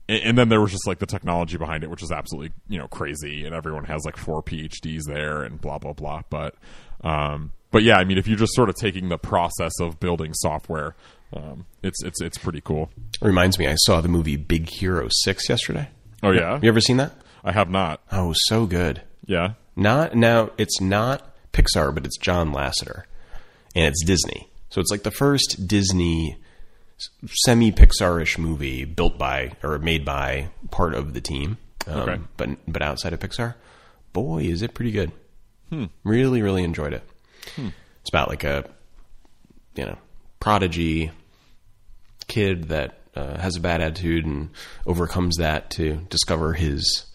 and, 0.07 0.23
and 0.23 0.38
then 0.38 0.49
there 0.49 0.62
was 0.62 0.71
just 0.71 0.88
like 0.88 0.99
the 0.99 1.05
technology 1.05 1.57
behind 1.57 1.83
it, 1.83 1.89
which 1.89 2.03
is 2.03 2.12
absolutely 2.12 2.51
you 2.67 2.79
know 2.79 2.88
crazy, 2.88 3.45
and 3.45 3.55
everyone 3.55 3.86
has 3.86 4.03
like 4.05 4.17
four 4.17 4.41
PhDs 4.43 5.03
there 5.05 5.43
and 5.43 5.59
blah 5.62 5.77
blah 5.77 5.93
blah. 5.93 6.21
But 6.29 6.55
um, 7.03 7.51
but 7.71 7.83
yeah, 7.83 7.97
I 7.97 8.03
mean, 8.03 8.17
if 8.17 8.27
you're 8.27 8.38
just 8.38 8.53
sort 8.53 8.69
of 8.69 8.75
taking 8.75 9.09
the 9.09 9.17
process 9.17 9.79
of 9.79 9.99
building 9.99 10.33
software, 10.33 10.95
um, 11.33 11.65
it's 11.81 12.03
it's 12.03 12.21
it's 12.21 12.38
pretty 12.38 12.62
cool. 12.62 12.89
Reminds 13.21 13.57
me, 13.57 13.67
I 13.67 13.75
saw 13.75 14.01
the 14.01 14.07
movie 14.07 14.36
Big 14.36 14.69
Hero 14.69 15.07
Six 15.09 15.49
yesterday. 15.49 15.89
Oh 16.23 16.31
yeah, 16.31 16.59
You 16.62 16.69
ever 16.69 16.79
seen 16.81 16.97
that? 16.97 17.12
I 17.43 17.51
have 17.51 17.69
not. 17.69 18.01
Oh, 18.12 18.33
so 18.47 18.65
good. 18.65 19.01
Yeah, 19.25 19.53
Not 19.75 20.15
now. 20.15 20.51
It's 20.57 20.79
not 20.81 21.36
Pixar, 21.51 21.93
but 21.93 22.05
it's 22.05 22.17
John 22.17 22.51
Lasseter, 22.53 23.03
and 23.75 23.86
it's 23.86 24.03
Disney. 24.05 24.49
So 24.69 24.79
it's 24.81 24.89
like 24.91 25.03
the 25.03 25.12
first 25.12 25.67
Disney 25.67 26.38
semi 27.45 27.71
Pixar-ish 27.71 28.38
movie 28.38 28.86
built 28.86 29.17
by 29.17 29.51
or 29.62 29.77
made 29.79 30.05
by 30.05 30.49
part 30.71 30.93
of 30.95 31.13
the 31.13 31.21
team, 31.21 31.57
um, 31.88 31.99
Okay. 32.01 32.21
but 32.38 32.49
but 32.67 32.81
outside 32.81 33.13
of 33.13 33.19
Pixar. 33.19 33.55
Boy, 34.13 34.43
is 34.43 34.62
it 34.62 34.73
pretty 34.73 34.91
good! 34.91 35.12
Really, 36.03 36.41
really 36.41 36.63
enjoyed 36.63 36.93
it. 36.93 37.03
It's 37.57 38.09
about 38.09 38.29
like 38.29 38.43
a 38.43 38.63
you 39.75 39.86
know 39.86 39.97
prodigy 40.39 41.12
kid 42.27 42.65
that 42.69 42.97
uh, 43.15 43.38
has 43.39 43.56
a 43.56 43.60
bad 43.60 43.82
attitude 43.82 44.26
and 44.26 44.49
overcomes 44.86 45.38
that 45.38 45.69
to 45.71 45.97
discover 46.10 46.54
his 46.54 47.06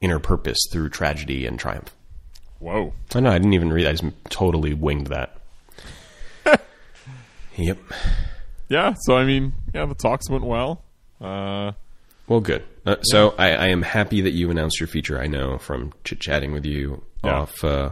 inner 0.00 0.18
purpose 0.18 0.58
through 0.72 0.88
tragedy 0.90 1.46
and 1.46 1.58
triumph. 1.58 1.94
whoa. 2.58 2.92
I 3.14 3.20
know 3.20 3.30
I 3.30 3.38
didn't 3.38 3.54
even 3.54 3.72
read. 3.72 3.86
I 3.86 3.92
just 3.92 4.04
totally 4.30 4.74
winged 4.74 5.08
that. 5.08 5.38
yep. 7.56 7.78
yeah 8.68 8.94
so 9.00 9.16
i 9.16 9.24
mean 9.24 9.52
yeah 9.74 9.86
the 9.86 9.94
talks 9.94 10.28
went 10.28 10.44
well 10.44 10.82
uh 11.20 11.72
Well, 12.28 12.40
good. 12.40 12.62
Uh, 12.84 12.96
so 13.02 13.34
I, 13.38 13.50
I 13.52 13.66
am 13.68 13.82
happy 13.82 14.20
that 14.22 14.32
you 14.32 14.50
announced 14.50 14.80
your 14.80 14.86
feature. 14.88 15.18
I 15.20 15.28
know 15.28 15.58
from 15.58 15.92
chit 16.04 16.18
chatting 16.20 16.52
with 16.52 16.66
you 16.66 17.02
Yeah. 17.24 17.40
off 17.42 17.62
uh, 17.64 17.90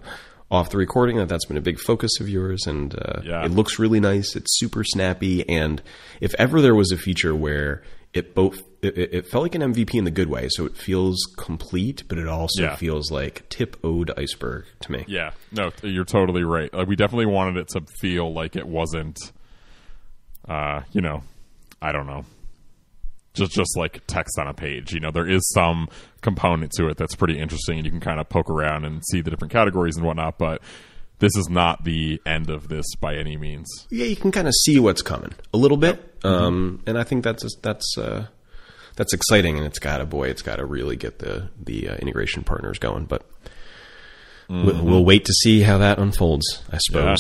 off 0.55 0.71
the 0.71 0.79
recording 0.79 1.17
that 1.19 1.29
that's 1.29 1.45
been 1.47 1.57
a 1.57 1.61
big 1.63 1.79
focus 1.81 2.21
of 2.21 2.29
yours, 2.29 2.67
and 2.67 2.95
uh, 2.95 3.21
Yeah. 3.25 3.45
it 3.45 3.51
looks 3.51 3.79
really 3.79 4.01
nice. 4.01 4.35
It's 4.37 4.59
super 4.59 4.85
snappy, 4.85 5.49
and 5.49 5.83
if 6.21 6.35
ever 6.37 6.61
there 6.63 6.75
was 6.75 6.91
a 6.93 6.97
feature 6.97 7.35
where 7.35 7.83
it 8.13 8.35
both 8.35 8.63
it, 8.81 8.97
it 8.99 9.27
felt 9.27 9.43
like 9.43 9.55
an 9.57 9.63
MVP 9.63 9.95
in 9.95 10.05
the 10.05 10.11
good 10.11 10.29
way, 10.29 10.47
so 10.51 10.65
it 10.67 10.77
feels 10.77 11.17
complete, 11.37 12.05
but 12.07 12.17
it 12.19 12.29
also 12.29 12.63
Yeah. 12.63 12.77
feels 12.77 13.11
like 13.11 13.49
tip 13.49 13.77
ode 13.83 14.11
iceberg 14.17 14.67
to 14.83 14.93
me. 14.93 15.05
yeah 15.09 15.31
no 15.53 15.71
you're 15.83 16.05
totally 16.05 16.45
right 16.45 16.73
like 16.73 16.87
we 16.87 16.95
definitely 16.97 17.27
wanted 17.27 17.57
it 17.57 17.69
to 17.69 17.81
feel 17.99 18.33
like 18.33 18.55
it 18.57 18.69
wasn't 18.69 19.19
uh 20.49 20.83
you 20.93 21.01
know 21.01 21.23
i 21.83 21.91
don't 21.93 22.07
know 22.07 22.25
just 23.33 23.53
just 23.53 23.77
like 23.77 24.01
text 24.07 24.39
on 24.39 24.47
a 24.47 24.55
page 24.55 24.93
you 24.93 25.01
know 25.01 25.11
there 25.11 25.27
is 25.29 25.43
some 25.53 25.89
component 26.25 26.73
to 26.73 26.89
it 26.89 26.97
that's 26.97 27.15
pretty 27.15 27.39
interesting 27.39 27.77
and 27.77 27.85
you 27.85 27.93
can 27.93 28.01
kind 28.01 28.19
of 28.19 28.29
poke 28.29 28.51
around 28.51 28.85
and 28.85 29.03
see 29.13 29.21
the 29.21 29.31
different 29.31 29.53
categories 29.53 29.97
and 29.97 30.05
whatnot 30.05 30.39
but 30.39 30.61
this 31.21 31.37
is 31.37 31.49
not 31.49 31.85
the 31.85 32.21
end 32.27 32.51
of 32.51 32.69
this 32.69 32.85
by 33.01 33.15
any 33.15 33.37
means 33.37 33.69
yeah, 33.91 34.05
you 34.05 34.17
can 34.17 34.33
kind 34.33 34.49
of 34.49 34.55
see 34.65 34.79
what's 34.79 35.03
coming 35.03 35.33
a 35.53 35.57
little 35.57 35.77
bit, 35.77 36.19
um, 36.25 36.83
and 36.87 36.99
I 36.99 37.05
think 37.05 37.23
that's 37.25 37.45
that's 37.63 37.97
uh, 37.97 38.27
that's 38.97 39.13
exciting, 39.13 39.57
and 39.57 39.67
it's 39.67 39.79
got 39.79 39.99
to 39.99 40.07
boy, 40.07 40.29
it's 40.29 40.43
got 40.43 40.57
to 40.57 40.67
really 40.67 40.97
get 40.97 41.21
the 41.21 41.49
the 41.63 41.89
uh, 41.89 41.95
integration 41.97 42.43
partners 42.45 42.79
going. 42.79 43.05
But 43.05 43.25
we'll, 44.49 44.85
we'll 44.85 45.05
wait 45.05 45.25
to 45.27 45.33
see 45.33 45.61
how 45.61 45.79
that 45.79 45.99
unfolds. 45.99 46.63
I 46.71 46.79
suppose. 46.79 47.19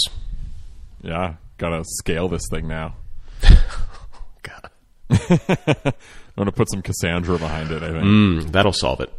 Yeah, 1.02 1.34
gotta 1.58 1.84
scale 1.84 2.28
this 2.28 2.42
thing 2.50 2.66
now. 2.66 2.96
God. 4.42 4.70
I'm 6.36 6.40
gonna 6.40 6.52
put 6.52 6.70
some 6.70 6.82
Cassandra 6.82 7.38
behind 7.38 7.70
it. 7.70 7.82
I 7.82 7.90
think. 7.90 8.04
Mm, 8.04 8.52
that'll 8.52 8.72
solve 8.72 9.00
it. 9.00 9.12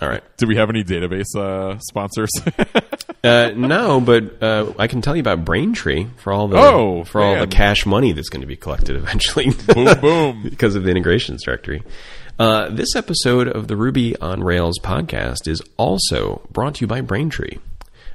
All 0.00 0.08
right. 0.08 0.22
Do 0.36 0.46
we 0.46 0.56
have 0.56 0.68
any 0.70 0.84
database 0.84 1.34
uh, 1.36 1.78
sponsors? 1.80 2.30
Uh, 3.24 3.50
no, 3.56 4.00
but 4.00 4.40
uh, 4.40 4.72
I 4.78 4.86
can 4.86 5.02
tell 5.02 5.16
you 5.16 5.20
about 5.20 5.44
Braintree 5.44 6.06
for 6.18 6.32
all 6.32 6.46
the 6.46 6.56
Oh, 6.56 7.02
for 7.02 7.20
all 7.20 7.36
the 7.36 7.48
cash 7.48 7.84
money 7.84 8.12
that's 8.12 8.28
going 8.28 8.42
to 8.42 8.46
be 8.46 8.54
collected 8.54 8.94
eventually. 8.94 9.50
boom, 9.50 9.92
boom. 10.00 10.42
because 10.48 10.76
of 10.76 10.84
the 10.84 10.90
integrations 10.90 11.42
directory. 11.44 11.82
Uh, 12.38 12.68
this 12.70 12.94
episode 12.94 13.48
of 13.48 13.66
the 13.66 13.76
Ruby 13.76 14.16
on 14.20 14.44
Rails 14.44 14.78
podcast 14.78 15.48
is 15.48 15.60
also 15.76 16.46
brought 16.52 16.76
to 16.76 16.82
you 16.82 16.86
by 16.86 17.00
Braintree. 17.00 17.58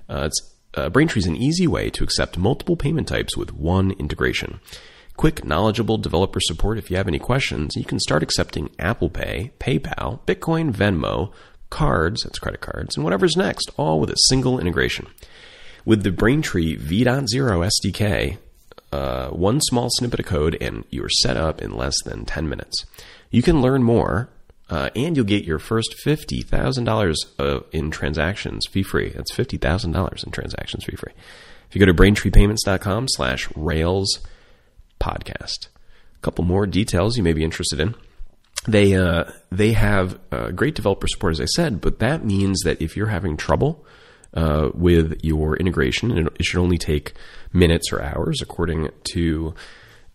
Uh, 0.07 0.27
it's, 0.27 0.53
uh, 0.75 0.87
Braintree 0.87 1.19
is 1.19 1.27
an 1.27 1.35
easy 1.35 1.67
way 1.67 1.89
to 1.89 2.03
accept 2.05 2.37
multiple 2.37 2.77
payment 2.77 3.09
types 3.09 3.35
with 3.35 3.51
one 3.53 3.91
integration. 3.91 4.61
Quick, 5.15 5.45
knowledgeable 5.45 5.97
developer 5.97 6.39
support. 6.41 6.77
If 6.77 6.89
you 6.89 6.97
have 6.97 7.07
any 7.07 7.19
questions, 7.19 7.75
you 7.75 7.85
can 7.85 7.99
start 7.99 8.23
accepting 8.23 8.71
Apple 8.79 9.09
Pay, 9.09 9.51
PayPal, 9.59 10.19
Bitcoin, 10.25 10.73
Venmo, 10.73 11.31
cards, 11.69 12.23
that's 12.23 12.39
credit 12.39 12.61
cards, 12.61 12.95
and 12.95 13.03
whatever's 13.03 13.37
next, 13.37 13.71
all 13.77 13.99
with 13.99 14.09
a 14.09 14.15
single 14.27 14.59
integration. 14.59 15.07
With 15.85 16.03
the 16.03 16.11
Braintree 16.11 16.75
V.0 16.77 17.69
SDK, 17.85 18.37
uh, 18.91 19.29
one 19.29 19.59
small 19.61 19.89
snippet 19.91 20.19
of 20.19 20.25
code, 20.25 20.57
and 20.61 20.83
you're 20.89 21.09
set 21.09 21.35
up 21.35 21.61
in 21.61 21.75
less 21.75 21.95
than 22.05 22.25
10 22.25 22.47
minutes. 22.47 22.85
You 23.31 23.41
can 23.41 23.61
learn 23.61 23.83
more, 23.83 24.29
uh, 24.69 24.89
and 24.95 25.15
you'll 25.15 25.25
get 25.25 25.45
your 25.45 25.59
first 25.59 25.95
$50,000 26.05 27.15
uh, 27.39 27.59
in 27.71 27.91
transactions 27.91 28.65
fee 28.69 28.83
free. 28.83 29.09
That's 29.09 29.31
$50,000 29.31 30.23
in 30.23 30.31
transactions 30.31 30.85
fee 30.85 30.95
free. 30.95 31.13
If 31.67 31.75
you 31.75 31.79
go 31.79 31.85
to 31.85 31.93
braintreepayments.com 31.93 33.07
slash 33.09 33.49
rails 33.55 34.19
podcast. 35.03 35.67
A 36.15 36.21
couple 36.21 36.43
more 36.43 36.65
details 36.65 37.17
you 37.17 37.23
may 37.23 37.33
be 37.33 37.43
interested 37.43 37.79
in 37.79 37.95
they 38.67 38.95
uh, 38.95 39.25
they 39.51 39.73
have 39.73 40.19
uh, 40.31 40.51
great 40.51 40.75
developer 40.75 41.07
support, 41.07 41.33
as 41.33 41.41
I 41.41 41.45
said, 41.45 41.81
but 41.81 41.99
that 41.99 42.25
means 42.25 42.61
that 42.61 42.81
if 42.81 42.95
you're 42.95 43.07
having 43.07 43.37
trouble 43.37 43.85
uh, 44.33 44.69
with 44.73 45.19
your 45.21 45.57
integration, 45.57 46.11
and 46.11 46.27
it 46.27 46.45
should 46.45 46.59
only 46.59 46.77
take 46.77 47.13
minutes 47.51 47.91
or 47.91 48.01
hours, 48.01 48.41
according 48.41 48.89
to 49.11 49.53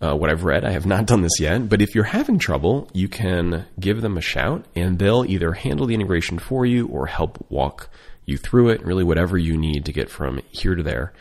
uh, 0.01 0.15
what 0.15 0.31
I've 0.31 0.45
read. 0.45 0.65
I 0.65 0.71
have 0.71 0.87
not 0.87 1.07
done 1.07 1.23
this 1.23 1.41
yet, 1.41 1.69
but 1.69 1.83
if 1.83 1.95
you're 1.95 2.05
having 2.05 2.39
trouble, 2.39 2.89
you 2.93 3.09
can 3.09 3.67
give 3.79 4.01
them 4.01 4.17
a 4.17 4.23
shout, 4.23 4.65
and 4.75 4.99
they'll 4.99 5.25
either 5.27 5.53
handle 5.53 5.87
the 5.87 5.95
integration 5.95 6.39
for 6.39 6.65
you 6.65 6.87
or 6.87 7.07
help 7.07 7.45
walk 7.51 7.91
you 8.25 8.39
through 8.39 8.71
it. 8.71 8.85
Really, 8.85 9.05
whatever 9.05 9.37
you 9.37 9.57
need 9.57 9.85
to 9.85 9.93
get 9.93 10.09
from 10.09 10.41
here 10.51 10.75
to 10.75 10.83
there. 10.83 11.13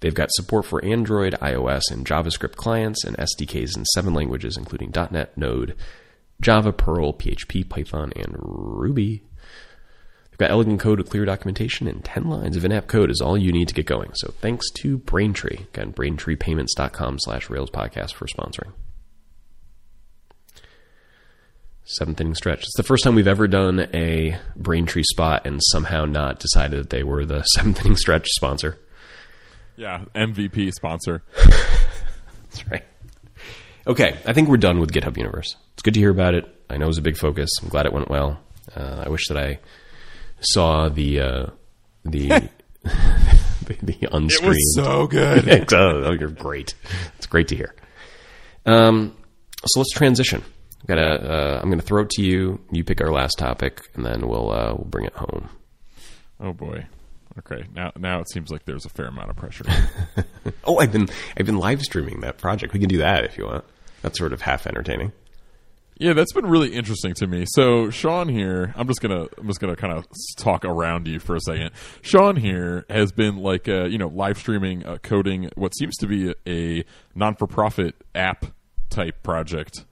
They've 0.00 0.14
got 0.14 0.30
support 0.32 0.66
for 0.66 0.84
Android, 0.84 1.34
iOS, 1.40 1.82
and 1.90 2.06
JavaScript 2.06 2.56
clients, 2.56 3.04
and 3.04 3.16
SDKs 3.16 3.76
in 3.76 3.84
seven 3.86 4.14
languages, 4.14 4.56
including 4.56 4.92
.NET, 4.94 5.36
Node. 5.36 5.74
Java, 6.40 6.72
Perl, 6.72 7.14
PHP, 7.14 7.68
Python, 7.68 8.12
and 8.14 8.34
Ruby. 8.38 9.22
They've 10.30 10.38
got 10.38 10.50
elegant 10.50 10.80
code 10.80 10.98
with 10.98 11.08
clear 11.08 11.24
documentation, 11.24 11.88
and 11.88 12.04
10 12.04 12.24
lines 12.24 12.56
of 12.56 12.64
in-app 12.64 12.88
code 12.88 13.10
is 13.10 13.22
all 13.22 13.38
you 13.38 13.52
need 13.52 13.68
to 13.68 13.74
get 13.74 13.86
going. 13.86 14.10
So 14.14 14.34
thanks 14.40 14.70
to 14.72 14.98
Braintree. 14.98 15.64
Again, 15.72 15.94
braintreepayments.com 15.94 17.20
slash 17.20 17.48
Rails 17.48 17.70
podcast 17.70 18.12
for 18.12 18.26
sponsoring. 18.26 18.72
Seventh 21.84 22.20
inning 22.20 22.34
stretch. 22.34 22.64
It's 22.64 22.76
the 22.76 22.82
first 22.82 23.04
time 23.04 23.14
we've 23.14 23.28
ever 23.28 23.46
done 23.46 23.88
a 23.94 24.36
Braintree 24.56 25.04
spot 25.04 25.46
and 25.46 25.60
somehow 25.70 26.04
not 26.04 26.40
decided 26.40 26.80
that 26.80 26.90
they 26.90 27.04
were 27.04 27.24
the 27.24 27.42
seventh 27.54 27.80
inning 27.80 27.96
stretch 27.96 28.26
sponsor. 28.30 28.78
Yeah, 29.76 30.04
MVP 30.14 30.72
sponsor. 30.72 31.22
That's 31.36 32.66
right. 32.70 32.84
Okay, 33.86 34.16
I 34.26 34.32
think 34.32 34.48
we're 34.48 34.56
done 34.56 34.80
with 34.80 34.92
GitHub 34.92 35.16
Universe. 35.16 35.56
It's 35.74 35.82
good 35.82 35.94
to 35.94 36.00
hear 36.00 36.10
about 36.10 36.34
it. 36.34 36.44
I 36.68 36.76
know 36.76 36.86
it 36.86 36.88
was 36.88 36.98
a 36.98 37.02
big 37.02 37.16
focus. 37.16 37.50
I'm 37.62 37.68
glad 37.68 37.86
it 37.86 37.92
went 37.92 38.08
well. 38.08 38.40
Uh, 38.74 39.04
I 39.06 39.08
wish 39.08 39.28
that 39.28 39.36
I 39.36 39.60
saw 40.40 40.88
the 40.88 41.20
uh, 41.20 41.46
the 42.04 42.28
the, 42.84 43.76
the 43.82 44.08
unscreened. 44.12 44.54
It 44.54 44.56
was 44.56 44.74
so 44.74 45.06
good. 45.06 45.72
oh, 45.72 46.04
oh, 46.04 46.12
you're 46.12 46.30
great. 46.30 46.74
It's 47.16 47.26
great 47.26 47.48
to 47.48 47.56
hear. 47.56 47.74
Um, 48.64 49.16
so 49.64 49.80
let's 49.80 49.92
transition. 49.92 50.42
I've 50.80 50.86
got 50.86 50.98
a, 50.98 51.32
uh, 51.32 51.60
I'm 51.60 51.68
going 51.68 51.80
to 51.80 51.86
throw 51.86 52.02
it 52.02 52.10
to 52.10 52.22
you. 52.22 52.60
You 52.70 52.84
pick 52.84 53.00
our 53.00 53.12
last 53.12 53.38
topic, 53.38 53.88
and 53.94 54.04
then 54.04 54.28
we'll 54.28 54.50
uh, 54.50 54.74
we'll 54.74 54.86
bring 54.88 55.06
it 55.06 55.14
home. 55.14 55.48
Oh 56.40 56.52
boy. 56.52 56.86
Okay, 57.38 57.64
now 57.74 57.92
now 57.98 58.20
it 58.20 58.30
seems 58.30 58.50
like 58.50 58.64
there's 58.64 58.84
a 58.86 58.88
fair 58.88 59.06
amount 59.06 59.30
of 59.30 59.36
pressure. 59.36 59.64
Oh, 60.64 60.78
I've 60.78 60.92
been 60.92 61.08
I've 61.36 61.46
been 61.46 61.58
live 61.58 61.82
streaming 61.82 62.20
that 62.20 62.38
project. 62.38 62.72
We 62.72 62.80
can 62.80 62.88
do 62.88 62.98
that 62.98 63.24
if 63.24 63.36
you 63.38 63.44
want. 63.46 63.64
That's 64.02 64.18
sort 64.18 64.32
of 64.32 64.40
half 64.42 64.66
entertaining. 64.66 65.12
Yeah, 65.98 66.12
that's 66.12 66.32
been 66.32 66.46
really 66.46 66.74
interesting 66.74 67.14
to 67.14 67.26
me. 67.26 67.44
So 67.48 67.90
Sean 67.90 68.28
here, 68.28 68.72
I'm 68.76 68.86
just 68.86 69.00
gonna 69.00 69.26
I'm 69.38 69.46
just 69.46 69.60
gonna 69.60 69.76
kind 69.76 69.92
of 69.92 70.04
talk 70.36 70.64
around 70.64 71.06
you 71.08 71.18
for 71.20 71.34
a 71.36 71.40
second. 71.40 71.70
Sean 72.02 72.36
here 72.36 72.84
has 72.90 73.12
been 73.12 73.36
like 73.38 73.68
uh, 73.68 73.84
you 73.84 73.98
know 73.98 74.08
live 74.08 74.38
streaming 74.38 74.84
uh, 74.86 74.98
coding 75.02 75.50
what 75.56 75.74
seems 75.76 75.96
to 75.98 76.06
be 76.06 76.34
a 76.46 76.84
non 77.14 77.34
for 77.36 77.46
profit 77.46 77.94
app 78.14 78.46
type 78.90 79.22
project, 79.22 79.84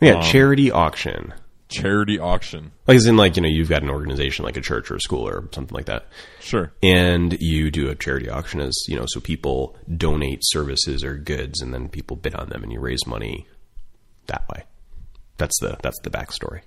Yeah, 0.00 0.14
Um, 0.16 0.22
charity 0.22 0.70
auction. 0.70 1.32
Charity 1.68 2.18
auction. 2.18 2.72
Like 2.86 2.96
as 2.96 3.06
in 3.06 3.16
like, 3.16 3.36
you 3.36 3.42
know, 3.42 3.48
you've 3.48 3.68
got 3.68 3.82
an 3.82 3.90
organization 3.90 4.44
like 4.44 4.56
a 4.56 4.60
church 4.60 4.90
or 4.90 4.96
a 4.96 5.00
school 5.00 5.26
or 5.28 5.48
something 5.52 5.74
like 5.74 5.86
that. 5.86 6.06
Sure. 6.40 6.72
And 6.82 7.36
you 7.40 7.70
do 7.70 7.88
a 7.88 7.94
charity 7.94 8.28
auction 8.28 8.60
as, 8.60 8.76
you 8.88 8.96
know, 8.96 9.04
so 9.08 9.20
people 9.20 9.76
donate 9.96 10.40
services 10.42 11.04
or 11.04 11.16
goods 11.16 11.60
and 11.60 11.72
then 11.72 11.88
people 11.88 12.16
bid 12.16 12.34
on 12.34 12.48
them 12.48 12.62
and 12.62 12.72
you 12.72 12.80
raise 12.80 13.06
money 13.06 13.46
that 14.26 14.48
way. 14.48 14.64
That's 15.36 15.58
the 15.60 15.76
that's 15.82 15.98
the 16.02 16.10
backstory. 16.10 16.62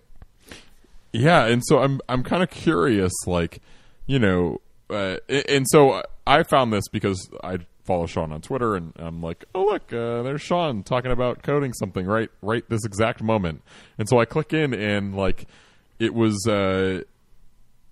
Yeah, 1.14 1.46
and 1.46 1.62
so 1.66 1.80
I'm 1.80 2.00
I'm 2.08 2.24
kind 2.24 2.42
of 2.42 2.50
curious, 2.50 3.12
like, 3.28 3.62
you 4.08 4.18
know, 4.18 4.62
uh, 4.90 5.18
and 5.28 5.66
so 5.70 6.02
I 6.26 6.44
found 6.44 6.72
this 6.72 6.88
because 6.88 7.30
I 7.44 7.60
follow 7.84 8.06
Sean 8.06 8.32
on 8.32 8.42
Twitter, 8.42 8.76
and 8.76 8.94
I'm 8.98 9.22
like, 9.22 9.46
oh 9.56 9.66
look, 9.66 9.94
uh, 9.94 10.24
there's 10.24 10.42
Sean 10.42 10.84
talking 10.84 11.12
about 11.12 11.44
coding 11.44 11.74
something 11.74 12.06
right 12.06 12.30
right 12.42 12.64
this 12.70 12.86
exact 12.86 13.22
moment, 13.22 13.62
and 13.98 14.08
so 14.08 14.20
I 14.20 14.26
click 14.26 14.54
in, 14.54 14.74
and 14.74 15.16
like, 15.16 15.48
it 16.00 16.14
was 16.14 16.48
uh, 16.48 17.02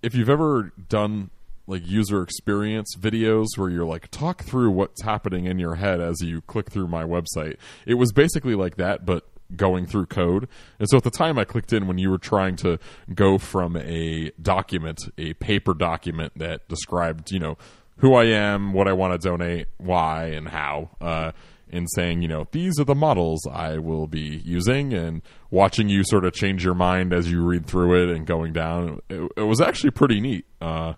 if 0.01 0.15
you've 0.15 0.29
ever 0.29 0.71
done 0.89 1.29
like 1.67 1.87
user 1.87 2.23
experience 2.23 2.95
videos 2.99 3.45
where 3.55 3.69
you're 3.69 3.85
like 3.85 4.09
talk 4.09 4.43
through 4.43 4.71
what's 4.71 5.03
happening 5.03 5.45
in 5.45 5.59
your 5.59 5.75
head 5.75 6.01
as 6.01 6.19
you 6.19 6.41
click 6.41 6.71
through 6.71 6.87
my 6.87 7.03
website 7.03 7.57
it 7.85 7.93
was 7.93 8.11
basically 8.11 8.55
like 8.55 8.77
that 8.77 9.05
but 9.05 9.29
going 9.55 9.85
through 9.85 10.05
code. 10.05 10.47
And 10.77 10.87
so 10.89 10.97
at 10.97 11.03
the 11.03 11.11
time 11.11 11.37
i 11.39 11.43
clicked 11.43 11.73
in 11.73 11.87
when 11.87 11.97
you 11.97 12.09
were 12.09 12.17
trying 12.17 12.55
to 12.57 12.79
go 13.13 13.37
from 13.37 13.75
a 13.77 14.31
document 14.41 15.01
a 15.17 15.33
paper 15.35 15.73
document 15.73 16.33
that 16.35 16.67
described 16.67 17.31
you 17.31 17.39
know 17.39 17.57
who 17.99 18.15
i 18.15 18.25
am 18.25 18.73
what 18.73 18.87
i 18.87 18.93
want 18.93 19.13
to 19.19 19.27
donate 19.29 19.67
why 19.77 20.25
and 20.25 20.47
how 20.47 20.89
uh, 21.01 21.31
and 21.71 21.87
saying, 21.93 22.23
you 22.23 22.27
know, 22.27 22.47
these 22.51 22.79
are 22.79 22.83
the 22.83 22.95
models 22.95 23.45
I 23.45 23.77
will 23.77 24.07
be 24.07 24.41
using, 24.43 24.91
and 24.91 25.21
watching 25.51 25.87
you 25.87 26.03
sort 26.03 26.25
of 26.25 26.33
change 26.33 26.65
your 26.65 26.73
mind 26.73 27.13
as 27.13 27.29
you 27.31 27.43
read 27.45 27.67
through 27.67 28.01
it 28.09 28.15
and 28.15 28.25
going 28.25 28.53
down. 28.53 29.01
It, 29.07 29.31
it 29.37 29.43
was 29.43 29.61
actually 29.61 29.91
pretty 29.91 30.19
neat. 30.19 30.45
Uh, 30.59 30.93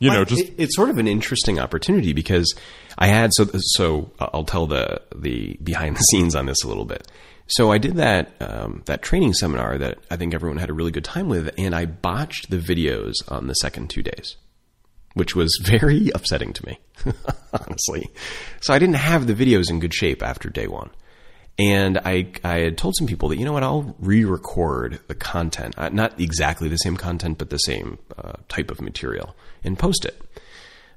you 0.00 0.10
know, 0.10 0.24
just 0.24 0.42
It- 0.42 0.54
it's 0.56 0.74
sort 0.74 0.88
of 0.88 0.96
an 0.96 1.06
interesting 1.06 1.58
opportunity 1.58 2.14
because 2.14 2.50
I 2.96 3.08
had 3.08 3.30
so 3.34 3.44
so 3.58 4.10
I'll 4.18 4.44
tell 4.44 4.66
the 4.66 5.02
the 5.14 5.58
behind 5.62 5.96
the 5.96 6.00
scenes 6.00 6.34
on 6.34 6.46
this 6.46 6.64
a 6.64 6.66
little 6.68 6.86
bit. 6.86 7.06
So 7.46 7.70
I 7.70 7.76
did 7.76 7.96
that 7.96 8.32
um, 8.40 8.84
that 8.86 9.02
training 9.02 9.34
seminar 9.34 9.76
that 9.76 9.98
I 10.10 10.16
think 10.16 10.32
everyone 10.32 10.56
had 10.56 10.70
a 10.70 10.72
really 10.72 10.92
good 10.92 11.04
time 11.04 11.28
with, 11.28 11.50
and 11.58 11.74
I 11.74 11.84
botched 11.84 12.48
the 12.48 12.56
videos 12.56 13.12
on 13.28 13.48
the 13.48 13.54
second 13.56 13.90
two 13.90 14.02
days, 14.02 14.36
which 15.14 15.34
was 15.34 15.58
very 15.64 16.10
upsetting 16.14 16.52
to 16.52 16.66
me, 16.66 16.78
honestly. 17.52 18.10
So 18.60 18.74
I 18.74 18.78
didn't 18.78 18.96
have 18.96 19.26
the 19.26 19.34
videos 19.34 19.70
in 19.70 19.80
good 19.80 19.94
shape 19.94 20.22
after 20.22 20.48
day 20.48 20.66
one. 20.66 20.90
And 21.56 21.98
I, 21.98 22.32
I 22.42 22.58
had 22.58 22.76
told 22.76 22.96
some 22.96 23.06
people 23.06 23.28
that, 23.28 23.38
you 23.38 23.44
know 23.44 23.52
what, 23.52 23.62
I'll 23.62 23.94
re 24.00 24.24
record 24.24 24.98
the 25.06 25.14
content, 25.14 25.74
uh, 25.78 25.88
not 25.88 26.20
exactly 26.20 26.68
the 26.68 26.76
same 26.78 26.96
content, 26.96 27.38
but 27.38 27.50
the 27.50 27.58
same 27.58 27.98
uh, 28.18 28.32
type 28.48 28.72
of 28.72 28.80
material 28.80 29.36
and 29.62 29.78
post 29.78 30.04
it. 30.04 30.20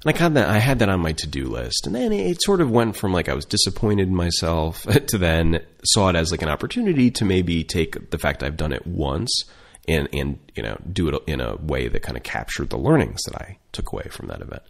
And 0.04 0.14
I 0.14 0.18
had 0.18 0.34
that, 0.34 0.48
I 0.48 0.58
had 0.58 0.80
that 0.80 0.88
on 0.88 1.00
my 1.00 1.12
to 1.12 1.28
do 1.28 1.46
list. 1.46 1.86
And 1.86 1.94
then 1.94 2.12
it 2.12 2.42
sort 2.42 2.60
of 2.60 2.72
went 2.72 2.96
from 2.96 3.12
like 3.12 3.28
I 3.28 3.34
was 3.34 3.44
disappointed 3.44 4.08
in 4.08 4.16
myself 4.16 4.82
to 5.06 5.18
then 5.18 5.60
saw 5.84 6.08
it 6.08 6.16
as 6.16 6.32
like 6.32 6.42
an 6.42 6.48
opportunity 6.48 7.12
to 7.12 7.24
maybe 7.24 7.62
take 7.62 8.10
the 8.10 8.18
fact 8.18 8.42
I've 8.42 8.56
done 8.56 8.72
it 8.72 8.84
once 8.84 9.44
and 9.88 10.08
and 10.12 10.38
you 10.54 10.62
know 10.62 10.78
do 10.92 11.08
it 11.08 11.22
in 11.26 11.40
a 11.40 11.56
way 11.56 11.88
that 11.88 12.02
kind 12.02 12.16
of 12.16 12.22
captured 12.22 12.70
the 12.70 12.78
learnings 12.78 13.22
that 13.24 13.36
I 13.36 13.58
took 13.72 13.92
away 13.92 14.06
from 14.10 14.28
that 14.28 14.40
event. 14.40 14.62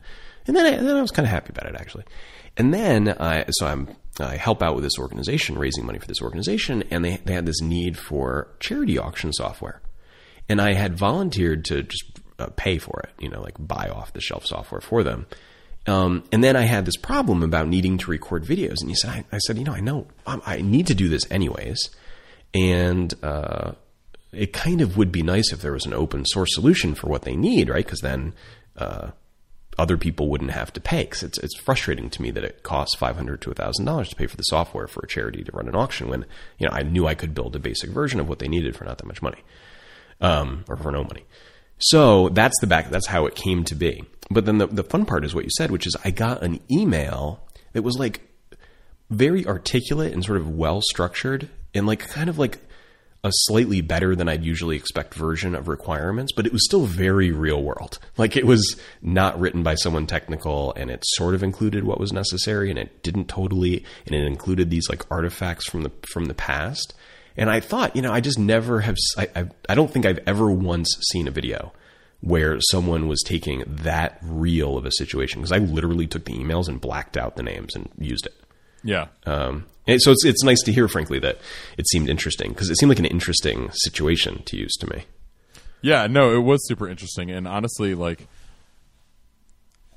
And 0.47 0.57
then 0.57 0.64
I, 0.64 0.77
then 0.77 0.97
I 0.97 1.03
was 1.03 1.11
kind 1.11 1.27
of 1.27 1.31
happy 1.31 1.51
about 1.51 1.66
it 1.66 1.77
actually. 1.79 2.05
And 2.57 2.73
then 2.73 3.09
I 3.21 3.45
so 3.51 3.66
I'm 3.66 3.89
I 4.21 4.37
help 4.37 4.62
out 4.62 4.75
with 4.75 4.85
this 4.85 4.99
organization, 4.99 5.59
raising 5.59 5.87
money 5.87 5.99
for 5.99 6.07
this 6.07 6.23
organization, 6.23 6.85
and 6.91 7.05
they 7.05 7.16
they 7.25 7.35
had 7.35 7.47
this 7.47 7.61
need 7.61 7.99
for 7.99 8.49
charity 8.61 8.99
auction 8.99 9.33
software, 9.33 9.83
and 10.49 10.61
I 10.61 10.73
had 10.73 10.99
volunteered 10.99 11.64
to 11.66 11.83
just 11.83 12.05
uh, 12.39 12.49
pay 12.57 12.79
for 12.79 13.01
it, 13.05 13.12
you 13.23 13.29
know, 13.29 13.41
like 13.41 13.55
buy 13.59 13.89
off 13.89 14.12
the 14.12 14.21
shelf 14.21 14.47
software 14.47 14.81
for 14.81 15.03
them. 15.03 15.27
Um, 15.87 16.25
and 16.33 16.45
then 16.45 16.55
I 16.55 16.62
had 16.62 16.85
this 16.85 16.97
problem 16.97 17.43
about 17.43 17.69
needing 17.69 17.97
to 17.99 18.11
record 18.11 18.45
videos, 18.45 18.77
and 18.81 18.91
you 18.91 18.97
said, 18.97 19.11
I, 19.11 19.25
I 19.33 19.39
said, 19.39 19.57
you 19.57 19.64
know, 19.64 19.73
I 19.73 19.81
know 19.81 20.07
I, 20.27 20.41
I 20.45 20.61
need 20.61 20.89
to 20.89 20.95
do 20.95 21.09
this 21.09 21.23
anyways, 21.31 21.91
and 22.55 23.12
uh, 23.23 23.73
it 24.33 24.53
kind 24.53 24.81
of 24.81 24.97
would 24.97 25.11
be 25.11 25.22
nice 25.22 25.53
if 25.53 25.61
there 25.61 25.72
was 25.72 25.87
an 25.87 25.95
open 25.95 26.24
source 26.26 26.55
solution 26.55 26.95
for 26.95 27.09
what 27.09 27.22
they 27.22 27.37
need, 27.37 27.68
right? 27.68 27.85
Because 27.85 28.01
then 28.01 28.35
uh, 28.76 29.11
other 29.79 29.97
people 29.97 30.29
wouldn't 30.29 30.51
have 30.51 30.72
to 30.74 30.81
pay. 30.81 31.05
Because 31.05 31.22
it's 31.22 31.39
it's 31.39 31.59
frustrating 31.59 32.11
to 32.11 32.22
me 32.22 32.31
that 32.33 32.45
it 32.45 32.62
costs 32.62 32.97
five 32.97 33.16
hundred 33.16 33.41
to 33.43 33.55
thousand 33.55 33.87
dollars 33.87 34.11
to 34.11 34.16
pay 34.16 34.26
for 34.26 34.37
the 34.37 34.43
software 34.45 34.87
for 34.87 35.01
a 35.01 35.09
charity 35.09 35.45
to 35.45 35.53
run 35.53 35.68
an 35.68 35.76
auction 35.76 36.09
when 36.09 36.26
you 36.59 36.66
know 36.66 36.72
I 36.72 36.83
knew 36.83 37.07
I 37.07 37.14
could 37.14 37.35
build 37.35 37.57
a 37.57 37.61
basic 37.61 37.91
version 37.91 38.20
of 38.20 38.29
what 38.29 38.39
they 38.39 38.49
needed 38.49 38.76
for 38.76 38.85
not 38.85 38.99
that 38.99 39.07
much 39.07 39.22
money, 39.22 39.43
um, 40.20 40.64
or 40.68 40.76
for 40.76 40.93
no 40.93 41.05
money. 41.05 41.24
So 41.79 42.29
that's 42.31 42.59
the 42.61 42.66
back. 42.66 42.91
That's 42.91 43.07
how 43.07 43.26
it 43.26 43.35
came 43.35 43.64
to 43.64 43.74
be. 43.74 44.05
But 44.31 44.45
then 44.45 44.59
the 44.59 44.66
the 44.66 44.85
fun 44.85 45.07
part 45.07 45.24
is 45.24 45.35
what 45.35 45.45
you 45.45 45.51
said, 45.57 45.70
which 45.70 45.87
is 45.87 45.97
I 46.05 46.11
got 46.11 46.43
an 46.43 46.61
email 46.70 47.47
that 47.72 47.83
was 47.83 47.99
like 47.99 48.22
very 49.11 49.47
articulate 49.47 50.12
and 50.12 50.24
sort 50.24 50.39
of 50.39 50.51
well 50.51 50.83
structured 50.83 51.49
and 51.72 51.87
like 51.87 52.07
kind 52.09 52.29
of 52.29 52.39
like 52.39 52.59
a 53.25 53.31
slightly 53.33 53.81
better 53.81 54.14
than 54.14 54.29
I'd 54.29 54.45
usually 54.45 54.77
expect 54.77 55.14
version 55.14 55.55
of 55.55 55.66
requirements, 55.66 56.33
but 56.33 56.47
it 56.47 56.53
was 56.53 56.64
still 56.64 56.85
very 56.85 57.33
real 57.33 57.62
world. 57.62 57.99
Like 58.16 58.37
it 58.37 58.47
was 58.47 58.81
not 59.03 59.39
written 59.41 59.62
by 59.62 59.75
someone 59.75 60.07
technical 60.07 60.73
and 60.75 60.91
it 60.91 61.03
sort 61.05 61.35
of 61.35 61.43
included 61.43 61.85
what 61.85 61.99
was 61.99 62.12
necessary 62.12 62.71
and 62.71 62.79
it 62.79 63.03
didn't 63.03 63.29
totally 63.29 63.85
and 64.07 64.14
it 64.14 64.25
included 64.25 64.71
these 64.71 64.89
like 64.89 65.05
artifacts 65.11 65.69
from 65.69 65.83
the 65.83 65.91
from 66.12 66.27
the 66.27 66.35
past. 66.35 66.95
And 67.37 67.51
I 67.51 67.61
thought, 67.61 67.97
you 67.97 68.03
know, 68.03 68.12
I 68.12 68.21
just 68.21 68.39
never 68.39 68.81
have 68.81 68.97
I 69.16 69.29
I, 69.35 69.49
I 69.69 69.75
don't 69.75 69.91
think 69.91 70.07
I've 70.07 70.21
ever 70.27 70.51
once 70.51 70.89
seen 71.11 71.27
a 71.27 71.33
video 71.33 71.73
where 72.21 72.61
someone 72.71 73.09
was 73.09 73.23
taking 73.25 73.64
that 73.66 74.19
real 74.23 74.77
of 74.77 74.85
a 74.85 74.93
situation 74.93 75.41
because 75.41 75.53
I 75.53 75.59
literally 75.59 76.07
took 76.07 76.25
the 76.25 76.35
emails 76.35 76.69
and 76.69 76.81
blacked 76.81 77.16
out 77.16 77.37
the 77.37 77.43
names 77.43 77.75
and 77.75 77.89
used 77.99 78.27
it. 78.27 78.35
Yeah. 78.83 79.09
Um, 79.26 79.66
and 79.87 80.01
so 80.03 80.12
it's 80.12 80.24
it's 80.24 80.45
nice 80.45 80.61
to 80.64 80.72
hear, 80.72 80.87
frankly, 80.87 81.18
that 81.20 81.39
it 81.79 81.89
seemed 81.89 82.09
interesting 82.09 82.51
because 82.51 82.68
it 82.68 82.79
seemed 82.79 82.91
like 82.91 82.99
an 82.99 83.07
interesting 83.07 83.70
situation 83.72 84.43
to 84.45 84.57
use 84.57 84.74
to 84.81 84.87
me. 84.91 85.05
Yeah, 85.81 86.07
no, 86.09 86.35
it 86.35 86.41
was 86.41 86.66
super 86.66 86.89
interesting, 86.89 87.31
and 87.31 87.47
honestly, 87.49 87.95
like, 87.95 88.26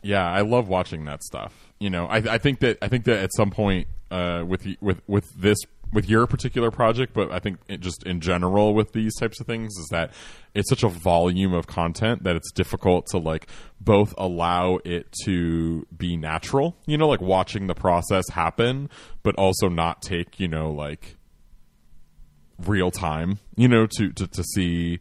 yeah, 0.01 0.25
I 0.25 0.41
love 0.41 0.67
watching 0.67 1.05
that 1.05 1.23
stuff. 1.23 1.53
You 1.79 1.89
know, 1.89 2.05
I, 2.05 2.17
I 2.17 2.37
think 2.37 2.59
that 2.59 2.77
I 2.81 2.87
think 2.87 3.05
that 3.05 3.19
at 3.19 3.31
some 3.35 3.51
point 3.51 3.87
uh, 4.11 4.43
with 4.47 4.65
with 4.79 5.01
with 5.07 5.33
this 5.35 5.57
with 5.93 6.09
your 6.09 6.25
particular 6.25 6.71
project, 6.71 7.13
but 7.13 7.31
I 7.31 7.39
think 7.39 7.59
just 7.79 8.03
in 8.03 8.21
general 8.21 8.73
with 8.73 8.93
these 8.93 9.15
types 9.15 9.39
of 9.39 9.47
things 9.47 9.75
is 9.77 9.87
that 9.91 10.11
it's 10.53 10.69
such 10.69 10.83
a 10.83 10.87
volume 10.87 11.53
of 11.53 11.67
content 11.67 12.23
that 12.23 12.35
it's 12.35 12.51
difficult 12.51 13.07
to 13.07 13.17
like 13.17 13.47
both 13.79 14.13
allow 14.17 14.79
it 14.85 15.11
to 15.25 15.85
be 15.95 16.15
natural, 16.15 16.77
you 16.85 16.97
know, 16.97 17.07
like 17.07 17.21
watching 17.21 17.67
the 17.67 17.75
process 17.75 18.29
happen, 18.29 18.89
but 19.23 19.35
also 19.35 19.67
not 19.67 20.01
take, 20.01 20.39
you 20.39 20.47
know, 20.47 20.71
like 20.71 21.17
real 22.65 22.91
time, 22.91 23.39
you 23.55 23.67
know, 23.67 23.85
to 23.97 24.11
to, 24.13 24.27
to 24.27 24.43
see 24.43 24.99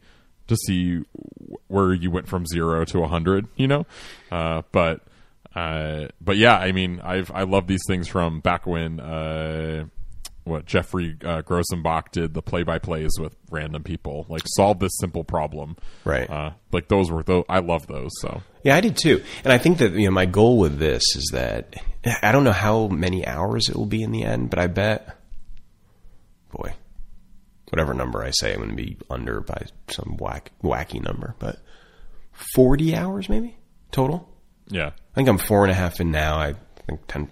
to 0.49 0.57
see 0.67 1.03
where 1.69 1.93
you 1.93 2.11
went 2.11 2.27
from 2.27 2.45
zero 2.47 2.85
to 2.85 3.03
a 3.05 3.09
hundred, 3.09 3.47
you 3.57 3.69
know, 3.69 3.87
uh, 4.33 4.63
but 4.73 5.03
uh, 5.55 6.07
but 6.21 6.37
yeah, 6.37 6.57
I 6.57 6.73
mean, 6.73 7.01
I've 7.03 7.31
I 7.33 7.43
love 7.43 7.67
these 7.67 7.83
things 7.87 8.09
from 8.09 8.41
back 8.41 8.67
when 8.67 9.01
uh, 9.01 9.87
what 10.51 10.67
Geoffrey 10.67 11.17
uh, 11.25 11.43
Grosenbach 11.43 12.11
did 12.13 12.35
the 12.35 12.43
play 12.43 12.63
by 12.63 12.79
plays 12.79 13.13
with 13.19 13.35
random 13.51 13.83
people, 13.83 14.27
like 14.29 14.43
solve 14.45 14.79
this 14.81 14.93
simple 14.99 15.25
problem, 15.25 15.77
Right. 16.05 16.29
Uh, 16.29 16.51
like 16.73 16.89
those 16.89 17.11
were 17.11 17.23
those. 17.23 17.45
I 17.49 17.61
love 17.61 17.87
those. 17.87 18.11
So 18.21 18.43
Yeah, 18.63 18.77
I 18.77 18.81
did 18.81 18.97
too. 18.97 19.23
And 19.45 19.53
I 19.53 19.59
think 19.59 19.79
that 19.79 19.93
you 19.93 20.05
know 20.05 20.11
my 20.11 20.27
goal 20.27 20.59
with 20.59 20.79
this 20.79 21.03
is 21.17 21.31
that 21.33 21.75
I 22.23 22.33
don't 22.33 22.45
know 22.45 22.53
how 22.53 22.89
many 22.89 23.27
hours 23.27 23.69
it 23.69 23.77
will 23.77 23.87
be 23.87 24.03
in 24.03 24.11
the 24.13 24.25
end, 24.25 24.51
but 24.51 24.59
I 24.59 24.67
bet, 24.67 25.17
boy, 26.53 26.75
whatever 27.71 27.95
number 27.95 28.23
I 28.23 28.31
say, 28.31 28.53
I'm 28.53 28.59
going 28.59 28.71
to 28.71 28.77
be 28.77 28.97
under 29.09 29.41
by 29.41 29.67
some 29.89 30.17
whack, 30.19 30.53
wacky 30.63 31.03
number, 31.03 31.35
but 31.39 31.59
forty 32.55 32.95
hours 32.97 33.29
maybe 33.29 33.57
total. 33.93 34.29
yeah, 34.69 34.89
I 34.89 35.15
think 35.15 35.29
I'm 35.29 35.39
four 35.39 35.65
and 35.65 35.71
a 35.71 35.75
half 35.75 36.01
in 36.01 36.11
now. 36.11 36.39
I 36.39 36.55
think 36.87 37.07
ten, 37.07 37.29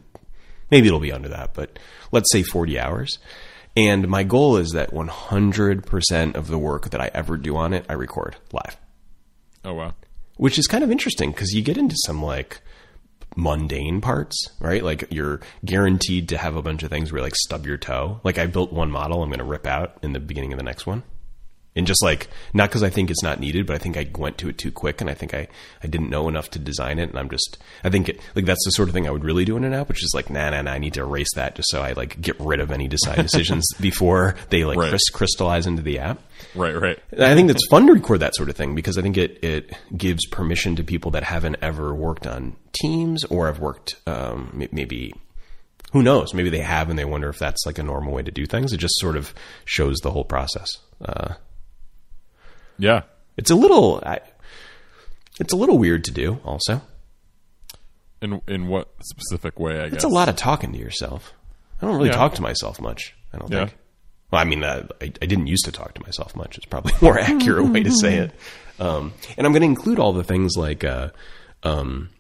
maybe 0.71 0.89
it'll 0.89 1.01
be 1.01 1.13
under 1.13 1.29
that, 1.29 1.55
but 1.55 1.79
let's 2.13 2.31
say 2.33 2.43
forty 2.43 2.79
hours. 2.79 3.19
And 3.77 4.09
my 4.09 4.25
goal 4.25 4.57
is 4.57 4.71
that 4.71 4.91
100% 4.91 6.35
of 6.35 6.49
the 6.49 6.59
work 6.59 6.91
that 6.91 7.01
I 7.01 7.13
ever 7.15 7.37
do 7.37 7.57
on 7.57 7.73
it, 7.73 7.87
I 7.89 7.93
record 7.93 8.35
live 8.53 8.77
oh 9.65 9.75
wow, 9.75 9.95
which 10.37 10.59
is 10.59 10.67
kind 10.67 10.83
of 10.83 10.91
interesting 10.91 11.31
because 11.31 11.53
you 11.53 11.63
get 11.63 11.79
into 11.79 11.97
some 12.07 12.23
like 12.23 12.61
mundane 13.37 14.01
parts, 14.01 14.37
right? 14.61 14.83
Like 14.83 15.07
you're 15.11 15.41
guaranteed 15.65 16.29
to 16.31 16.39
have 16.39 16.57
a 16.57 16.63
bunch 16.63 16.83
of 16.83 16.91
things 16.91 17.13
where 17.13 17.21
you 17.21 17.25
like 17.25 17.37
stub 17.37 17.67
your 17.67 17.77
toe. 17.77 18.21
Like 18.25 18.39
I 18.39 18.47
built 18.47 18.73
one 18.73 18.91
model 18.91 19.23
I'm 19.23 19.29
going 19.29 19.39
to 19.39 19.45
rip 19.45 19.67
out 19.67 19.99
in 20.03 20.13
the 20.13 20.21
beginning 20.21 20.53
of 20.53 20.59
the 20.59 20.65
next 20.65 20.87
one. 20.87 21.03
And 21.79 21.87
just 21.87 22.03
like, 22.03 22.29
not 22.53 22.69
because 22.69 22.83
I 22.83 22.91
think 22.91 23.09
it's 23.09 23.23
not 23.23 23.39
needed, 23.41 23.65
but 23.67 23.77
I 23.77 23.79
think 23.79 23.97
I 23.97 24.07
went 24.19 24.37
to 24.39 24.49
it 24.49 24.59
too 24.59 24.73
quick 24.73 25.01
and 25.01 25.09
I 25.09 25.15
think 25.15 25.33
I, 25.33 25.47
I 25.83 25.87
didn't 25.87 26.11
know 26.11 26.29
enough 26.29 26.51
to 26.51 26.59
design 26.59 26.99
it. 26.99 27.09
And 27.09 27.19
I'm 27.19 27.31
just, 27.31 27.57
I 27.85 27.89
think 27.89 28.09
it, 28.09 28.21
like 28.35 28.45
that's 28.47 28.65
the 28.65 28.73
sort 28.73 28.89
of 28.89 28.95
thing 28.95 29.07
I 29.07 29.11
would 29.13 29.23
really 29.25 29.45
do 29.45 29.57
in 29.57 29.63
an 29.63 29.73
app, 29.73 29.87
which 29.89 30.03
is 30.03 30.11
like, 30.13 30.29
nah, 30.29 30.51
nah, 30.51 30.61
nah, 30.63 30.73
I 30.73 30.79
need 30.79 30.95
to 30.95 31.01
erase 31.03 31.33
that 31.37 31.55
just 31.55 31.71
so 31.71 31.81
I 31.81 31.93
like 31.93 32.21
get 32.21 32.39
rid 32.41 32.59
of 32.59 32.73
any 32.73 32.89
design 32.89 33.19
decisions 33.23 33.65
before 33.81 34.35
they 34.51 34.65
like 34.65 34.77
Right. 34.77 34.89
crys- 34.91 35.09
crystallize 35.13 35.67
into 35.69 35.81
the 35.83 36.01
app. 36.01 36.21
right, 36.57 36.75
right, 36.75 36.99
And 37.13 37.23
I 37.23 37.35
think 37.37 37.49
it's 37.49 37.67
fun 37.69 37.87
to 37.87 37.93
record 37.93 38.21
that 38.21 38.35
sort 38.35 38.49
of 38.49 38.57
thing 38.57 38.75
because 38.75 38.99
I 38.99 39.03
think 39.03 39.17
it, 39.17 39.39
it 39.45 39.73
gives 39.97 40.27
permission 40.27 40.75
to 40.77 40.85
people 40.85 41.13
that 41.13 41.23
haven't 41.23 41.57
ever 41.63 41.95
worked 41.95 42.27
on 42.27 42.57
teams 42.73 43.23
or 43.25 43.47
have 43.47 43.61
worked 43.61 43.95
um, 44.09 44.67
maybe 44.73 45.15
who 45.93 46.03
knows 46.03 46.35
maybe 46.35 46.51
they 46.51 46.59
have 46.61 46.91
and 46.91 46.99
they 46.99 47.05
wonder 47.05 47.29
if 47.29 47.39
that's 47.39 47.65
like 47.65 47.79
a 47.79 47.83
normal 47.85 48.13
way 48.13 48.23
to 48.23 48.31
do 48.33 48.47
things. 48.47 48.73
It 48.73 48.79
just 48.79 48.99
sort 48.99 49.17
of 49.17 49.33
shows 49.65 49.97
the 50.03 50.11
whole 50.11 50.25
process. 50.25 50.69
Uh, 51.01 51.35
yeah, 52.79 53.03
it's 53.37 53.51
a 53.51 53.55
little 53.55 54.03
I, 54.05 54.21
it's 55.41 55.53
a 55.53 55.57
little 55.57 55.79
weird 55.79 56.05
to 56.05 56.11
do. 56.11 56.41
Also, 56.45 56.81
in 58.21 58.41
in 58.49 58.69
what 58.69 58.89
specific 59.03 59.59
way? 59.59 59.81
I 59.81 59.85
guess 59.85 59.95
it's 59.95 60.05
a 60.05 60.09
lot 60.09 60.29
of 60.29 60.37
talking 60.37 60.73
to 60.73 60.79
yourself. 60.79 61.33
I 61.81 61.87
don't 61.87 61.97
really 61.97 62.09
Yeah. 62.09 62.17
talk 62.17 62.35
to 62.35 62.43
myself 62.43 62.81
much. 62.81 63.15
I 63.33 63.39
don't 63.39 63.51
Yeah. 63.51 63.67
think. 63.67 63.77
Well, 64.31 64.41
I 64.41 64.45
mean, 64.45 64.63
uh, 64.65 64.87
I, 65.01 65.05
I 65.23 65.27
didn't 65.27 65.47
used 65.47 65.65
to 65.65 65.73
talk 65.73 65.95
to 65.95 66.03
myself 66.03 66.37
much. 66.37 66.57
It's 66.59 66.67
probably 66.67 66.93
a 67.01 67.05
more 67.05 67.19
accurate 67.19 67.69
way 67.71 67.83
to 67.83 67.91
say 67.93 68.17
it. 68.17 68.33
Um, 68.79 69.13
and 69.37 69.47
I'm 69.47 69.53
going 69.53 69.63
to 69.63 69.67
include 69.69 69.99
all 69.99 70.13
the 70.13 70.23
things 70.25 70.55
like, 70.57 70.85
uh, 70.85 71.09
um, 71.63 72.11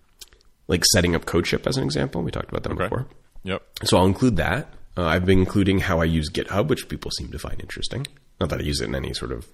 like 0.69 0.85
setting 0.87 1.15
up 1.15 1.25
CodeShip 1.27 1.67
as 1.67 1.77
an 1.77 1.85
example. 1.85 2.23
We 2.23 2.31
talked 2.31 2.49
about 2.49 2.63
that 2.63 2.75
before. 2.77 3.07
Yep. 3.45 3.63
So 3.85 3.99
I'll 3.99 4.07
include 4.07 4.37
that. 4.37 4.73
Uh, 4.97 5.05
I've 5.05 5.27
been 5.27 5.39
including 5.39 5.81
how 5.81 6.01
I 6.01 6.05
use 6.05 6.31
GitHub, 6.31 6.69
which 6.69 6.89
people 6.89 7.11
seem 7.11 7.31
to 7.31 7.39
find 7.39 7.61
interesting. 7.61 8.07
Not 8.41 8.49
that 8.51 8.61
I 8.61 8.63
use 8.63 8.81
it 8.81 8.89
in 8.89 8.95
any 8.95 9.13
sort 9.13 9.31
of 9.33 9.47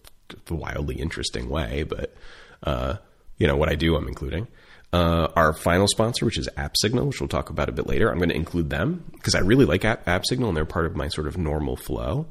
wildly 0.51 0.97
interesting 0.97 1.49
way, 1.49 1.85
but 1.85 2.15
uh, 2.63 2.97
you 3.39 3.47
know 3.47 3.57
what 3.57 3.69
I 3.69 3.75
do, 3.75 3.97
I'm 3.97 4.09
including. 4.09 4.49
Uh, 4.93 5.29
our 5.35 5.53
final 5.53 5.89
sponsor, 5.89 6.25
which 6.25 6.39
is 6.39 6.49
AppSignal, 6.57 7.07
which 7.07 7.21
we'll 7.21 7.29
talk 7.29 7.51
about 7.51 7.69
a 7.69 7.73
bit 7.73 7.87
later. 7.89 8.11
I'm 8.11 8.19
going 8.19 8.29
to 8.29 8.37
include 8.37 8.71
them 8.71 9.05
because 9.13 9.35
I 9.35 9.41
really 9.41 9.65
like 9.65 9.85
App, 9.85 10.07
AppSignal, 10.07 10.49
and 10.49 10.57
they're 10.57 10.65
part 10.65 10.87
of 10.87 10.95
my 10.95 11.09
sort 11.09 11.27
of 11.27 11.37
normal 11.37 11.77
flow. 11.77 12.27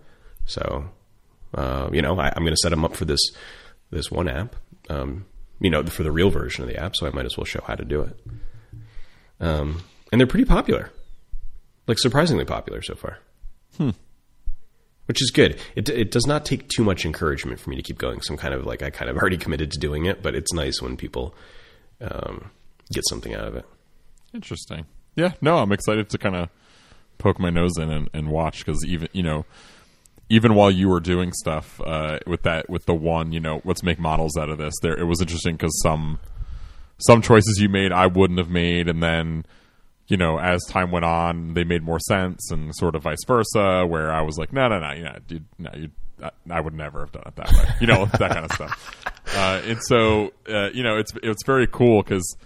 So, 0.46 0.86
uh, 1.54 1.90
you 1.92 2.02
know, 2.02 2.18
I, 2.18 2.28
I'm 2.28 2.44
going 2.44 2.54
to 2.54 2.58
set 2.58 2.70
them 2.70 2.86
up 2.86 2.96
for 2.96 3.06
this 3.06 3.20
this 3.90 4.10
one 4.10 4.30
app. 4.30 4.56
Um, 4.90 5.26
you 5.60 5.70
know, 5.70 5.84
for 5.84 6.04
the 6.04 6.12
real 6.12 6.30
version 6.30 6.64
of 6.64 6.70
the 6.70 6.78
app. 6.78 6.96
So 6.96 7.06
I 7.06 7.10
might 7.12 7.26
as 7.26 7.38
well 7.38 7.46
show 7.46 7.62
how 7.66 7.76
to 7.76 7.86
do 7.86 8.02
it. 8.02 8.20
Um, 9.40 9.84
and 10.12 10.20
they're 10.20 10.28
pretty 10.28 10.46
popular 10.46 10.90
like 11.88 12.00
surprisingly 12.00 12.46
popular 12.46 12.82
so 12.82 12.96
far. 12.96 13.18
Which 15.06 15.22
is 15.22 15.32
good. 15.32 15.60
It 15.76 15.90
it 15.90 16.12
does 16.12 16.26
not 16.26 16.46
take 16.46 16.70
too 16.70 16.84
much 16.84 17.06
encouragement 17.06 17.60
for 17.60 17.70
me 17.70 17.76
to 17.76 17.82
keep 17.82 17.98
going. 17.98 18.22
Some 18.22 18.38
kind 18.38 18.54
of 18.54 18.66
like 18.66 18.82
I 18.82 18.90
kind 18.90 19.12
of 19.12 19.18
already 19.18 19.38
committed 19.38 19.72
to 19.72 19.80
doing 19.80 20.06
it, 20.06 20.24
but 20.24 20.34
it's 20.34 20.54
nice 20.54 20.82
when 20.82 20.96
people 20.96 21.36
um, 22.00 22.52
get 22.92 23.04
something 23.10 23.34
out 23.34 23.48
of 23.48 23.56
it. 23.56 23.66
Interesting. 24.34 24.86
Yeah, 25.16 25.34
no, 25.42 25.58
I'm 25.58 25.72
excited 25.72 26.10
to 26.10 26.18
kind 26.18 26.36
of 26.36 26.50
poke 27.18 27.40
my 27.40 27.50
nose 27.50 27.78
in 27.78 27.90
and, 27.90 28.10
and 28.14 28.30
watch 28.30 28.60
because 28.60 28.84
even 28.86 29.10
you 29.12 29.24
know, 29.24 29.46
even 30.30 30.56
while 30.56 30.72
you 30.72 30.90
were 30.90 31.00
doing 31.00 31.32
stuff 31.34 31.82
uh, 31.86 32.20
with 32.26 32.44
that 32.44 32.70
with 32.70 32.86
the 32.86 32.96
one, 32.96 33.32
you 33.34 33.40
know, 33.40 33.62
let's 33.66 33.84
make 33.84 34.00
models 34.00 34.38
out 34.38 34.50
of 34.50 34.58
this. 34.58 34.74
There, 34.82 34.98
it 34.98 35.06
was 35.06 35.22
interesting 35.22 35.56
because 35.56 35.78
some 35.82 36.20
some 36.98 37.22
choices 37.22 37.60
you 37.60 37.70
made 37.70 37.92
I 37.92 38.08
wouldn't 38.08 38.40
have 38.40 38.50
made, 38.50 38.88
and 38.88 39.04
then 39.04 39.46
you 40.14 40.18
know, 40.18 40.38
as 40.38 40.64
time 40.66 40.92
went 40.92 41.06
on, 41.06 41.56
they 41.56 41.64
made 41.64 41.82
more 41.82 42.00
sense, 42.00 42.52
and 42.52 42.76
sort 42.76 42.94
of 42.94 43.02
vice 43.02 43.26
versa. 43.26 43.84
Where 43.88 44.14
I 44.14 44.22
was 44.22 44.38
like, 44.38 44.54
no, 44.54 44.68
no, 44.68 44.78
no, 44.78 44.92
you 44.92 45.04
know, 45.06 45.16
dude, 45.28 45.46
no, 45.58 45.72
you. 45.76 45.90
I, 46.22 46.30
I 46.52 46.62
would 46.62 46.76
never 46.76 47.00
have 47.00 47.12
done 47.12 47.24
it 47.26 47.36
that 47.36 47.52
way. 47.52 47.66
You 47.82 47.88
know, 47.88 48.06
that 48.20 48.30
kind 48.30 48.46
of 48.46 48.52
stuff. 48.52 49.06
Uh, 49.36 49.60
and 49.66 49.80
so, 49.84 50.32
uh, 50.48 50.70
you 50.70 50.84
know, 50.84 50.98
it's 50.98 51.12
it's 51.24 51.44
very 51.44 51.66
cool 51.66 52.04
because 52.04 52.38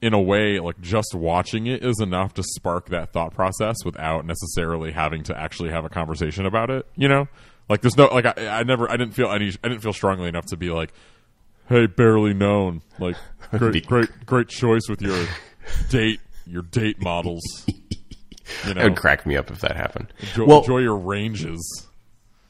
in 0.00 0.14
a 0.14 0.20
way, 0.20 0.60
like 0.60 0.80
just 0.80 1.12
watching 1.12 1.66
it 1.66 1.84
is 1.84 2.00
enough 2.00 2.34
to 2.34 2.44
spark 2.44 2.90
that 2.90 3.12
thought 3.12 3.34
process 3.34 3.74
without 3.84 4.24
necessarily 4.24 4.92
having 4.92 5.24
to 5.24 5.36
actually 5.36 5.70
have 5.70 5.84
a 5.84 5.88
conversation 5.88 6.46
about 6.46 6.70
it. 6.70 6.86
You 6.94 7.08
know, 7.08 7.26
like 7.68 7.80
there's 7.80 7.96
no 7.96 8.06
like 8.06 8.26
I, 8.26 8.60
I 8.60 8.62
never 8.62 8.88
I 8.88 8.96
didn't 8.96 9.14
feel 9.14 9.32
any 9.32 9.52
I 9.64 9.68
didn't 9.68 9.80
feel 9.80 9.92
strongly 9.92 10.28
enough 10.28 10.46
to 10.46 10.56
be 10.56 10.70
like, 10.70 10.92
hey, 11.68 11.88
barely 11.88 12.32
known, 12.32 12.82
like 13.00 13.16
great 13.58 13.84
great 13.88 14.08
great 14.24 14.46
choice 14.46 14.82
with 14.88 15.02
your 15.02 15.26
date 15.90 16.20
your 16.48 16.62
date 16.62 17.00
models. 17.00 17.42
You 18.66 18.72
know, 18.72 18.80
It 18.80 18.84
would 18.84 18.96
crack 18.96 19.26
me 19.26 19.36
up 19.36 19.50
if 19.50 19.60
that 19.60 19.76
happened. 19.76 20.10
enjoy, 20.20 20.46
well, 20.46 20.60
enjoy 20.60 20.78
your 20.78 20.96
ranges. 20.96 21.86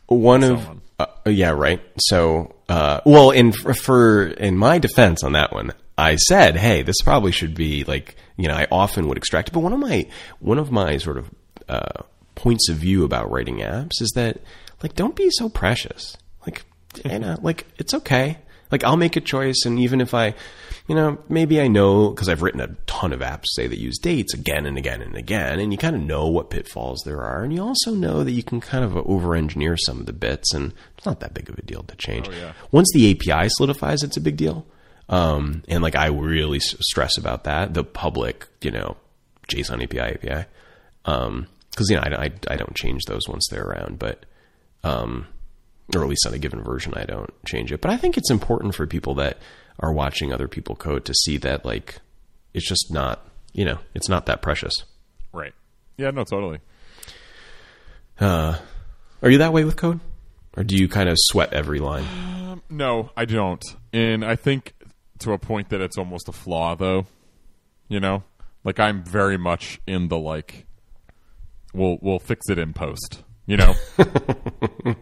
one 0.06 0.44
of 0.44 0.64
uh, 1.00 1.06
yeah, 1.26 1.50
right. 1.50 1.82
So, 1.98 2.54
uh, 2.68 3.00
well, 3.04 3.32
in 3.32 3.50
for, 3.52 4.28
in 4.28 4.56
my 4.56 4.78
defense 4.78 5.24
on 5.24 5.32
that 5.32 5.52
one, 5.52 5.72
I 5.96 6.14
said, 6.14 6.56
"Hey, 6.56 6.82
this 6.82 7.02
probably 7.02 7.32
should 7.32 7.54
be 7.56 7.82
like 7.82 8.14
you 8.36 8.46
know." 8.46 8.54
I 8.54 8.68
often 8.70 9.08
would 9.08 9.16
extract 9.18 9.48
it, 9.48 9.52
but 9.52 9.58
one 9.60 9.72
of 9.72 9.80
my 9.80 10.06
one 10.38 10.58
of 10.58 10.70
my 10.70 10.98
sort 10.98 11.18
of 11.18 11.30
uh, 11.68 12.02
points 12.36 12.68
of 12.68 12.76
view 12.76 13.02
about 13.02 13.28
writing 13.32 13.56
apps 13.58 14.00
is 14.00 14.12
that 14.14 14.40
like 14.84 14.94
don't 14.94 15.16
be 15.16 15.30
so 15.30 15.48
precious. 15.48 16.16
Like, 16.46 16.64
you 17.04 17.18
know, 17.18 17.36
like 17.42 17.66
it's 17.76 17.92
okay. 17.92 18.38
Like 18.70 18.84
I'll 18.84 18.96
make 18.96 19.16
a 19.16 19.20
choice, 19.20 19.64
and 19.66 19.80
even 19.80 20.00
if 20.00 20.14
I, 20.14 20.34
you 20.88 20.94
know, 20.94 21.18
maybe 21.28 21.60
I 21.60 21.68
know 21.68 22.08
because 22.08 22.30
I've 22.30 22.40
written 22.40 22.62
a 22.62 22.74
ton 22.86 23.12
of 23.12 23.20
apps, 23.20 23.44
say 23.48 23.66
that 23.66 23.78
use 23.78 23.98
dates 23.98 24.32
again 24.32 24.64
and 24.64 24.78
again 24.78 25.02
and 25.02 25.14
again, 25.14 25.60
and 25.60 25.70
you 25.70 25.76
kind 25.76 25.94
of 25.94 26.00
know 26.00 26.26
what 26.28 26.48
pitfalls 26.48 27.02
there 27.04 27.20
are, 27.20 27.44
and 27.44 27.52
you 27.52 27.62
also 27.62 27.94
know 27.94 28.24
that 28.24 28.32
you 28.32 28.42
can 28.42 28.58
kind 28.60 28.82
of 28.82 28.96
over-engineer 28.96 29.76
some 29.76 30.00
of 30.00 30.06
the 30.06 30.14
bits, 30.14 30.54
and 30.54 30.72
it's 30.96 31.04
not 31.04 31.20
that 31.20 31.34
big 31.34 31.50
of 31.50 31.58
a 31.58 31.62
deal 31.62 31.82
to 31.82 31.96
change. 31.96 32.26
Oh, 32.28 32.32
yeah. 32.32 32.52
Once 32.72 32.88
the 32.94 33.10
API 33.10 33.50
solidifies, 33.50 34.02
it's 34.02 34.16
a 34.16 34.20
big 34.20 34.38
deal, 34.38 34.66
um, 35.10 35.62
and 35.68 35.82
like 35.82 35.94
I 35.94 36.06
really 36.06 36.58
stress 36.58 37.18
about 37.18 37.44
that. 37.44 37.74
The 37.74 37.84
public, 37.84 38.46
you 38.62 38.70
know, 38.70 38.96
JSON 39.48 39.82
API 39.82 40.00
API, 40.00 40.46
because 41.04 41.90
you 41.90 41.96
know 41.96 42.02
I, 42.02 42.24
I 42.24 42.30
I 42.48 42.56
don't 42.56 42.74
change 42.74 43.02
those 43.04 43.28
once 43.28 43.46
they're 43.50 43.66
around, 43.66 43.98
but 43.98 44.24
um, 44.84 45.26
or 45.94 46.02
at 46.02 46.08
least 46.08 46.26
on 46.26 46.34
a 46.34 46.38
given 46.38 46.62
version, 46.62 46.92
I 46.96 47.04
don't 47.04 47.32
change 47.46 47.72
it. 47.72 47.80
But 47.80 47.90
I 47.90 47.96
think 47.96 48.16
it's 48.16 48.30
important 48.30 48.74
for 48.74 48.86
people 48.86 49.14
that 49.14 49.38
are 49.80 49.92
watching 49.92 50.32
other 50.32 50.48
people 50.48 50.76
code 50.76 51.04
to 51.06 51.14
see 51.14 51.36
that 51.38 51.64
like 51.64 52.00
it's 52.54 52.68
just 52.68 52.92
not, 52.92 53.26
you 53.52 53.64
know, 53.64 53.78
it's 53.94 54.08
not 54.08 54.26
that 54.26 54.42
precious. 54.42 54.72
Right. 55.32 55.52
Yeah. 55.96 56.10
No. 56.10 56.24
Totally. 56.24 56.60
Uh, 58.20 58.58
are 59.22 59.30
you 59.30 59.38
that 59.38 59.52
way 59.52 59.64
with 59.64 59.76
code, 59.76 60.00
or 60.56 60.64
do 60.64 60.76
you 60.76 60.88
kind 60.88 61.08
of 61.08 61.16
sweat 61.18 61.52
every 61.52 61.78
line? 61.78 62.04
Um, 62.04 62.62
no, 62.68 63.10
I 63.16 63.24
don't. 63.24 63.62
And 63.92 64.24
I 64.24 64.34
think 64.34 64.74
to 65.20 65.32
a 65.32 65.38
point 65.38 65.68
that 65.70 65.80
it's 65.80 65.96
almost 65.98 66.28
a 66.28 66.32
flaw, 66.32 66.74
though. 66.74 67.06
You 67.88 68.00
know, 68.00 68.24
like 68.64 68.80
I'm 68.80 69.04
very 69.04 69.38
much 69.38 69.80
in 69.86 70.08
the 70.08 70.18
like, 70.18 70.66
we'll 71.72 71.98
we'll 72.02 72.18
fix 72.18 72.48
it 72.50 72.58
in 72.58 72.72
post. 72.74 73.22
You 73.48 73.56
know, 73.56 73.74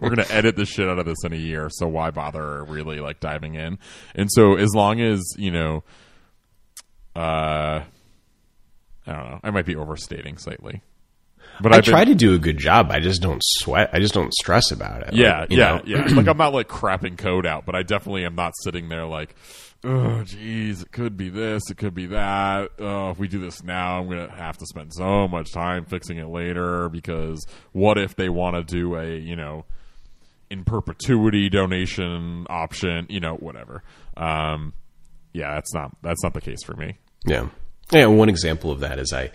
we're 0.01 0.09
gonna 0.11 0.25
edit 0.31 0.55
the 0.55 0.65
shit 0.65 0.89
out 0.89 1.01
of 1.01 1.05
this 1.05 1.25
in 1.25 1.33
a 1.33 1.37
year, 1.37 1.69
so 1.69 1.89
why 1.89 2.13
bother 2.13 2.63
really 2.63 3.01
like 3.01 3.19
diving 3.19 3.57
in? 3.57 3.79
And 4.15 4.31
so 4.31 4.55
as 4.55 4.73
long 4.73 5.01
as 5.01 5.21
you 5.37 5.51
know, 5.51 5.83
uh, 7.17 7.81
I 9.07 9.13
don't 9.13 9.31
know, 9.31 9.41
I 9.43 9.51
might 9.51 9.67
be 9.67 9.75
overstating 9.77 10.37
slightly, 10.39 10.83
but 11.61 11.73
I 11.73 11.79
I've 11.79 11.85
been- 11.85 11.93
try 11.93 12.05
to 12.05 12.15
do 12.15 12.35
a 12.35 12.39
good 12.39 12.59
job. 12.59 12.91
I 12.93 13.01
just 13.01 13.21
don't 13.21 13.43
sweat. 13.45 13.91
I 13.93 13.99
just 13.99 14.15
don't 14.15 14.33
stress 14.35 14.71
about 14.71 15.03
it. 15.09 15.15
Yeah, 15.15 15.41
Like, 15.41 15.51
yeah, 15.51 15.81
yeah. 15.85 16.07
Like 16.15 16.29
I'm 16.29 16.37
not 16.37 16.53
like 16.55 16.69
crapping 16.69 17.19
code 17.19 17.47
out, 17.47 17.67
but 17.67 17.75
I 17.75 17.83
definitely 17.83 18.25
am 18.25 18.35
not 18.37 18.53
sitting 18.63 18.89
there 18.89 19.07
like, 19.07 19.35
oh, 19.87 20.23
geez, 20.25 20.83
it 20.83 20.93
could 20.93 21.17
be 21.17 21.29
this, 21.29 21.63
it 21.71 21.77
could 21.77 21.95
be 21.95 22.07
that. 22.07 22.71
Oh, 22.79 23.11
if 23.11 23.19
we 23.19 23.29
do 23.29 23.39
this 23.39 23.63
now, 23.63 24.01
I'm 24.01 24.09
gonna 24.09 24.31
have 24.31 24.59
to 24.59 24.67
spend 24.67 24.93
so 24.93 25.29
much 25.29 25.53
time 25.53 25.85
fixing 25.85 26.19
it 26.19 26.29
later 26.29 26.89
because 26.89 27.47
what 27.73 27.99
if 27.99 28.17
they 28.17 28.29
want 28.29 28.57
to 28.57 28.63
do 28.63 28.97
a 28.97 29.17
you 29.19 29.37
know 29.37 29.65
in 30.51 30.65
perpetuity 30.65 31.49
donation 31.49 32.47
option, 32.49 33.07
you 33.09 33.21
know, 33.21 33.35
whatever. 33.35 33.83
Um, 34.17 34.73
yeah, 35.33 35.55
that's 35.55 35.75
not 35.75 35.97
that's 36.03 36.23
not 36.23 36.35
the 36.35 36.41
case 36.41 36.63
for 36.65 36.75
me. 36.75 36.99
Yeah. 37.25 37.49
Yeah, 37.93 38.07
one 38.07 38.29
example 38.29 38.71
of 38.71 38.81
that 38.81 38.99
is 38.99 39.13
I 39.13 39.31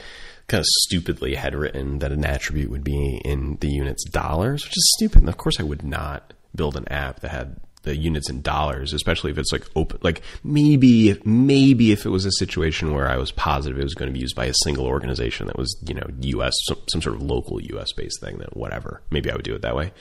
kind 0.47 0.60
of 0.60 0.66
stupidly 0.66 1.36
had 1.36 1.56
written 1.56 1.99
that 1.99 2.12
an 2.12 2.26
attribute 2.26 2.70
would 2.70 2.84
be 2.84 3.22
in 3.24 3.58
the 3.62 3.70
units 3.70 4.04
dollars, 4.10 4.64
which 4.64 4.76
is 4.76 4.95
stupid. 4.97 5.22
And 5.22 5.30
of 5.30 5.38
course 5.38 5.60
I 5.60 5.64
would 5.64 5.84
not 5.84 6.34
build 6.56 6.76
an 6.76 6.88
app 6.89 7.22
that 7.22 7.32
had 7.32 7.58
the 7.84 7.95
units 7.95 8.29
in 8.29 8.41
dollars, 8.41 8.93
especially 8.93 9.32
if 9.32 9.38
it's 9.38 9.51
like 9.51 9.65
open 9.75 9.99
like 10.01 10.21
maybe 10.43 11.19
maybe 11.25 11.91
if 11.91 12.05
it 12.05 12.09
was 12.09 12.25
a 12.25 12.32
situation 12.34 12.93
where 12.93 13.09
I 13.09 13.17
was 13.17 13.32
positive 13.32 13.79
it 13.79 13.84
was 13.84 13.95
going 13.95 14.09
to 14.09 14.13
be 14.13 14.19
used 14.19 14.36
by 14.36 14.45
a 14.45 14.53
single 14.63 14.86
organization 14.86 15.47
that 15.47 15.57
was, 15.57 15.75
you 15.86 15.93
know, 15.93 16.07
US 16.21 16.53
some, 16.67 16.77
some 16.89 17.01
sort 17.01 17.15
of 17.15 17.21
local 17.21 17.61
US 17.61 17.91
based 17.93 18.21
thing, 18.21 18.38
then 18.38 18.49
whatever. 18.53 19.01
Maybe 19.09 19.32
I 19.32 19.36
would 19.36 19.45
do 19.45 19.55
it 19.55 19.61
that 19.61 19.75
way. 19.75 19.91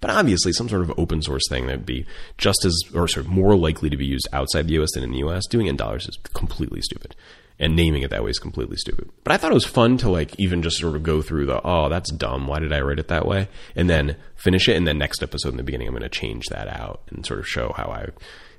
But 0.00 0.10
obviously, 0.10 0.52
some 0.52 0.68
sort 0.68 0.82
of 0.82 0.92
open 0.96 1.22
source 1.22 1.48
thing 1.48 1.66
that 1.66 1.78
would 1.78 1.86
be 1.86 2.06
just 2.36 2.64
as, 2.64 2.76
or 2.94 3.08
sort 3.08 3.26
of 3.26 3.32
more 3.32 3.56
likely 3.56 3.90
to 3.90 3.96
be 3.96 4.06
used 4.06 4.28
outside 4.32 4.68
the 4.68 4.80
US 4.80 4.90
than 4.94 5.02
in 5.02 5.10
the 5.10 5.18
US, 5.18 5.46
doing 5.46 5.66
it 5.66 5.70
in 5.70 5.76
dollars 5.76 6.08
is 6.08 6.18
completely 6.34 6.80
stupid. 6.82 7.16
And 7.60 7.74
naming 7.74 8.02
it 8.02 8.10
that 8.10 8.22
way 8.22 8.30
is 8.30 8.38
completely 8.38 8.76
stupid. 8.76 9.10
But 9.24 9.32
I 9.32 9.36
thought 9.36 9.50
it 9.50 9.54
was 9.54 9.64
fun 9.64 9.98
to 9.98 10.08
like 10.10 10.38
even 10.38 10.62
just 10.62 10.78
sort 10.78 10.94
of 10.94 11.02
go 11.02 11.22
through 11.22 11.46
the, 11.46 11.60
oh, 11.64 11.88
that's 11.88 12.12
dumb. 12.12 12.46
Why 12.46 12.60
did 12.60 12.72
I 12.72 12.80
write 12.82 13.00
it 13.00 13.08
that 13.08 13.26
way? 13.26 13.48
And 13.74 13.90
then 13.90 14.16
finish 14.36 14.68
it. 14.68 14.76
And 14.76 14.86
then 14.86 14.96
next 14.98 15.24
episode 15.24 15.48
in 15.50 15.56
the 15.56 15.64
beginning, 15.64 15.88
I'm 15.88 15.92
going 15.94 16.02
to 16.04 16.08
change 16.08 16.46
that 16.50 16.68
out 16.68 17.02
and 17.10 17.26
sort 17.26 17.40
of 17.40 17.48
show 17.48 17.72
how 17.76 17.86
I 17.90 18.10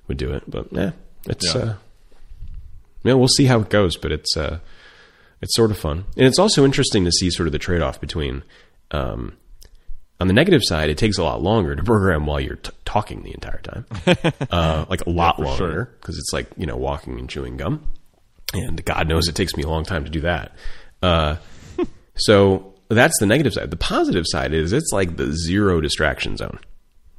would 0.10 0.18
do 0.18 0.34
it. 0.34 0.43
But 0.50 0.68
yeah, 0.74 0.91
it's, 1.28 1.56
Yeah. 1.56 1.62
uh, 1.62 1.74
yeah, 3.04 3.14
we'll 3.14 3.30
see 3.30 3.45
how 3.45 3.62
it 3.62 3.70
goes. 3.70 3.95
But 3.95 4.12
it's, 4.12 4.36
uh, 4.36 4.60
it's 5.41 5.56
sort 5.56 5.72
of 5.72 5.78
fun. 5.78 6.04
And 6.18 6.26
it's 6.26 6.39
also 6.39 6.66
interesting 6.66 7.06
to 7.06 7.12
see 7.12 7.30
sort 7.30 7.47
of 7.47 7.54
the 7.54 7.60
trade 7.60 7.82
off 7.82 8.02
between, 8.02 8.43
um, 8.91 9.38
on 10.20 10.28
the 10.28 10.34
negative 10.34 10.62
side, 10.66 10.89
it 10.89 10.97
takes 10.97 11.18
a 11.18 11.24
lot 11.24 11.41
longer 11.41 11.74
to 11.74 11.82
program 11.84 12.26
while 12.26 12.41
you're 12.41 12.58
t- 12.58 12.72
talking 12.84 13.24
the 13.24 13.32
entire 13.34 13.62
time, 13.62 13.86
uh, 14.52 14.84
like 14.89 15.06
a 15.06 15.10
lot 15.10 15.38
sure. 15.38 15.45
longer 15.45 15.95
because 16.02 16.18
it's 16.18 16.34
like 16.34 16.47
you 16.58 16.66
know 16.66 16.76
walking 16.76 17.18
and 17.18 17.30
chewing 17.30 17.56
gum, 17.56 17.82
and 18.54 18.84
God 18.84 19.08
knows 19.08 19.28
it 19.28 19.36
takes 19.36 19.56
me 19.56 19.64
a 19.64 19.70
long 19.70 19.84
time 19.84 20.06
to 20.06 20.10
do 20.10 20.22
that. 20.22 20.54
Uh, 21.02 21.38
so 22.16 22.74
that's 22.89 23.18
the 23.20 23.26
negative 23.26 23.54
side. 23.54 23.72
The 23.72 23.78
positive 23.78 24.26
side 24.28 24.54
is 24.54 24.74
it's 24.74 24.91
like 24.91 25.18
the 25.18 25.32
zero 25.32 25.82
distraction 25.82 26.38
zone. 26.38 26.60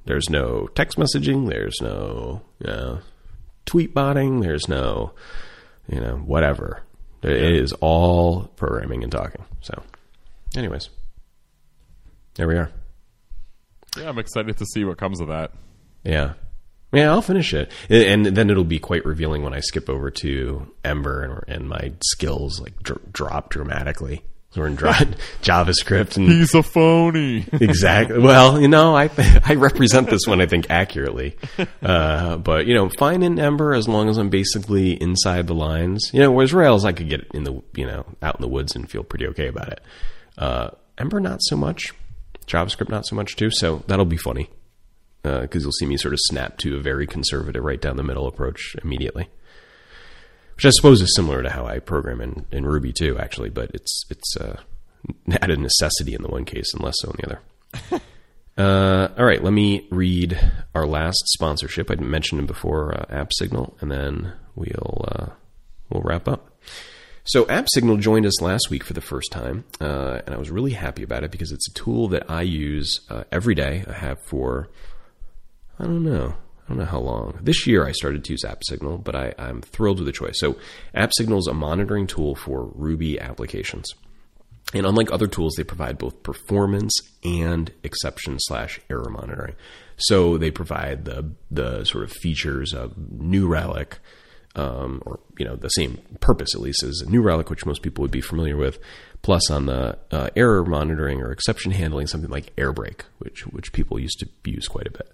There's 0.06 0.28
no 0.28 0.66
text 0.68 0.98
messaging. 0.98 1.48
There's 1.48 1.80
no 1.80 2.42
you 2.58 2.66
know, 2.66 2.98
tweet 3.66 3.94
botting. 3.94 4.40
There's 4.40 4.68
no 4.68 5.12
you 5.88 6.00
know 6.00 6.16
whatever. 6.16 6.82
It 7.22 7.54
is 7.54 7.72
all 7.74 8.44
programming 8.56 9.02
and 9.02 9.12
talking. 9.12 9.44
So, 9.60 9.82
anyways, 10.56 10.88
there 12.34 12.48
we 12.48 12.56
are. 12.56 12.70
Yeah, 13.96 14.08
I'm 14.08 14.18
excited 14.18 14.56
to 14.56 14.64
see 14.66 14.84
what 14.84 14.96
comes 14.96 15.20
of 15.20 15.28
that. 15.28 15.52
Yeah. 16.02 16.34
Yeah, 16.92 17.10
I'll 17.10 17.22
finish 17.22 17.54
it, 17.54 17.70
and 17.88 18.26
then 18.26 18.50
it'll 18.50 18.64
be 18.64 18.80
quite 18.80 19.04
revealing 19.04 19.42
when 19.44 19.54
I 19.54 19.60
skip 19.60 19.88
over 19.88 20.10
to 20.10 20.72
Ember 20.84 21.22
and, 21.22 21.56
and 21.56 21.68
my 21.68 21.92
skills 22.02 22.60
like 22.60 22.82
dr- 22.82 23.12
drop 23.12 23.50
dramatically. 23.50 24.24
So 24.50 24.62
we're 24.62 24.66
in 24.66 24.76
JavaScript 25.42 26.16
and 26.16 26.28
He's 26.28 26.52
a 26.56 26.64
phony. 26.64 27.46
exactly. 27.52 28.18
Well, 28.18 28.60
you 28.60 28.66
know, 28.66 28.96
I 28.96 29.08
I 29.44 29.54
represent 29.54 30.10
this 30.10 30.26
one 30.26 30.40
I 30.40 30.46
think 30.46 30.68
accurately, 30.68 31.36
uh, 31.80 32.36
but 32.38 32.66
you 32.66 32.74
know, 32.74 32.88
fine 32.88 33.22
in 33.22 33.38
Ember 33.38 33.72
as 33.72 33.86
long 33.86 34.08
as 34.08 34.18
I'm 34.18 34.28
basically 34.28 35.00
inside 35.00 35.46
the 35.46 35.54
lines. 35.54 36.10
You 36.12 36.18
know, 36.18 36.32
whereas 36.32 36.52
Rails 36.52 36.84
I 36.84 36.90
could 36.90 37.08
get 37.08 37.28
in 37.32 37.44
the 37.44 37.62
you 37.76 37.86
know 37.86 38.04
out 38.20 38.34
in 38.36 38.42
the 38.42 38.48
woods 38.48 38.74
and 38.74 38.90
feel 38.90 39.04
pretty 39.04 39.28
okay 39.28 39.46
about 39.46 39.68
it. 39.68 39.80
Uh, 40.36 40.70
Ember 40.98 41.20
not 41.20 41.38
so 41.42 41.56
much. 41.56 41.92
JavaScript 42.48 42.88
not 42.88 43.06
so 43.06 43.14
much 43.14 43.36
too. 43.36 43.52
So 43.52 43.84
that'll 43.86 44.04
be 44.04 44.16
funny 44.16 44.50
because 45.22 45.62
you'll 45.62 45.72
see 45.72 45.86
me 45.86 45.96
sort 45.96 46.14
of 46.14 46.20
snap 46.22 46.58
to 46.58 46.76
a 46.76 46.80
very 46.80 47.06
conservative 47.06 47.62
right 47.62 47.80
down 47.80 47.96
the 47.96 48.02
middle 48.02 48.26
approach 48.26 48.74
immediately. 48.82 49.28
Which 50.56 50.66
I 50.66 50.70
suppose 50.70 51.00
is 51.00 51.14
similar 51.14 51.42
to 51.42 51.50
how 51.50 51.66
I 51.66 51.78
program 51.78 52.20
in, 52.20 52.46
in 52.52 52.66
Ruby 52.66 52.92
too, 52.92 53.18
actually, 53.18 53.48
but 53.48 53.70
it's 53.72 54.04
it's 54.10 54.36
uh, 54.36 54.60
necessity 55.26 56.14
in 56.14 56.22
the 56.22 56.28
one 56.28 56.44
case 56.44 56.74
and 56.74 56.82
less 56.82 56.96
so 56.98 57.10
in 57.10 57.16
the 57.16 57.26
other. 57.26 58.02
uh, 58.58 59.08
all 59.18 59.24
right, 59.24 59.42
let 59.42 59.52
me 59.52 59.86
read 59.90 60.38
our 60.74 60.86
last 60.86 61.22
sponsorship. 61.28 61.90
I 61.90 61.94
mentioned 61.94 62.42
it 62.42 62.46
before, 62.46 62.94
uh, 62.94 63.06
AppSignal, 63.06 63.80
and 63.80 63.90
then 63.90 64.34
we'll 64.54 65.04
uh, 65.08 65.26
we'll 65.88 66.02
wrap 66.02 66.28
up. 66.28 66.58
So 67.24 67.44
AppSignal 67.44 68.00
joined 68.00 68.26
us 68.26 68.40
last 68.40 68.70
week 68.70 68.82
for 68.82 68.92
the 68.92 69.00
first 69.00 69.30
time, 69.30 69.64
uh, 69.80 70.20
and 70.26 70.34
I 70.34 70.38
was 70.38 70.50
really 70.50 70.72
happy 70.72 71.02
about 71.02 71.24
it 71.24 71.30
because 71.30 71.52
it's 71.52 71.68
a 71.68 71.74
tool 71.74 72.08
that 72.08 72.30
I 72.30 72.42
use 72.42 73.00
uh, 73.08 73.24
every 73.30 73.54
day. 73.54 73.84
I 73.88 73.92
have 73.92 74.20
for 74.22 74.68
I 75.80 75.84
don't 75.84 76.04
know. 76.04 76.34
I 76.64 76.68
don't 76.68 76.78
know 76.78 76.84
how 76.84 77.00
long. 77.00 77.38
This 77.42 77.66
year 77.66 77.86
I 77.86 77.92
started 77.92 78.22
to 78.24 78.32
use 78.32 78.44
AppSignal, 78.44 79.02
but 79.02 79.16
I, 79.16 79.34
I'm 79.38 79.62
thrilled 79.62 79.98
with 79.98 80.06
the 80.06 80.12
choice. 80.12 80.38
So 80.38 80.56
AppSignal 80.94 81.38
is 81.38 81.46
a 81.46 81.54
monitoring 81.54 82.06
tool 82.06 82.34
for 82.34 82.70
Ruby 82.74 83.18
applications. 83.18 83.86
And 84.74 84.86
unlike 84.86 85.10
other 85.10 85.26
tools, 85.26 85.54
they 85.56 85.64
provide 85.64 85.98
both 85.98 86.22
performance 86.22 86.92
and 87.24 87.72
exception 87.82 88.36
slash 88.40 88.78
error 88.90 89.08
monitoring. 89.08 89.56
So 89.96 90.36
they 90.38 90.50
provide 90.50 91.06
the 91.06 91.32
the 91.50 91.84
sort 91.84 92.04
of 92.04 92.12
features 92.12 92.72
of 92.72 92.96
New 93.10 93.48
Relic, 93.48 93.98
um, 94.56 95.02
or 95.06 95.20
you 95.38 95.44
know 95.44 95.56
the 95.56 95.68
same 95.68 95.98
purpose 96.20 96.54
at 96.54 96.60
least 96.60 96.82
as 96.82 97.02
New 97.06 97.22
Relic, 97.22 97.50
which 97.50 97.66
most 97.66 97.82
people 97.82 98.02
would 98.02 98.10
be 98.10 98.20
familiar 98.20 98.56
with. 98.56 98.78
Plus, 99.22 99.50
on 99.50 99.66
the 99.66 99.98
uh, 100.10 100.30
error 100.34 100.64
monitoring 100.64 101.20
or 101.20 101.30
exception 101.30 101.72
handling, 101.72 102.06
something 102.06 102.30
like 102.30 102.54
Airbrake, 102.56 103.02
which 103.18 103.46
which 103.46 103.72
people 103.72 103.98
used 103.98 104.18
to 104.20 104.28
use 104.44 104.66
quite 104.66 104.86
a 104.86 104.90
bit. 104.90 105.10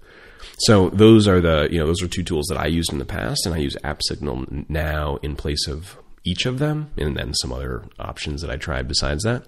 So 0.61 0.91
those 0.91 1.27
are 1.29 1.41
the 1.41 1.69
you 1.71 1.79
know 1.79 1.87
those 1.87 2.03
are 2.03 2.09
two 2.09 2.23
tools 2.23 2.47
that 2.47 2.59
I 2.59 2.67
used 2.67 2.93
in 2.93 2.99
the 2.99 3.05
past, 3.05 3.47
and 3.47 3.55
I 3.55 3.59
use 3.59 3.77
AppSignal 3.85 4.69
now 4.69 5.17
in 5.23 5.37
place 5.37 5.67
of 5.67 5.99
each 6.25 6.47
of 6.47 6.59
them, 6.59 6.91
and 6.97 7.17
then 7.17 7.35
some 7.35 7.53
other 7.53 7.85
options 7.99 8.43
that 8.43 8.51
I 8.51 8.57
tried 8.57 8.89
besides 8.89 9.23
that. 9.25 9.45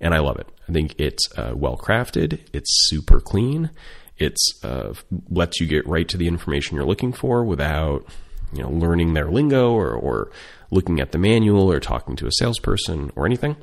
And 0.00 0.14
I 0.14 0.20
love 0.20 0.38
it. 0.38 0.48
I 0.68 0.72
think 0.72 0.94
it's 0.98 1.26
uh, 1.36 1.52
well 1.56 1.76
crafted. 1.76 2.40
It's 2.52 2.70
super 2.88 3.20
clean. 3.20 3.70
It's 4.16 4.52
uh, 4.62 4.94
lets 5.28 5.60
you 5.60 5.66
get 5.66 5.86
right 5.86 6.08
to 6.08 6.16
the 6.16 6.28
information 6.28 6.76
you're 6.76 6.84
looking 6.84 7.12
for 7.12 7.44
without 7.44 8.06
you 8.52 8.62
know 8.62 8.70
learning 8.70 9.14
their 9.14 9.30
lingo 9.30 9.72
or, 9.72 9.92
or 9.92 10.30
looking 10.70 11.00
at 11.00 11.12
the 11.12 11.18
manual 11.18 11.70
or 11.70 11.80
talking 11.80 12.16
to 12.16 12.26
a 12.26 12.32
salesperson 12.32 13.10
or 13.16 13.26
anything. 13.26 13.56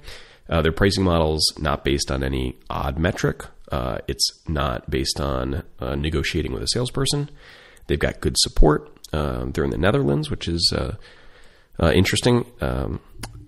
Uh, 0.49 0.61
their 0.61 0.71
pricing 0.71 1.03
model's 1.03 1.43
not 1.57 1.83
based 1.83 2.11
on 2.11 2.23
any 2.23 2.57
odd 2.69 2.99
metric. 2.99 3.45
Uh, 3.71 3.97
it's 4.07 4.41
not 4.47 4.89
based 4.89 5.19
on 5.19 5.63
uh, 5.79 5.95
negotiating 5.95 6.53
with 6.53 6.61
a 6.61 6.67
salesperson. 6.67 7.29
They've 7.87 7.99
got 7.99 8.21
good 8.21 8.37
support. 8.37 8.91
Um, 9.11 9.51
they're 9.51 9.63
in 9.63 9.71
the 9.71 9.77
Netherlands, 9.77 10.29
which 10.29 10.47
is 10.47 10.73
uh, 10.75 10.95
uh, 11.81 11.91
interesting. 11.91 12.45
Um, 12.61 12.99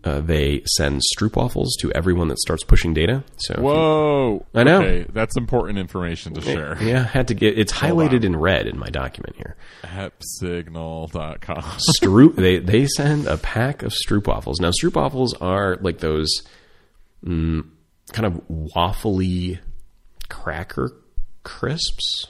uh, 0.08 0.22
they 0.22 0.62
send 0.66 1.02
stroopwafels 1.18 1.68
to 1.82 1.92
everyone 1.94 2.28
that 2.30 2.40
starts 2.40 2.64
pushing 2.64 2.94
data. 2.94 3.24
So 3.38 3.54
if 3.54 3.58
you- 3.60 3.64
Whoa! 3.66 4.46
I 4.54 4.64
know. 4.64 4.82
Okay, 4.82 5.06
that's 5.12 5.36
important 5.38 5.80
information 5.80 6.34
to 6.36 6.42
share. 6.42 6.78
yeah, 6.82 7.04
had 7.04 7.28
to 7.30 7.34
get 7.34 7.58
it's 7.60 7.72
Hold 7.72 7.94
highlighted 8.00 8.20
on. 8.20 8.26
in 8.26 8.36
red 8.38 8.68
in 8.68 8.78
my 8.80 8.88
document 8.90 9.36
here. 9.36 9.56
Appsignal.com. 9.84 11.62
Stroop 12.02 12.36
they 12.36 12.60
they 12.60 12.86
send 12.88 13.28
a 13.28 13.38
pack 13.38 13.84
of 13.84 13.92
stroopwafels. 13.92 14.56
Now 14.60 14.72
stroopwafels 14.72 15.30
are 15.42 15.78
like 15.82 16.00
those 16.00 16.30
mm, 17.26 17.68
kind 18.14 18.26
of 18.26 18.34
waffly 18.50 19.60
cracker 20.30 20.92
crisps. 21.44 22.28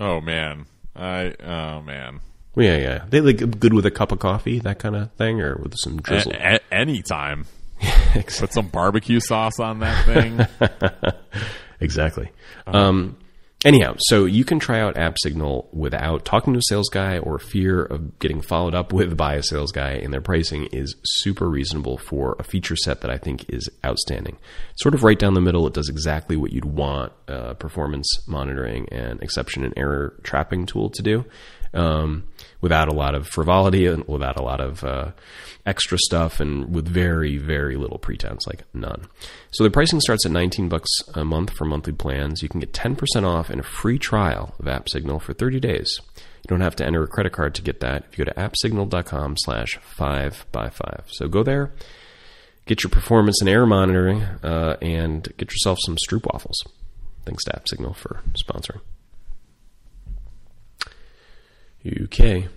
oh 0.00 0.20
man, 0.20 0.66
I 0.94 1.34
oh 1.42 1.82
man. 1.82 2.20
Yeah, 2.56 2.76
yeah. 2.78 3.04
They 3.08 3.20
like 3.20 3.58
good 3.60 3.74
with 3.74 3.84
a 3.86 3.90
cup 3.90 4.12
of 4.12 4.18
coffee, 4.18 4.58
that 4.60 4.78
kind 4.78 4.96
of 4.96 5.12
thing, 5.12 5.40
or 5.40 5.56
with 5.62 5.74
some 5.76 6.00
drizzle. 6.00 6.32
A- 6.32 6.56
a- 6.56 6.74
anytime. 6.74 7.46
Put 8.14 8.52
some 8.54 8.68
barbecue 8.68 9.20
sauce 9.20 9.60
on 9.60 9.80
that 9.80 10.06
thing. 10.06 10.46
exactly. 11.80 12.30
Um, 12.66 13.18
anyhow, 13.64 13.96
so 13.98 14.24
you 14.24 14.44
can 14.44 14.58
try 14.58 14.80
out 14.80 14.94
AppSignal 14.94 15.66
without 15.74 16.24
talking 16.24 16.54
to 16.54 16.58
a 16.58 16.62
sales 16.62 16.88
guy 16.88 17.18
or 17.18 17.38
fear 17.38 17.82
of 17.82 18.18
getting 18.18 18.40
followed 18.40 18.74
up 18.74 18.92
with 18.94 19.16
by 19.16 19.34
a 19.34 19.42
sales 19.42 19.72
guy, 19.72 19.90
and 19.92 20.12
their 20.12 20.22
pricing 20.22 20.64
is 20.72 20.96
super 21.04 21.48
reasonable 21.50 21.98
for 21.98 22.36
a 22.38 22.42
feature 22.42 22.76
set 22.76 23.02
that 23.02 23.10
I 23.10 23.18
think 23.18 23.44
is 23.50 23.68
outstanding. 23.84 24.38
Sort 24.76 24.94
of 24.94 25.02
right 25.02 25.18
down 25.18 25.34
the 25.34 25.40
middle, 25.42 25.66
it 25.66 25.74
does 25.74 25.90
exactly 25.90 26.36
what 26.36 26.52
you'd 26.52 26.64
want 26.64 27.12
a 27.28 27.54
performance 27.54 28.08
monitoring 28.26 28.88
and 28.90 29.22
exception 29.22 29.64
and 29.64 29.74
error 29.76 30.18
trapping 30.22 30.64
tool 30.64 30.88
to 30.90 31.02
do. 31.02 31.24
Um, 31.76 32.24
without 32.60 32.88
a 32.88 32.94
lot 32.94 33.14
of 33.14 33.28
frivolity 33.28 33.86
and 33.86 34.06
without 34.08 34.36
a 34.36 34.42
lot 34.42 34.60
of 34.60 34.82
uh, 34.82 35.12
extra 35.64 35.98
stuff 35.98 36.40
and 36.40 36.74
with 36.74 36.88
very 36.88 37.36
very 37.36 37.76
little 37.76 37.98
pretense 37.98 38.46
like 38.46 38.64
none. 38.74 39.06
So 39.52 39.64
the 39.64 39.70
pricing 39.70 40.00
starts 40.00 40.26
at 40.26 40.32
19 40.32 40.68
bucks 40.68 40.90
a 41.14 41.24
month 41.24 41.50
for 41.50 41.64
monthly 41.64 41.92
plans. 41.92 42.42
You 42.42 42.48
can 42.48 42.60
get 42.60 42.72
10% 42.72 42.98
off 43.24 43.50
and 43.50 43.60
a 43.60 43.64
free 43.64 43.98
trial 43.98 44.54
of 44.58 44.66
AppSignal 44.66 45.20
for 45.20 45.32
30 45.32 45.60
days. 45.60 46.00
You 46.16 46.48
don't 46.48 46.60
have 46.60 46.76
to 46.76 46.86
enter 46.86 47.02
a 47.02 47.08
credit 47.08 47.32
card 47.32 47.54
to 47.56 47.62
get 47.62 47.80
that. 47.80 48.04
If 48.10 48.18
you 48.18 48.24
go 48.24 48.32
to 48.32 48.44
appsignal.com 48.44 49.36
slash 49.38 49.78
5 49.82 50.46
by 50.52 50.68
5 50.68 51.04
so 51.08 51.28
go 51.28 51.42
there 51.42 51.72
get 52.66 52.82
your 52.82 52.90
performance 52.90 53.40
and 53.40 53.48
error 53.48 53.66
monitoring 53.66 54.22
uh, 54.42 54.76
and 54.82 55.32
get 55.36 55.52
yourself 55.52 55.78
some 55.84 55.96
stroopwafels. 55.96 56.66
Thanks 57.24 57.44
to 57.44 57.52
AppSignal 57.52 57.96
for 57.96 58.22
sponsoring 58.34 58.80
UK. 61.86 62.50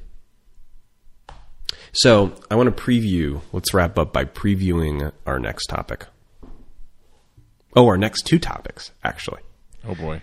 So 1.92 2.34
I 2.50 2.56
want 2.56 2.76
to 2.76 2.84
preview. 2.84 3.42
Let's 3.52 3.74
wrap 3.74 3.98
up 3.98 4.14
by 4.14 4.26
previewing 4.26 5.12
our 5.26 5.40
next 5.40 5.68
topic. 5.68 6.06
Oh, 7.76 7.88
our 7.88 7.98
next 7.98 8.24
two 8.24 8.40
topics, 8.40 8.92
actually. 9.04 9.42
Oh 9.88 9.96
boy. 9.96 10.22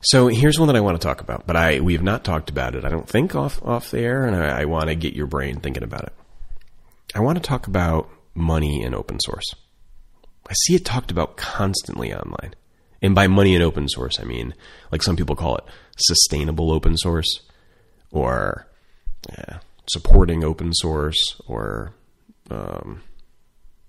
So 0.00 0.26
here's 0.28 0.58
one 0.58 0.66
that 0.66 0.76
I 0.76 0.80
want 0.80 1.00
to 1.00 1.06
talk 1.06 1.20
about, 1.20 1.46
but 1.46 1.56
I 1.56 1.80
we 1.80 1.92
have 1.92 2.02
not 2.02 2.24
talked 2.24 2.50
about 2.50 2.74
it. 2.74 2.84
I 2.84 2.88
don't 2.88 3.08
think 3.08 3.34
off 3.34 3.62
off 3.62 3.90
the 3.90 4.00
air, 4.00 4.26
and 4.26 4.34
I, 4.34 4.62
I 4.62 4.64
want 4.64 4.88
to 4.88 4.94
get 4.94 5.14
your 5.14 5.26
brain 5.26 5.60
thinking 5.60 5.84
about 5.84 6.04
it. 6.04 6.12
I 7.14 7.20
want 7.20 7.36
to 7.38 7.42
talk 7.42 7.66
about 7.66 8.08
money 8.34 8.82
in 8.82 8.94
open 8.94 9.20
source. 9.20 9.54
I 10.48 10.54
see 10.64 10.74
it 10.74 10.84
talked 10.84 11.10
about 11.10 11.36
constantly 11.36 12.12
online, 12.12 12.54
and 13.00 13.14
by 13.14 13.28
money 13.28 13.54
in 13.54 13.62
open 13.62 13.88
source, 13.88 14.18
I 14.18 14.24
mean 14.24 14.54
like 14.90 15.02
some 15.02 15.16
people 15.16 15.36
call 15.36 15.56
it 15.56 15.64
sustainable 15.96 16.72
open 16.72 16.96
source, 16.96 17.40
or 18.12 18.68
yeah, 19.30 19.58
supporting 19.90 20.44
open 20.44 20.72
source, 20.74 21.40
or 21.48 21.92
um, 22.50 23.02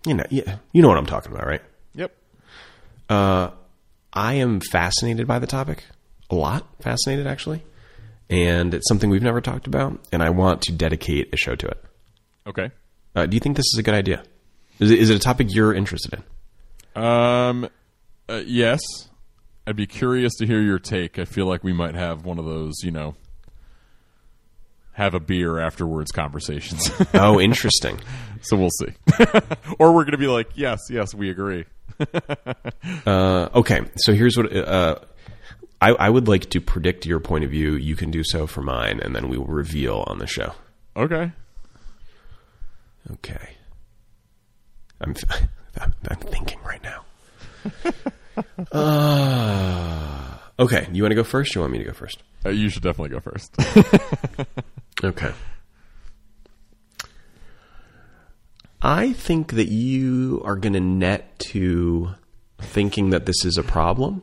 you 0.07 0.15
know, 0.15 0.23
yeah, 0.31 0.57
you 0.71 0.81
know 0.81 0.87
what 0.87 0.97
I'm 0.97 1.05
talking 1.05 1.31
about, 1.31 1.45
right? 1.45 1.61
Yep. 1.93 2.15
I 3.09 4.33
am 4.35 4.59
fascinated 4.59 5.27
by 5.27 5.39
the 5.39 5.47
topic, 5.47 5.85
a 6.29 6.35
lot 6.35 6.65
fascinated 6.81 7.27
actually, 7.27 7.63
and 8.29 8.73
it's 8.73 8.87
something 8.87 9.09
we've 9.09 9.21
never 9.23 9.41
talked 9.41 9.67
about, 9.67 9.99
and 10.11 10.23
I 10.23 10.29
want 10.31 10.61
to 10.63 10.71
dedicate 10.71 11.33
a 11.33 11.37
show 11.37 11.55
to 11.55 11.67
it. 11.67 11.83
Okay. 12.47 12.71
Uh, 13.15 13.25
do 13.25 13.35
you 13.35 13.39
think 13.39 13.55
this 13.57 13.67
is 13.73 13.77
a 13.77 13.83
good 13.83 13.93
idea? 13.93 14.23
Is 14.79 14.89
it, 14.91 14.99
is 14.99 15.09
it 15.09 15.15
a 15.15 15.19
topic 15.19 15.47
you're 15.53 15.73
interested 15.73 16.13
in? 16.95 17.03
Um. 17.03 17.69
uh, 18.29 18.41
yes. 18.45 18.79
I'd 19.65 19.75
be 19.75 19.87
curious 19.87 20.33
to 20.39 20.45
hear 20.45 20.61
your 20.61 20.79
take. 20.79 21.17
I 21.17 21.25
feel 21.25 21.45
like 21.45 21.63
we 21.63 21.73
might 21.73 21.95
have 21.95 22.25
one 22.25 22.37
of 22.37 22.45
those, 22.45 22.73
you 22.83 22.91
know, 22.91 23.15
have 24.93 25.13
a 25.13 25.19
beer 25.19 25.59
afterwards 25.59 26.11
conversations. 26.11 26.89
Oh, 27.13 27.39
interesting. 27.39 27.99
so 28.41 28.57
we'll 28.57 28.69
see. 28.69 28.93
or 29.79 29.93
we're 29.93 30.03
going 30.03 30.11
to 30.11 30.17
be 30.17 30.27
like, 30.27 30.49
yes, 30.55 30.79
yes, 30.89 31.13
we 31.13 31.29
agree. 31.29 31.65
Uh, 33.05 33.49
okay, 33.55 33.81
so 33.97 34.13
here's 34.13 34.35
what 34.35 34.53
uh, 34.55 34.95
I, 35.79 35.89
I 35.91 36.09
would 36.09 36.27
like 36.27 36.49
to 36.51 36.61
predict 36.61 37.05
your 37.05 37.19
point 37.19 37.43
of 37.43 37.51
view. 37.51 37.75
You 37.75 37.95
can 37.95 38.09
do 38.09 38.23
so 38.23 38.47
for 38.47 38.61
mine, 38.61 38.99
and 39.01 39.15
then 39.15 39.29
we 39.29 39.37
will 39.37 39.45
reveal 39.45 40.03
on 40.07 40.17
the 40.17 40.27
show. 40.27 40.53
Okay. 40.95 41.31
Okay. 43.11 43.57
I'm 45.01 45.13
I'm, 45.79 45.93
I'm 46.09 46.17
thinking 46.17 46.59
right 46.63 46.81
now. 46.83 47.03
uh, 48.71 50.37
okay, 50.59 50.87
you 50.91 51.03
want 51.03 51.11
to 51.11 51.15
go 51.15 51.23
first? 51.23 51.55
Or 51.55 51.59
you 51.59 51.61
want 51.61 51.73
me 51.73 51.79
to 51.79 51.85
go 51.85 51.93
first? 51.93 52.23
Uh, 52.45 52.49
you 52.49 52.69
should 52.69 52.83
definitely 52.83 53.09
go 53.09 53.19
first. 53.19 53.55
Okay. 55.03 55.31
I 58.81 59.13
think 59.13 59.53
that 59.53 59.69
you 59.69 60.41
are 60.45 60.55
going 60.55 60.73
to 60.73 60.79
net 60.79 61.39
to 61.51 62.11
thinking 62.59 63.09
that 63.11 63.25
this 63.25 63.45
is 63.45 63.57
a 63.57 63.63
problem 63.63 64.21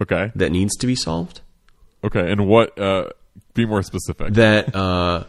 okay. 0.00 0.32
that 0.34 0.50
needs 0.50 0.76
to 0.76 0.86
be 0.86 0.94
solved. 0.94 1.40
Okay. 2.02 2.30
And 2.30 2.46
what, 2.46 2.78
uh, 2.78 3.10
be 3.54 3.66
more 3.66 3.82
specific. 3.82 4.34
That 4.34 4.74
uh, 4.74 5.24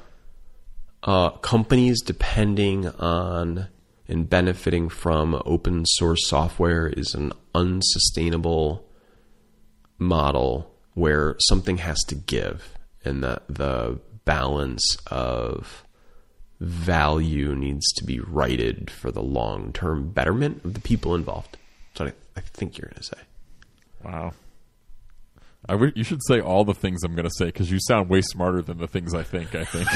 uh, 1.03 1.29
companies 1.31 2.01
depending 2.01 2.87
on 2.87 3.67
and 4.07 4.29
benefiting 4.29 4.89
from 4.89 5.41
open 5.45 5.85
source 5.85 6.27
software 6.27 6.87
is 6.87 7.13
an 7.13 7.31
unsustainable 7.55 8.85
model 9.97 10.73
where 10.93 11.35
something 11.39 11.77
has 11.77 11.99
to 12.07 12.15
give 12.15 12.73
and 13.05 13.23
that 13.23 13.43
the 13.47 13.99
balance 14.25 14.97
of 15.07 15.83
value 16.59 17.55
needs 17.55 17.91
to 17.93 18.03
be 18.05 18.19
righted 18.19 18.89
for 18.91 19.11
the 19.11 19.21
long 19.21 19.73
term 19.73 20.09
betterment 20.09 20.63
of 20.63 20.73
the 20.75 20.79
people 20.81 21.15
involved. 21.15 21.57
That's 21.93 21.99
what 21.99 22.15
I, 22.35 22.39
I 22.39 22.41
think 22.41 22.77
you're 22.77 22.89
going 22.89 23.01
to 23.01 23.03
say. 23.03 23.17
wow. 24.03 24.33
I 25.69 25.73
w- 25.73 25.91
you 25.95 26.03
should 26.03 26.21
say 26.27 26.39
all 26.39 26.63
the 26.65 26.73
things 26.73 27.03
I'm 27.03 27.13
going 27.13 27.27
to 27.27 27.33
say 27.37 27.45
because 27.45 27.69
you 27.71 27.77
sound 27.79 28.09
way 28.09 28.21
smarter 28.21 28.61
than 28.63 28.79
the 28.79 28.87
things 28.87 29.13
I 29.13 29.21
think. 29.23 29.53
I 29.53 29.63
think. 29.63 29.87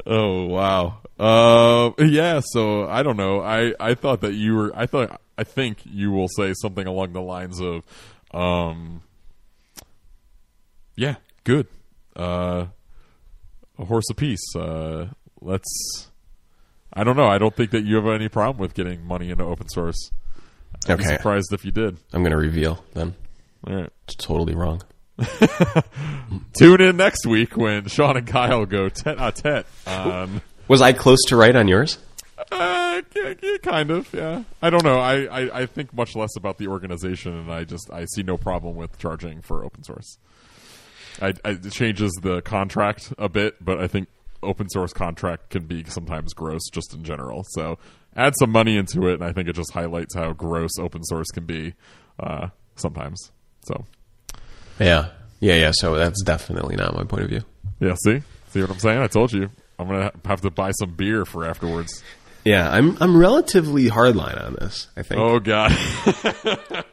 oh 0.06 0.44
wow. 0.46 0.98
Uh, 1.18 1.90
yeah. 2.04 2.40
So 2.44 2.86
I 2.88 3.02
don't 3.02 3.16
know. 3.16 3.40
I 3.40 3.74
I 3.80 3.94
thought 3.94 4.20
that 4.22 4.34
you 4.34 4.54
were. 4.54 4.72
I 4.76 4.86
thought. 4.86 5.20
I 5.40 5.44
think 5.44 5.78
you 5.86 6.10
will 6.10 6.28
say 6.28 6.52
something 6.52 6.86
along 6.86 7.14
the 7.14 7.22
lines 7.22 7.62
of, 7.62 7.82
um, 8.34 9.00
yeah, 10.96 11.14
good. 11.44 11.66
Uh, 12.14 12.66
a 13.78 13.84
horse 13.86 14.04
apiece. 14.10 14.54
Uh, 14.54 15.06
let's. 15.40 16.10
I 16.92 17.04
don't 17.04 17.16
know. 17.16 17.26
I 17.26 17.38
don't 17.38 17.56
think 17.56 17.70
that 17.70 17.84
you 17.86 17.96
have 17.96 18.06
any 18.08 18.28
problem 18.28 18.58
with 18.58 18.74
getting 18.74 19.02
money 19.02 19.30
into 19.30 19.44
open 19.44 19.70
source. 19.70 20.10
I'd 20.86 20.98
be 20.98 21.04
surprised 21.04 21.54
if 21.54 21.64
you 21.64 21.70
did. 21.70 21.96
I'm 22.12 22.22
going 22.22 22.32
to 22.32 22.36
reveal 22.36 22.84
then. 22.92 23.14
All 23.66 23.74
right. 23.74 23.90
It's 24.04 24.16
totally 24.16 24.54
wrong. 24.54 24.82
Tune 26.52 26.82
in 26.82 26.98
next 26.98 27.26
week 27.26 27.56
when 27.56 27.86
Sean 27.86 28.18
and 28.18 28.26
Kyle 28.26 28.66
go 28.66 28.90
tete 28.90 29.16
a 29.18 29.32
tete 29.32 29.66
on. 29.86 30.42
Was 30.68 30.82
I 30.82 30.92
close 30.92 31.20
to 31.28 31.36
right 31.36 31.56
on 31.56 31.66
yours? 31.66 31.96
Uh, 32.50 33.02
kind 33.62 33.90
of, 33.90 34.12
yeah. 34.12 34.42
I 34.60 34.70
don't 34.70 34.84
know. 34.84 34.98
I, 34.98 35.24
I, 35.24 35.60
I 35.60 35.66
think 35.66 35.94
much 35.94 36.16
less 36.16 36.36
about 36.36 36.58
the 36.58 36.68
organization, 36.68 37.36
and 37.36 37.52
I 37.52 37.64
just 37.64 37.90
I 37.92 38.06
see 38.06 38.22
no 38.22 38.36
problem 38.36 38.76
with 38.76 38.98
charging 38.98 39.40
for 39.40 39.64
open 39.64 39.84
source. 39.84 40.18
I, 41.20 41.34
I, 41.44 41.50
it 41.50 41.70
changes 41.72 42.12
the 42.22 42.40
contract 42.42 43.12
a 43.18 43.28
bit, 43.28 43.64
but 43.64 43.80
I 43.80 43.86
think 43.86 44.08
open 44.42 44.68
source 44.70 44.92
contract 44.92 45.50
can 45.50 45.66
be 45.66 45.84
sometimes 45.84 46.32
gross 46.32 46.62
just 46.72 46.94
in 46.94 47.04
general. 47.04 47.44
So 47.50 47.78
add 48.16 48.34
some 48.38 48.50
money 48.50 48.76
into 48.76 49.06
it, 49.08 49.14
and 49.14 49.24
I 49.24 49.32
think 49.32 49.48
it 49.48 49.54
just 49.54 49.72
highlights 49.72 50.14
how 50.14 50.32
gross 50.32 50.72
open 50.78 51.04
source 51.04 51.28
can 51.28 51.44
be 51.44 51.74
uh, 52.18 52.48
sometimes. 52.76 53.30
So 53.64 53.84
Yeah. 54.78 55.10
Yeah, 55.40 55.54
yeah. 55.54 55.70
So 55.74 55.94
that's 55.96 56.22
definitely 56.22 56.76
not 56.76 56.94
my 56.94 57.04
point 57.04 57.22
of 57.22 57.30
view. 57.30 57.42
yeah, 57.80 57.94
see, 58.04 58.22
see 58.48 58.60
what 58.60 58.70
I'm 58.70 58.78
saying? 58.78 59.00
I 59.00 59.06
told 59.06 59.32
you. 59.32 59.50
I'm 59.78 59.88
gonna 59.88 60.12
have 60.26 60.42
to 60.42 60.50
buy 60.50 60.72
some 60.72 60.92
beer 60.92 61.24
for 61.24 61.46
afterwards. 61.46 62.04
Yeah, 62.44 62.70
I'm 62.70 62.96
I'm 63.00 63.16
relatively 63.16 63.88
hardline 63.88 64.42
on 64.42 64.54
this. 64.54 64.88
I 64.96 65.02
think, 65.02 65.20
Oh 65.20 65.38
God. 65.40 65.72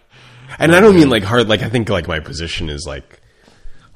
and 0.60 0.76
I 0.76 0.80
don't 0.80 0.96
mean 0.96 1.10
like 1.10 1.24
hard. 1.24 1.48
Like 1.48 1.62
I 1.62 1.70
think 1.70 1.90
like 1.90 2.08
my 2.08 2.20
position 2.20 2.70
is 2.70 2.86
like 2.88 3.22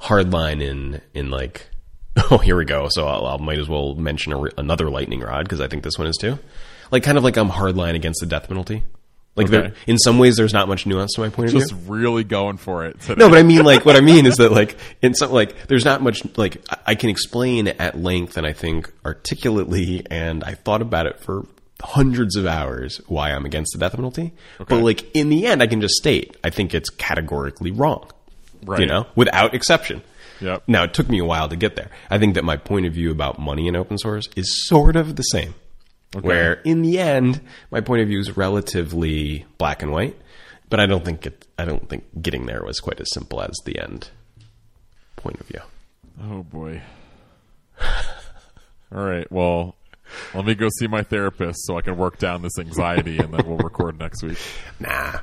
hardline 0.00 0.62
in 0.62 1.00
in 1.14 1.30
like. 1.30 1.68
Oh, 2.30 2.36
here 2.36 2.56
we 2.56 2.66
go. 2.66 2.88
So 2.90 3.06
I'll, 3.06 3.24
I'll 3.26 3.38
might 3.38 3.58
as 3.58 3.70
well 3.70 3.94
mention 3.94 4.34
a, 4.34 4.38
re- 4.38 4.50
another 4.58 4.90
lightning 4.90 5.20
rod 5.20 5.44
because 5.44 5.62
I 5.62 5.66
think 5.66 5.82
this 5.82 5.96
one 5.96 6.06
is 6.06 6.18
too. 6.18 6.38
Like 6.90 7.02
kind 7.02 7.16
of 7.16 7.24
like 7.24 7.38
I'm 7.38 7.48
hardline 7.48 7.94
against 7.94 8.20
the 8.20 8.26
death 8.26 8.48
penalty. 8.48 8.84
Like 9.34 9.46
Okay. 9.46 9.56
there, 9.56 9.74
in 9.86 9.96
some 9.96 10.18
ways, 10.18 10.36
there's 10.36 10.52
not 10.52 10.68
much 10.68 10.84
nuance 10.84 11.14
to 11.14 11.22
my 11.22 11.30
point 11.30 11.46
of 11.48 11.52
view. 11.52 11.60
just 11.60 11.74
really 11.88 12.22
going 12.22 12.58
for 12.58 12.84
it 12.84 13.00
today. 13.00 13.14
No, 13.18 13.30
but 13.30 13.38
I 13.38 13.42
mean, 13.42 13.64
like, 13.64 13.86
what 13.86 13.96
I 13.96 14.00
mean 14.02 14.26
is 14.26 14.36
that, 14.36 14.52
like, 14.60 14.76
in 15.00 15.14
some, 15.14 15.32
like, 15.32 15.68
there's 15.68 15.86
not 15.86 16.02
much, 16.02 16.20
like, 16.36 16.62
I- 16.86 16.94
can 16.96 17.08
explain 17.08 17.68
at 17.68 17.98
length 17.98 18.36
and 18.36 18.46
I 18.46 18.52
think 18.52 18.92
articulately, 19.06 20.04
and 20.10 20.44
I 20.44 20.52
thought 20.54 20.82
about 20.82 21.06
it 21.06 21.18
for 21.20 21.46
hundreds 21.82 22.36
of 22.36 22.46
hours 22.46 23.00
why 23.08 23.30
I'm 23.32 23.44
against 23.46 23.72
the 23.72 23.78
death 23.78 23.94
penalty. 23.94 24.32
But, 24.58 24.82
like, 24.82 25.10
in 25.16 25.30
the 25.30 25.46
end, 25.46 25.62
I 25.62 25.66
can 25.66 25.80
just 25.80 25.94
state 25.94 26.36
I 26.44 26.50
think 26.50 26.74
it's 26.74 26.90
categorically 26.90 27.70
wrong. 27.70 28.08
Right. 28.64 28.80
You 28.80 28.86
know, 28.86 29.06
without 29.16 29.54
exception. 29.54 30.02
Yep. 30.40 30.64
Now, 30.68 30.84
it 30.84 30.92
took 30.94 31.08
me 31.08 31.18
a 31.20 31.24
while 31.24 31.48
to 31.48 31.56
get 31.56 31.74
there. 31.76 31.88
I 32.10 32.18
think 32.18 32.34
that 32.34 32.44
my 32.44 32.56
point 32.56 32.84
of 32.86 32.92
view 32.92 33.10
about 33.10 33.38
money 33.38 33.66
in 33.66 33.76
open 33.76 33.96
source 33.96 34.28
is 34.36 34.66
sort 34.66 34.94
of 34.94 35.16
the 35.16 35.22
same. 35.22 35.54
Where, 36.20 36.54
in 36.64 36.82
the 36.82 36.98
end, 36.98 37.40
my 37.70 37.80
point 37.80 38.02
of 38.02 38.08
view 38.08 38.18
is 38.18 38.36
relatively 38.36 39.46
black 39.56 39.82
and 39.82 39.90
white, 39.90 40.16
but 40.68 40.78
I 40.78 40.86
don't 40.86 41.04
think 41.04 41.26
it. 41.26 41.46
I 41.58 41.64
don't 41.64 41.88
think 41.88 42.04
getting 42.20 42.46
there 42.46 42.62
was 42.64 42.80
quite 42.80 43.00
as 43.00 43.10
simple 43.12 43.40
as 43.40 43.56
the 43.64 43.78
end 43.78 44.10
point 45.16 45.40
of 45.40 45.46
view. 45.46 45.60
Oh 46.22 46.42
boy. 46.42 46.82
All 48.94 49.04
right. 49.04 49.30
Well, 49.32 49.74
let 50.34 50.44
me 50.44 50.54
go 50.54 50.68
see 50.78 50.86
my 50.86 51.02
therapist 51.02 51.66
so 51.66 51.78
I 51.78 51.82
can 51.82 51.96
work 51.96 52.18
down 52.18 52.42
this 52.42 52.58
anxiety, 52.58 53.18
and 53.18 53.32
then 53.32 53.46
we'll 53.46 53.56
record 53.64 53.98
next 53.98 54.22
week. 54.22 54.38
Nah, 54.78 55.20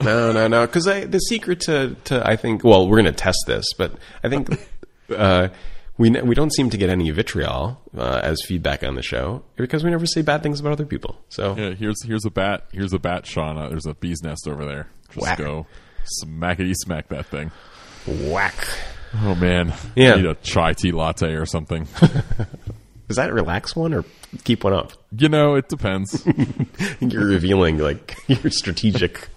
no, 0.00 0.32
no, 0.32 0.48
no. 0.48 0.66
Because 0.66 0.86
I 0.86 1.04
the 1.04 1.18
secret 1.18 1.60
to 1.62 1.96
to 2.04 2.26
I 2.26 2.36
think 2.36 2.62
well, 2.64 2.88
we're 2.88 3.00
going 3.00 3.12
to 3.12 3.20
test 3.20 3.38
this, 3.46 3.66
but 3.76 3.92
I 4.22 4.28
think 4.28 4.48
uh, 5.16 5.48
we 6.00 6.10
ne- 6.10 6.22
we 6.22 6.34
don't 6.34 6.52
seem 6.52 6.70
to 6.70 6.76
get 6.76 6.88
any 6.90 7.10
vitriol 7.10 7.80
uh, 7.96 8.20
as 8.22 8.40
feedback 8.48 8.82
on 8.82 8.94
the 8.94 9.02
show 9.02 9.42
because 9.56 9.84
we 9.84 9.90
never 9.90 10.06
say 10.06 10.22
bad 10.22 10.42
things 10.42 10.58
about 10.58 10.72
other 10.72 10.86
people. 10.86 11.18
So 11.28 11.54
Yeah, 11.56 11.74
here's 11.74 12.02
here's 12.04 12.24
a 12.24 12.30
bat. 12.30 12.66
Here's 12.72 12.92
a 12.92 12.98
bat, 12.98 13.26
Sean. 13.26 13.56
Uh, 13.58 13.68
there's 13.68 13.86
a 13.86 13.94
bee's 13.94 14.22
nest 14.22 14.48
over 14.48 14.64
there. 14.64 14.88
Just 15.08 15.20
Whack. 15.20 15.38
go 15.38 15.66
smackety 16.24 16.74
smack 16.74 17.08
that 17.08 17.26
thing. 17.26 17.50
whack. 18.06 18.56
Oh 19.22 19.34
man. 19.34 19.74
Yeah. 19.94 20.14
Need 20.16 20.26
a 20.26 20.34
chai 20.36 20.72
tea 20.72 20.92
latte 20.92 21.34
or 21.34 21.44
something. 21.46 21.86
Is 23.08 23.16
that 23.16 23.28
a 23.28 23.32
relax 23.34 23.74
one 23.74 23.92
or 23.92 24.04
keep 24.44 24.62
one 24.64 24.72
up? 24.72 24.92
you 25.16 25.28
know, 25.28 25.56
it 25.56 25.68
depends. 25.68 26.24
You're 27.00 27.26
revealing 27.26 27.78
like 27.78 28.16
your 28.28 28.50
strategic 28.52 29.28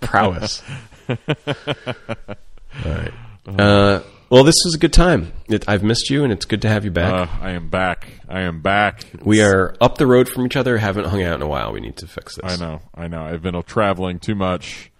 prowess. 0.00 0.62
All 1.08 1.16
right. 2.84 3.12
Uh, 3.46 4.00
well, 4.30 4.44
this 4.44 4.54
was 4.64 4.74
a 4.74 4.78
good 4.78 4.92
time. 4.92 5.32
It, 5.48 5.68
I've 5.68 5.82
missed 5.82 6.10
you, 6.10 6.24
and 6.24 6.32
it's 6.32 6.44
good 6.44 6.62
to 6.62 6.68
have 6.68 6.84
you 6.84 6.90
back. 6.90 7.12
Uh, 7.12 7.26
I 7.40 7.50
am 7.52 7.68
back. 7.68 8.08
I 8.28 8.42
am 8.42 8.60
back. 8.60 9.04
we 9.22 9.42
are 9.42 9.74
up 9.80 9.98
the 9.98 10.06
road 10.06 10.28
from 10.28 10.46
each 10.46 10.56
other. 10.56 10.78
Haven't 10.78 11.06
hung 11.06 11.22
out 11.22 11.36
in 11.36 11.42
a 11.42 11.46
while. 11.48 11.72
We 11.72 11.80
need 11.80 11.96
to 11.98 12.06
fix 12.06 12.36
this. 12.36 12.44
I 12.44 12.56
know, 12.64 12.80
I 12.94 13.06
know. 13.08 13.22
I've 13.22 13.42
been 13.42 13.60
traveling 13.62 14.18
too 14.18 14.34
much. 14.34 14.90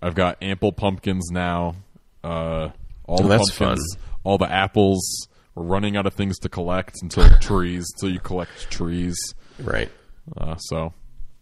I've 0.00 0.14
got 0.14 0.38
ample 0.42 0.72
pumpkins 0.72 1.28
now. 1.30 1.76
Uh, 2.24 2.70
all 3.06 3.18
the 3.18 3.24
Oh, 3.24 3.28
that's 3.28 3.50
pumpkins, 3.56 3.94
fun. 3.96 4.04
all 4.24 4.38
the 4.38 4.50
apples. 4.50 5.28
We're 5.54 5.64
running 5.64 5.96
out 5.96 6.06
of 6.06 6.14
things 6.14 6.38
to 6.40 6.48
collect 6.48 6.96
until 7.02 7.28
trees. 7.40 7.84
Until 7.96 8.10
you 8.14 8.20
collect 8.20 8.70
trees. 8.70 9.16
Right. 9.60 9.90
Uh, 10.36 10.56
so, 10.56 10.94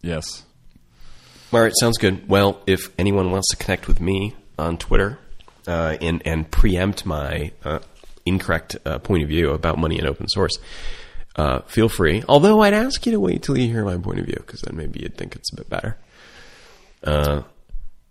yes. 0.03 0.45
All 1.53 1.61
right. 1.61 1.73
Sounds 1.81 1.97
good. 1.97 2.29
Well, 2.29 2.61
if 2.67 2.91
anyone 2.99 3.31
wants 3.31 3.49
to 3.51 3.57
connect 3.57 3.87
with 3.87 4.01
me 4.01 4.35
on 4.59 4.79
Twitter 4.79 5.19
uh, 5.71 5.97
and 6.01 6.21
and 6.27 6.51
preempt 6.51 7.07
my 7.07 7.53
uh, 7.65 7.79
incorrect 8.27 8.77
uh, 8.85 8.99
point 8.99 9.23
of 9.23 9.29
view 9.29 9.51
about 9.53 9.79
money 9.79 9.99
and 9.99 10.07
open 10.09 10.29
source, 10.29 10.59
uh, 11.37 11.61
feel 11.61 11.89
free. 11.89 12.23
Although 12.29 12.61
I'd 12.61 12.75
ask 12.75 13.07
you 13.07 13.13
to 13.13 13.21
wait 13.21 13.43
till 13.43 13.57
you 13.57 13.69
hear 13.69 13.85
my 13.85 13.97
point 13.97 14.19
of 14.19 14.27
view 14.27 14.43
because 14.45 14.61
then 14.63 14.77
maybe 14.77 15.01
you'd 15.01 15.17
think 15.17 15.37
it's 15.37 15.53
a 15.53 15.57
bit 15.57 15.69
better. 15.71 15.97
Uh, 17.03 17.43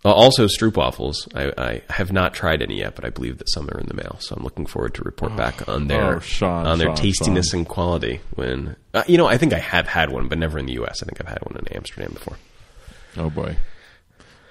also, 0.02 0.46
stroopwafels. 0.46 1.28
I, 1.34 1.52
I 1.62 1.82
have 1.92 2.10
not 2.10 2.32
tried 2.32 2.62
any 2.62 2.78
yet, 2.78 2.94
but 2.96 3.04
I 3.04 3.10
believe 3.10 3.36
that 3.36 3.50
some 3.50 3.68
are 3.68 3.78
in 3.78 3.86
the 3.86 3.94
mail. 3.94 4.16
So 4.20 4.34
I'm 4.34 4.42
looking 4.42 4.64
forward 4.64 4.94
to 4.94 5.02
report 5.02 5.36
back 5.36 5.68
on 5.68 5.88
their 5.88 6.16
Oh, 6.16 6.20
Sean, 6.20 6.66
on 6.66 6.78
their 6.78 6.88
Sean, 6.88 6.96
tastiness 6.96 7.52
and 7.52 7.68
quality. 7.68 8.20
When 8.34 8.76
you 9.06 9.18
know, 9.18 9.26
I 9.26 9.36
think 9.36 9.52
I 9.52 9.58
have 9.58 9.86
had 9.86 10.10
one, 10.10 10.28
but 10.28 10.38
never 10.38 10.58
in 10.58 10.64
the 10.64 10.72
U.S. 10.74 11.02
I 11.02 11.06
think 11.06 11.20
I've 11.20 11.28
had 11.28 11.42
one 11.42 11.56
in 11.58 11.68
Amsterdam 11.76 12.12
before. 12.14 12.38
Oh 13.18 13.28
boy. 13.28 13.56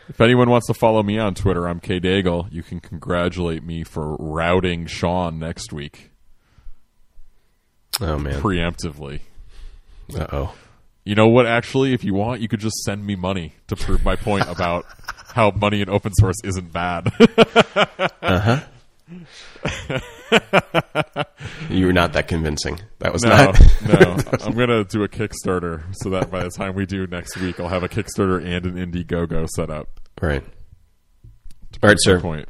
If 0.09 0.19
anyone 0.19 0.49
wants 0.49 0.67
to 0.67 0.73
follow 0.73 1.03
me 1.03 1.17
on 1.19 1.35
Twitter, 1.35 1.67
I'm 1.67 1.79
K 1.79 1.99
Daigle. 1.99 2.51
You 2.51 2.63
can 2.63 2.79
congratulate 2.79 3.63
me 3.63 3.83
for 3.83 4.15
routing 4.17 4.87
Sean 4.87 5.37
next 5.39 5.71
week 5.71 6.09
Oh 8.01 8.17
man. 8.17 8.41
preemptively. 8.41 9.21
Uh 10.13 10.25
oh. 10.31 10.55
You 11.05 11.15
know 11.15 11.27
what? 11.27 11.45
Actually, 11.45 11.93
if 11.93 12.03
you 12.03 12.13
want, 12.13 12.41
you 12.41 12.47
could 12.47 12.59
just 12.59 12.77
send 12.83 13.05
me 13.05 13.15
money 13.15 13.53
to 13.67 13.75
prove 13.75 14.03
my 14.03 14.15
point 14.15 14.45
about 14.49 14.85
how 15.33 15.51
money 15.51 15.81
in 15.81 15.89
open 15.89 16.11
source 16.15 16.37
isn't 16.43 16.73
bad. 16.73 17.11
You 21.69 21.85
were 21.85 21.93
not 21.93 22.13
that 22.13 22.27
convincing. 22.27 22.79
That 22.99 23.13
was 23.13 23.23
no, 23.23 23.29
not. 23.29 23.59
no. 23.87 24.17
I'm 24.45 24.55
gonna 24.57 24.83
do 24.83 25.03
a 25.03 25.07
Kickstarter 25.07 25.83
so 25.91 26.09
that 26.09 26.31
by 26.31 26.43
the 26.43 26.49
time 26.49 26.73
we 26.73 26.85
do 26.85 27.05
next 27.05 27.37
week, 27.37 27.59
I'll 27.59 27.67
have 27.67 27.83
a 27.83 27.89
Kickstarter 27.89 28.43
and 28.43 28.65
an 28.65 28.75
Indiegogo 28.75 29.47
set 29.47 29.69
up. 29.69 29.99
right. 30.21 30.43
All 31.83 31.89
right, 31.89 31.97
sir. 31.99 32.19
Point. 32.19 32.49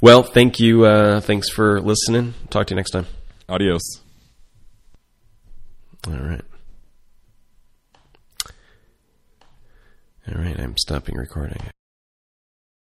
Well, 0.00 0.22
thank 0.22 0.58
you. 0.58 0.84
Uh, 0.84 1.20
thanks 1.20 1.50
for 1.50 1.80
listening. 1.80 2.34
Talk 2.50 2.68
to 2.68 2.74
you 2.74 2.76
next 2.76 2.90
time. 2.90 3.06
Adios. 3.48 3.82
All 6.08 6.14
right. 6.14 6.42
All 10.28 10.42
right. 10.42 10.58
I'm 10.58 10.76
stopping 10.78 11.16
recording. 11.16 11.60